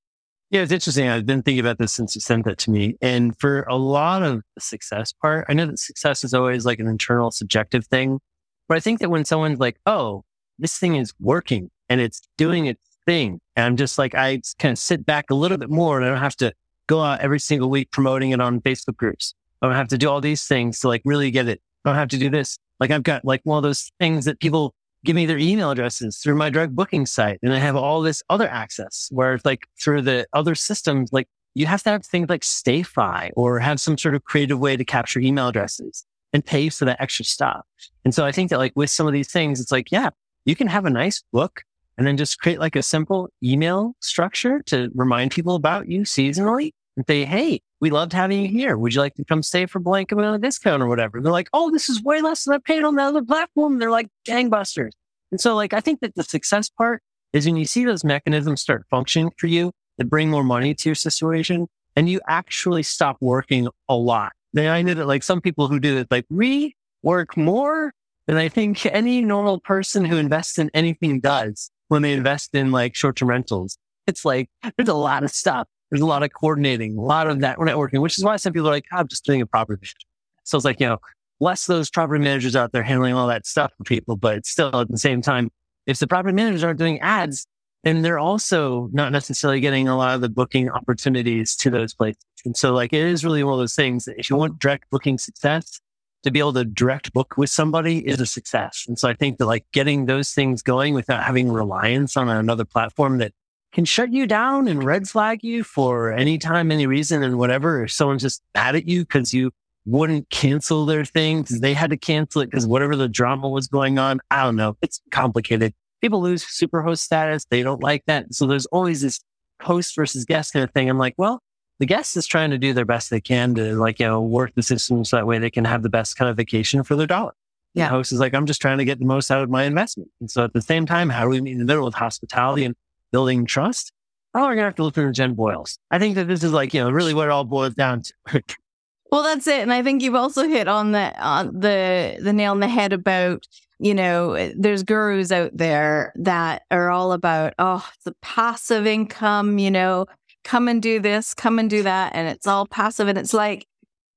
Yeah, 0.53 0.61
it's 0.61 0.71
interesting. 0.71 1.09
I've 1.09 1.25
been 1.25 1.41
thinking 1.41 1.61
about 1.61 1.79
this 1.79 1.95
since 1.95 2.15
you 2.15 2.21
sent 2.21 2.45
that 2.45 2.59
to 2.59 2.71
me. 2.71 2.99
And 3.01 3.35
for 3.41 3.63
a 3.63 3.77
lot 3.77 4.23
of 4.23 4.43
the 4.55 4.61
success 4.61 5.11
part, 5.11 5.47
I 5.49 5.55
know 5.55 5.65
that 5.65 5.79
success 5.79 6.25
is 6.25 6.35
always 6.35 6.67
like 6.67 6.79
an 6.79 6.87
internal 6.87 7.31
subjective 7.31 7.87
thing. 7.87 8.21
But 8.69 8.77
I 8.77 8.81
think 8.81 9.01
that 9.01 9.09
when 9.09 9.25
someone's 9.25 9.61
like, 9.61 9.79
oh, 9.87 10.25
this 10.59 10.77
thing 10.77 10.97
is 10.97 11.15
working 11.19 11.71
and 11.89 12.03
it's 12.03 12.21
doing 12.37 12.67
its 12.67 12.83
thing, 13.07 13.41
and 13.57 13.65
I'm 13.65 13.77
just 13.79 13.97
like, 13.97 14.15
I 14.15 14.43
kind 14.59 14.73
of 14.73 14.79
sit 14.79 15.07
back 15.07 15.31
a 15.31 15.35
little 15.35 15.57
bit 15.57 15.71
more 15.71 15.97
and 15.97 16.05
I 16.05 16.11
don't 16.11 16.19
have 16.19 16.37
to 16.37 16.53
go 16.87 17.01
out 17.01 17.21
every 17.21 17.41
single 17.41 17.71
week 17.71 17.91
promoting 17.91 18.33
it 18.33 18.41
on 18.43 18.61
Facebook 18.61 18.99
groups. 18.99 19.33
I 19.63 19.69
don't 19.69 19.77
have 19.77 19.89
to 19.89 19.97
do 19.97 20.11
all 20.11 20.21
these 20.21 20.47
things 20.47 20.81
to 20.81 20.89
like 20.89 21.01
really 21.07 21.31
get 21.31 21.49
it. 21.49 21.63
I 21.87 21.89
don't 21.89 21.97
have 21.97 22.09
to 22.11 22.19
do 22.19 22.29
this. 22.29 22.59
Like 22.79 22.91
I've 22.91 23.05
got 23.05 23.25
like 23.25 23.41
one 23.45 23.57
of 23.57 23.63
those 23.63 23.91
things 23.99 24.27
that 24.27 24.39
people 24.39 24.75
give 25.05 25.17
me 25.17 25.27
their 25.27 25.39
email 25.39 25.71
addresses 25.71 26.19
through 26.19 26.37
my 26.37 26.51
direct 26.51 26.75
booking 26.75 27.07
site. 27.07 27.39
And 27.43 27.53
I 27.53 27.59
have 27.59 27.77
all 27.77 28.03
this 28.03 28.23
other 28.31 28.49
access 28.49 29.09
where 29.11 29.35
it's 29.35 29.45
like 29.45 29.67
through 29.81 30.03
the 30.03 30.27
other 30.33 30.55
systems, 30.55 31.13
like 31.13 31.29
you 31.55 31.67
have 31.67 31.83
to 31.83 31.91
have 31.91 32.05
things 32.05 32.29
like 32.29 32.43
StayFi 32.43 33.31
or 33.35 33.59
have 33.59 33.81
some 33.81 33.99
sort 33.99 34.15
of 34.15 34.25
creative 34.25 34.59
way 34.59 34.77
to 34.77 34.85
capture 34.85 35.21
email 35.21 35.49
addresses 35.49 36.05
and 36.33 36.45
pay 36.45 36.69
for 36.69 36.85
that 36.85 37.01
extra 37.01 37.25
stuff. 37.25 37.67
And 38.05 38.15
so 38.15 38.25
I 38.25 38.33
think 38.33 38.51
that 38.51 38.59
like 38.59 38.73
with 38.75 38.91
some 38.91 39.07
of 39.07 39.13
these 39.13 39.31
things, 39.31 39.61
it's 39.61 39.73
like, 39.73 39.91
yeah, 39.91 40.11
you 40.45 40.57
can 40.57 40.67
have 40.67 40.87
a 40.87 40.91
nice 40.91 41.23
book 41.33 41.63
and 41.99 42.07
then 42.07 42.17
just 42.17 42.39
create 42.39 42.59
like 42.59 42.77
a 42.77 42.83
simple 42.83 43.29
email 43.43 43.95
structure 44.01 44.63
to 44.67 44.91
remind 44.95 45.31
people 45.31 45.55
about 45.55 45.89
you 45.89 46.03
seasonally 46.03 46.73
and 46.97 47.05
say, 47.07 47.25
Hey, 47.25 47.61
we 47.81 47.91
loved 47.91 48.13
having 48.13 48.43
you 48.43 48.49
here. 48.49 48.77
Would 48.77 48.95
you 48.95 49.01
like 49.01 49.15
to 49.15 49.25
come 49.25 49.43
stay 49.43 49.67
for 49.67 49.79
blank 49.79 50.13
amount 50.13 50.37
of 50.37 50.43
discount 50.43 50.83
or 50.83 50.87
whatever? 50.87 51.19
And 51.19 51.27
they're 51.27 51.33
like, 51.33 51.49
Oh, 51.53 51.71
this 51.71 51.89
is 51.89 52.03
way 52.03 52.21
less 52.21 52.45
than 52.45 52.55
I 52.55 52.59
paid 52.59 52.85
on 52.85 52.97
the 52.97 53.03
other 53.03 53.23
platform. 53.23 53.79
They're 53.79 53.91
like 53.91 54.09
gangbusters. 54.27 54.91
And 55.31 55.41
so 55.41 55.55
like, 55.55 55.73
I 55.73 55.81
think 55.81 56.01
that 56.01 56.15
the 56.15 56.23
success 56.23 56.69
part 56.69 57.03
is 57.33 57.47
when 57.47 57.57
you 57.57 57.65
see 57.65 57.85
those 57.85 58.05
mechanisms 58.05 58.61
start 58.61 58.85
functioning 58.91 59.31
for 59.39 59.47
you 59.47 59.73
that 59.99 60.11
bring 60.11 60.31
more 60.31 60.45
money 60.45 60.75
to 60.75 60.89
your 60.89 60.95
situation 60.95 61.67
and 61.97 62.09
you 62.09 62.21
actually 62.29 62.83
stop 62.83 63.17
working 63.21 63.69
a 63.89 63.95
lot. 63.95 64.33
Then 64.53 64.69
I 64.69 64.83
know 64.83 64.95
that 64.95 65.07
like 65.07 65.23
some 65.23 65.41
people 65.41 65.69
who 65.69 65.81
do 65.81 65.99
it, 65.99 66.09
like 66.11 66.27
we 66.31 66.77
work 67.03 67.37
more 67.37 67.93
than 68.27 68.37
I 68.37 68.49
think 68.49 68.85
any 68.87 69.23
normal 69.23 69.61
person 69.61 70.05
who 70.05 70.17
invests 70.17 70.59
in 70.59 70.71
anything 70.75 71.21
does 71.21 71.71
when 71.89 72.03
they 72.03 72.13
invest 72.13 72.55
in 72.55 72.71
like 72.71 72.95
short-term 72.95 73.29
rentals. 73.29 73.79
It's 74.07 74.25
like, 74.25 74.49
there's 74.77 74.89
a 74.89 74.95
lot 74.95 75.25
of 75.25 75.31
stuff. 75.31 75.69
There's 75.93 76.01
a 76.01 76.07
lot 76.07 76.23
of 76.23 76.33
coordinating, 76.33 76.97
a 76.97 77.03
lot 77.03 77.29
of 77.29 77.41
that 77.41 77.59
networking, 77.59 78.01
which 78.01 78.17
is 78.17 78.25
why 78.25 78.37
some 78.37 78.55
people 78.55 78.67
are 78.69 78.73
like, 78.73 78.87
I'm 78.93 79.07
just 79.07 79.27
doing 79.27 79.43
a 79.43 79.47
property 79.47 79.77
management. 79.77 80.07
So 80.43 80.57
it's 80.57 80.65
like, 80.65 80.81
you 80.81 80.87
know, 80.87 80.97
less 81.39 81.67
those 81.67 81.91
property 81.91 82.25
managers 82.25 82.57
out 82.57 82.73
there 82.73 82.83
handling 82.83 83.13
all 83.13 83.27
that 83.27 83.45
stuff 83.47 83.73
for 83.77 83.85
people, 83.85 84.17
but 84.17 84.47
still 84.47 84.75
at 84.75 84.89
the 84.89 84.97
same 84.97 85.21
time, 85.21 85.51
if 85.87 85.99
the 85.99 86.07
property 86.07 86.35
managers 86.35 86.65
aren't 86.65 86.79
doing 86.79 86.99
ads, 87.01 87.47
then 87.85 88.01
they're 88.01 88.19
also 88.19 88.89
not 88.95 89.13
necessarily 89.13 89.61
getting 89.61 89.87
a 89.87 89.95
lot 89.95 90.15
of 90.15 90.23
the 90.23 90.31
booking 90.31 90.71
opportunities 90.71 91.55
to 91.57 91.69
those 91.69 91.93
places. 91.93 92.25
And 92.47 92.57
so 92.57 92.73
like 92.73 92.95
it 92.95 93.05
is 93.05 93.23
really 93.23 93.45
one 93.45 93.53
of 93.53 93.59
those 93.59 93.75
things 93.75 94.07
that 94.07 94.19
if 94.19 94.31
you 94.31 94.37
want 94.37 94.59
direct 94.59 94.89
booking 94.91 95.19
success, 95.19 95.79
to 96.23 96.31
be 96.31 96.39
able 96.39 96.55
to 96.55 96.65
direct 96.65 97.13
book 97.13 97.35
with 97.37 97.51
somebody 97.51 97.99
is 98.09 98.19
a 98.21 98.27
success. 98.27 98.87
And 98.89 98.99
so 98.99 99.09
I 99.09 99.15
think 99.15 99.39
that 99.39 99.47
like 99.47 99.67
getting 99.73 100.07
those 100.07 100.33
things 100.33 100.63
going 100.63 100.95
without 100.95 101.23
having 101.23 101.51
reliance 101.51 102.17
on 102.17 102.31
another 102.31 102.65
platform 102.65 103.19
that 103.19 103.33
can 103.73 103.85
shut 103.85 104.13
you 104.13 104.27
down 104.27 104.69
and 104.69 104.85
red 104.85 105.09
flag 105.09 105.43
you 105.43 105.65
for 105.65 106.13
any 106.13 106.39
time, 106.39 106.71
any 106.71 106.87
reason 106.87 107.23
and 107.23 107.39
whatever. 107.39 107.85
If 107.85 107.93
someone's 107.93 108.23
just 108.23 108.43
mad 108.55 108.77
at 108.77 108.87
you 108.87 109.01
because 109.01 109.33
you 109.33 109.51
wouldn't 109.87 110.29
cancel 110.31 110.87
their 110.87 111.05
thing 111.05 111.43
because 111.43 111.61
they 111.61 111.75
had 111.75 111.91
to 111.91 111.97
cancel 111.97 112.43
it 112.43 112.51
because 112.51 112.67
whatever 112.67 112.95
the 112.97 113.09
drama 113.09 113.49
was 113.49 113.67
going 113.67 113.99
on. 113.99 114.21
I 114.31 114.45
don't 114.45 114.57
know. 114.57 114.77
It's 114.83 115.01
complicated. 115.11 115.75
People 116.01 116.21
lose 116.21 116.45
superhost 116.45 116.99
status. 116.99 117.47
They 117.51 117.63
don't 117.63 117.83
like 117.83 118.05
that. 118.07 118.35
So 118.35 118.47
there's 118.47 118.67
always 118.67 119.01
this 119.01 119.21
host 119.61 119.95
versus 119.97 120.25
guest 120.25 120.53
kind 120.53 120.65
of 120.65 120.71
thing. 120.73 120.89
I'm 120.89 120.99
like, 120.99 121.15
well, 121.17 121.41
the 121.79 121.87
guest 121.87 122.17
is 122.17 122.27
trying 122.27 122.51
to 122.51 122.59
do 122.59 122.73
their 122.73 122.85
best 122.85 123.11
they 123.11 123.21
can 123.21 123.55
to 123.55 123.75
like, 123.75 123.99
you 123.99 124.07
know, 124.07 124.21
work 124.21 124.53
the 124.55 124.63
system 124.63 125.05
so 125.05 125.17
that 125.17 125.27
way 125.27 125.39
they 125.39 125.51
can 125.51 125.65
have 125.65 125.83
the 125.83 125.89
best 125.89 126.17
kind 126.17 126.29
of 126.31 126.37
vacation 126.37 126.83
for 126.85 126.95
their 126.95 127.07
dollar. 127.07 127.33
Yeah. 127.75 127.87
The 127.87 127.91
host 127.91 128.13
is 128.13 128.21
like, 128.21 128.35
I'm 128.35 128.47
just 128.47 128.61
trying 128.61 128.79
to 128.79 128.85
get 128.85 128.99
the 128.99 129.05
most 129.05 129.31
out 129.31 129.43
of 129.43 129.51
my 129.51 129.65
investment. 129.65 130.11
And 130.21 130.31
so 130.31 130.45
at 130.45 130.53
the 130.53 130.61
same 130.61 130.87
time, 130.87 131.09
how 131.09 131.25
do 131.25 131.31
we 131.31 131.41
meet 131.41 131.53
in 131.53 131.59
the 131.59 131.65
middle 131.65 131.85
with 131.85 131.95
hospitality 131.95 132.65
and 132.65 132.77
building 133.13 133.47
trust, 133.47 133.93
oh, 134.35 134.41
we're 134.41 134.55
going 134.55 134.59
to 134.59 134.65
have 134.65 134.75
to 134.77 134.85
look 134.85 134.95
for 134.95 135.11
Jen 135.13 135.35
Boyles. 135.35 135.79
I 135.91 135.99
think 135.99 136.15
that 136.17 136.27
this 136.27 136.43
is 136.43 136.53
like, 136.53 136.75
you 136.75 136.81
know, 136.81 136.91
really 136.91 137.15
what 137.15 137.29
it 137.29 137.31
all 137.31 137.45
boils 137.45 137.75
down 137.75 138.03
to. 138.03 138.43
well, 139.13 139.23
that's 139.23 139.47
it. 139.47 139.61
And 139.61 139.73
I 139.73 139.83
think 139.83 140.03
you've 140.03 140.15
also 140.15 140.49
hit 140.49 140.69
on 140.69 140.93
the, 140.93 141.15
on 141.23 141.61
the, 141.61 142.19
the 142.21 142.33
nail 142.33 142.53
on 142.53 142.61
the 142.61 142.69
head 142.69 142.93
about, 142.93 143.47
you 143.79 143.95
know, 143.95 144.53
there's 144.57 144.83
gurus 144.83 145.33
out 145.33 145.51
there 145.55 146.13
that 146.17 146.63
are 146.71 146.91
all 146.91 147.13
about, 147.13 147.55
oh, 147.59 147.87
the 148.05 148.15
passive 148.23 148.87
income, 148.87 149.59
you 149.59 149.71
know, 149.71 150.07
come 150.45 150.69
and 150.69 150.83
do 150.83 150.99
this, 150.99 151.35
come 151.35 151.59
and 151.59 151.69
do 151.69 151.83
that. 151.83 152.15
And 152.15 152.29
it's 152.29 152.47
all 152.47 152.67
passive. 152.67 153.09
And 153.09 153.19
it's 153.19 153.35
like, 153.35 153.67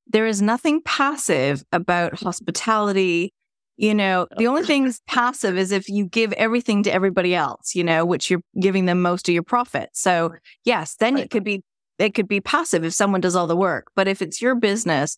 there 0.08 0.28
is 0.28 0.42
nothing 0.42 0.82
passive 0.84 1.66
about 1.72 2.20
hospitality, 2.20 3.34
you 3.78 3.94
know, 3.94 4.28
the 4.38 4.48
only 4.48 4.64
thing 4.66 4.86
that's 4.86 5.02
passive 5.08 5.58
is 5.58 5.72
if 5.72 5.90
you 5.90 6.06
give 6.06 6.34
everything 6.34 6.84
to 6.84 6.94
everybody 6.94 7.36
else, 7.36 7.76
you 7.76 7.84
know, 7.84 8.06
which 8.06 8.30
you're 8.30 8.42
giving 8.60 8.86
them 8.86 9.02
most 9.02 9.28
of 9.28 9.34
your 9.34 9.44
profit. 9.44 9.90
So 9.94 10.34
yes, 10.64 10.96
then 10.96 11.16
right. 11.16 11.26
it 11.26 11.30
could 11.30 11.44
be 11.44 11.64
it 11.98 12.14
could 12.14 12.28
be 12.28 12.42
passive 12.42 12.84
if 12.84 12.94
someone 12.94 13.22
does 13.22 13.36
all 13.36 13.48
the 13.48 13.56
work. 13.56 13.88
But 13.96 14.08
if 14.08 14.22
it's 14.22 14.42
your 14.42 14.56
business, 14.56 15.18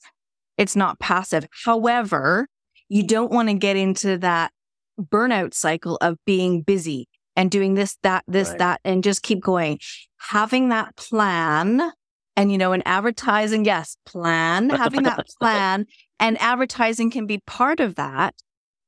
it's 0.57 0.75
not 0.75 0.99
passive. 0.99 1.47
However, 1.65 2.47
you 2.89 3.05
don't 3.05 3.31
want 3.31 3.49
to 3.49 3.55
get 3.55 3.77
into 3.77 4.17
that 4.19 4.51
burnout 4.99 5.53
cycle 5.53 5.97
of 6.01 6.17
being 6.25 6.61
busy 6.61 7.07
and 7.35 7.51
doing 7.51 7.75
this, 7.75 7.97
that, 8.03 8.23
this, 8.27 8.49
right. 8.49 8.59
that, 8.59 8.81
and 8.83 9.03
just 9.03 9.23
keep 9.23 9.41
going. 9.41 9.79
Having 10.19 10.69
that 10.69 10.95
plan 10.95 11.91
and, 12.35 12.51
you 12.51 12.57
know, 12.57 12.73
in 12.73 12.83
advertising, 12.85 13.65
yes, 13.65 13.97
plan, 14.05 14.69
having 14.69 15.03
that 15.03 15.25
plan 15.39 15.85
and 16.19 16.39
advertising 16.39 17.11
can 17.11 17.25
be 17.25 17.39
part 17.45 17.79
of 17.79 17.95
that 17.95 18.35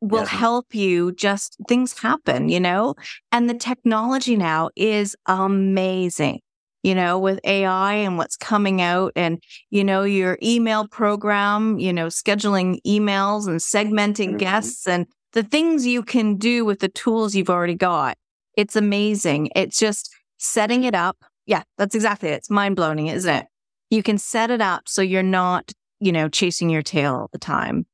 will 0.01 0.23
yeah. 0.23 0.29
help 0.29 0.73
you 0.73 1.11
just 1.11 1.57
things 1.67 1.97
happen, 1.99 2.49
you 2.49 2.59
know? 2.59 2.95
And 3.31 3.49
the 3.49 3.53
technology 3.53 4.35
now 4.35 4.69
is 4.75 5.15
amazing, 5.25 6.39
you 6.83 6.95
know, 6.95 7.19
with 7.19 7.39
AI 7.43 7.93
and 7.93 8.17
what's 8.17 8.37
coming 8.37 8.81
out 8.81 9.13
and, 9.15 9.41
you 9.69 9.83
know, 9.83 10.03
your 10.03 10.37
email 10.41 10.87
program, 10.87 11.79
you 11.79 11.91
know, 11.91 12.07
scheduling 12.07 12.79
emails 12.87 13.47
and 13.47 13.59
segmenting 13.59 14.29
mm-hmm. 14.29 14.37
guests 14.37 14.87
and 14.87 15.05
the 15.33 15.43
things 15.43 15.85
you 15.85 16.01
can 16.01 16.35
do 16.37 16.65
with 16.65 16.79
the 16.79 16.89
tools 16.89 17.35
you've 17.35 17.49
already 17.49 17.75
got. 17.75 18.17
It's 18.55 18.75
amazing. 18.75 19.49
It's 19.55 19.77
just 19.77 20.13
setting 20.37 20.83
it 20.83 20.95
up. 20.95 21.17
Yeah, 21.45 21.63
that's 21.77 21.95
exactly 21.95 22.29
it. 22.29 22.33
It's 22.33 22.49
mind 22.49 22.75
blowing, 22.75 23.07
isn't 23.07 23.33
it? 23.33 23.45
You 23.89 24.03
can 24.03 24.17
set 24.17 24.51
it 24.51 24.61
up 24.61 24.83
so 24.87 25.01
you're 25.01 25.23
not, 25.23 25.71
you 25.99 26.11
know, 26.11 26.29
chasing 26.29 26.69
your 26.69 26.81
tail 26.81 27.15
all 27.15 27.29
the 27.31 27.39
time. 27.39 27.85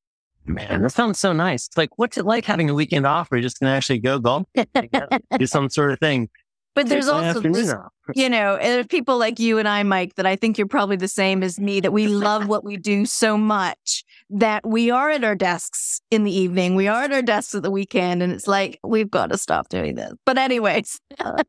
Man, 0.46 0.84
that 0.84 0.92
sounds 0.92 1.20
so 1.20 1.34
nice. 1.34 1.68
It's 1.68 1.78
like, 1.78 1.98
what's 1.98 2.18
it 2.18 2.26
like 2.26 2.46
having 2.46 2.70
a 2.70 2.74
weekend 2.74 3.06
off 3.06 3.32
where 3.32 3.38
you're 3.38 3.44
just 3.44 3.60
going 3.60 3.72
to 3.72 3.76
actually 3.76 4.00
go 4.00 4.20
golf, 4.20 4.46
do 5.38 5.48
some 5.48 5.70
sort 5.70 5.92
of 5.92 6.00
thing? 6.00 6.30
But 6.76 6.90
there's 6.90 7.08
also, 7.08 7.40
this, 7.40 7.74
you 8.16 8.30
know, 8.30 8.58
there's 8.58 8.86
people 8.88 9.18
like 9.18 9.40
you 9.40 9.58
and 9.58 9.68
I, 9.68 9.82
Mike, 9.84 10.16
that 10.16 10.26
I 10.26 10.36
think 10.36 10.58
you're 10.58 10.68
probably 10.68 10.98
the 10.98 11.08
same 11.08 11.42
as 11.42 11.58
me, 11.58 11.80
that 11.80 11.94
we 11.94 12.08
love 12.08 12.48
what 12.48 12.66
we 12.66 12.76
do 12.76 13.06
so 13.06 13.38
much 13.38 14.04
that 14.30 14.68
we 14.68 14.92
are 14.92 15.10
at 15.10 15.24
our 15.24 15.36
desks 15.36 16.02
in 16.12 16.26
the 16.26 16.38
evening. 16.38 16.76
We 16.76 16.90
are 16.90 17.04
at 17.04 17.14
our 17.14 17.22
desks 17.22 17.56
at 17.56 17.64
the 17.64 17.72
weekend. 17.72 18.22
And 18.22 18.34
it's 18.34 18.48
like, 18.48 18.80
we've 18.84 19.10
got 19.10 19.30
to 19.30 19.38
stop 19.38 19.70
doing 19.70 19.96
this. 19.96 20.14
But, 20.26 20.38
anyways. 20.38 21.00
Uh, 21.18 21.44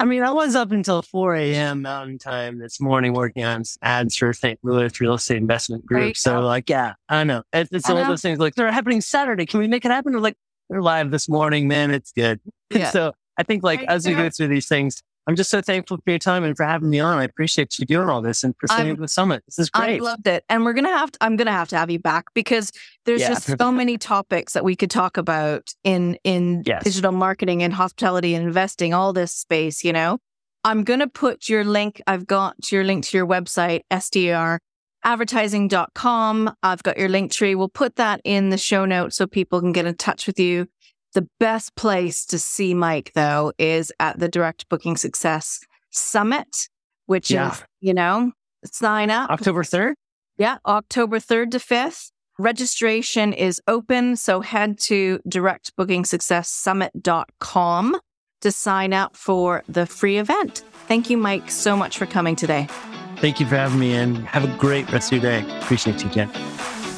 I 0.00 0.06
mean, 0.06 0.22
I 0.22 0.30
was 0.30 0.56
up 0.56 0.72
until 0.72 1.02
4 1.02 1.34
a.m. 1.34 1.82
Mountain 1.82 2.16
Time 2.16 2.58
this 2.58 2.80
morning 2.80 3.12
working 3.12 3.44
on 3.44 3.64
ads 3.82 4.16
for 4.16 4.32
St. 4.32 4.58
Louis 4.62 4.98
Real 4.98 5.12
Estate 5.12 5.36
Investment 5.36 5.84
Group. 5.84 6.16
So, 6.16 6.40
like, 6.40 6.70
yeah, 6.70 6.94
I 7.10 7.22
know. 7.24 7.42
It's, 7.52 7.70
it's 7.70 7.90
all 7.90 7.96
know. 7.96 8.08
those 8.08 8.22
things 8.22 8.38
like, 8.38 8.54
they're 8.54 8.72
happening 8.72 9.02
Saturday. 9.02 9.44
Can 9.44 9.60
we 9.60 9.68
make 9.68 9.84
it 9.84 9.90
happen? 9.90 10.12
They're 10.12 10.20
like, 10.22 10.38
they're 10.70 10.80
live 10.80 11.10
this 11.10 11.28
morning, 11.28 11.68
man. 11.68 11.90
It's 11.90 12.12
good. 12.12 12.40
Yeah. 12.70 12.90
so, 12.92 13.12
I 13.36 13.42
think, 13.42 13.62
like, 13.62 13.82
as 13.82 14.06
we 14.06 14.14
go 14.14 14.30
through 14.30 14.46
these 14.48 14.68
things, 14.68 15.02
I'm 15.30 15.36
just 15.36 15.48
so 15.48 15.62
thankful 15.62 15.98
for 15.98 16.10
your 16.10 16.18
time 16.18 16.42
and 16.42 16.56
for 16.56 16.64
having 16.64 16.90
me 16.90 16.98
on. 16.98 17.18
I 17.18 17.22
appreciate 17.22 17.78
you 17.78 17.86
doing 17.86 18.08
all 18.08 18.20
this 18.20 18.42
and 18.42 18.58
pursuing 18.58 18.96
the 18.96 19.06
summit. 19.06 19.44
This 19.46 19.60
is 19.60 19.70
great. 19.70 20.00
I 20.00 20.04
loved 20.04 20.26
it. 20.26 20.44
And 20.48 20.64
we're 20.64 20.72
gonna 20.72 20.88
have 20.88 21.12
to 21.12 21.18
I'm 21.20 21.36
gonna 21.36 21.52
have 21.52 21.68
to 21.68 21.76
have 21.76 21.88
you 21.88 22.00
back 22.00 22.34
because 22.34 22.72
there's 23.04 23.20
yeah. 23.20 23.28
just 23.28 23.56
so 23.56 23.70
many 23.70 23.96
topics 23.96 24.54
that 24.54 24.64
we 24.64 24.74
could 24.74 24.90
talk 24.90 25.16
about 25.16 25.72
in 25.84 26.18
in 26.24 26.64
yes. 26.66 26.82
digital 26.82 27.12
marketing 27.12 27.62
and 27.62 27.72
hospitality 27.72 28.34
and 28.34 28.44
investing, 28.44 28.92
all 28.92 29.12
this 29.12 29.30
space, 29.30 29.84
you 29.84 29.92
know. 29.92 30.18
I'm 30.64 30.82
gonna 30.82 31.06
put 31.06 31.48
your 31.48 31.62
link. 31.62 32.02
I've 32.08 32.26
got 32.26 32.72
your 32.72 32.82
link 32.82 33.04
to 33.04 33.16
your 33.16 33.26
website, 33.26 33.82
SDR 33.88 34.58
advertising.com. 35.04 36.54
I've 36.62 36.82
got 36.82 36.98
your 36.98 37.08
link 37.08 37.32
tree. 37.32 37.54
We'll 37.54 37.68
put 37.68 37.96
that 37.96 38.20
in 38.24 38.50
the 38.50 38.58
show 38.58 38.84
notes 38.84 39.16
so 39.16 39.26
people 39.26 39.60
can 39.60 39.72
get 39.72 39.86
in 39.86 39.94
touch 39.94 40.26
with 40.26 40.38
you. 40.38 40.66
The 41.12 41.28
best 41.40 41.74
place 41.74 42.24
to 42.26 42.38
see 42.38 42.72
Mike, 42.72 43.10
though, 43.14 43.52
is 43.58 43.90
at 43.98 44.20
the 44.20 44.28
Direct 44.28 44.68
Booking 44.68 44.96
Success 44.96 45.58
Summit, 45.90 46.68
which 47.06 47.30
yeah. 47.30 47.52
is, 47.52 47.64
you 47.80 47.94
know, 47.94 48.32
sign 48.64 49.10
up. 49.10 49.30
October 49.30 49.64
3rd? 49.64 49.94
Yeah, 50.38 50.58
October 50.64 51.18
3rd 51.18 51.50
to 51.52 51.58
5th. 51.58 52.10
Registration 52.38 53.32
is 53.32 53.60
open. 53.66 54.14
So 54.16 54.40
head 54.40 54.78
to 54.80 55.18
directbookingsuccesssummit.com 55.28 58.00
to 58.40 58.52
sign 58.52 58.92
up 58.92 59.16
for 59.16 59.62
the 59.68 59.86
free 59.86 60.18
event. 60.18 60.64
Thank 60.86 61.10
you, 61.10 61.18
Mike, 61.18 61.50
so 61.50 61.76
much 61.76 61.98
for 61.98 62.06
coming 62.06 62.36
today. 62.36 62.68
Thank 63.16 63.40
you 63.40 63.46
for 63.46 63.56
having 63.56 63.78
me 63.78 63.94
and 63.94 64.16
have 64.26 64.44
a 64.44 64.56
great 64.56 64.90
rest 64.90 65.12
of 65.12 65.22
your 65.22 65.30
day. 65.30 65.44
Appreciate 65.60 66.02
you, 66.02 66.08
Jen. 66.08 66.30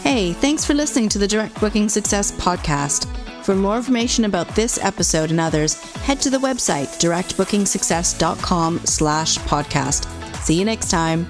Hey, 0.02 0.32
thanks 0.34 0.64
for 0.64 0.74
listening 0.74 1.08
to 1.08 1.18
the 1.18 1.26
Direct 1.26 1.60
Booking 1.60 1.88
Success 1.88 2.30
podcast. 2.32 3.08
For 3.42 3.56
more 3.56 3.76
information 3.76 4.24
about 4.24 4.48
this 4.54 4.78
episode 4.82 5.30
and 5.30 5.40
others, 5.40 5.80
head 5.96 6.20
to 6.20 6.30
the 6.30 6.38
website 6.38 7.00
directbookingsuccess.com 7.00 8.80
slash 8.84 9.38
podcast. 9.38 10.06
See 10.36 10.58
you 10.58 10.64
next 10.64 10.90
time. 10.90 11.26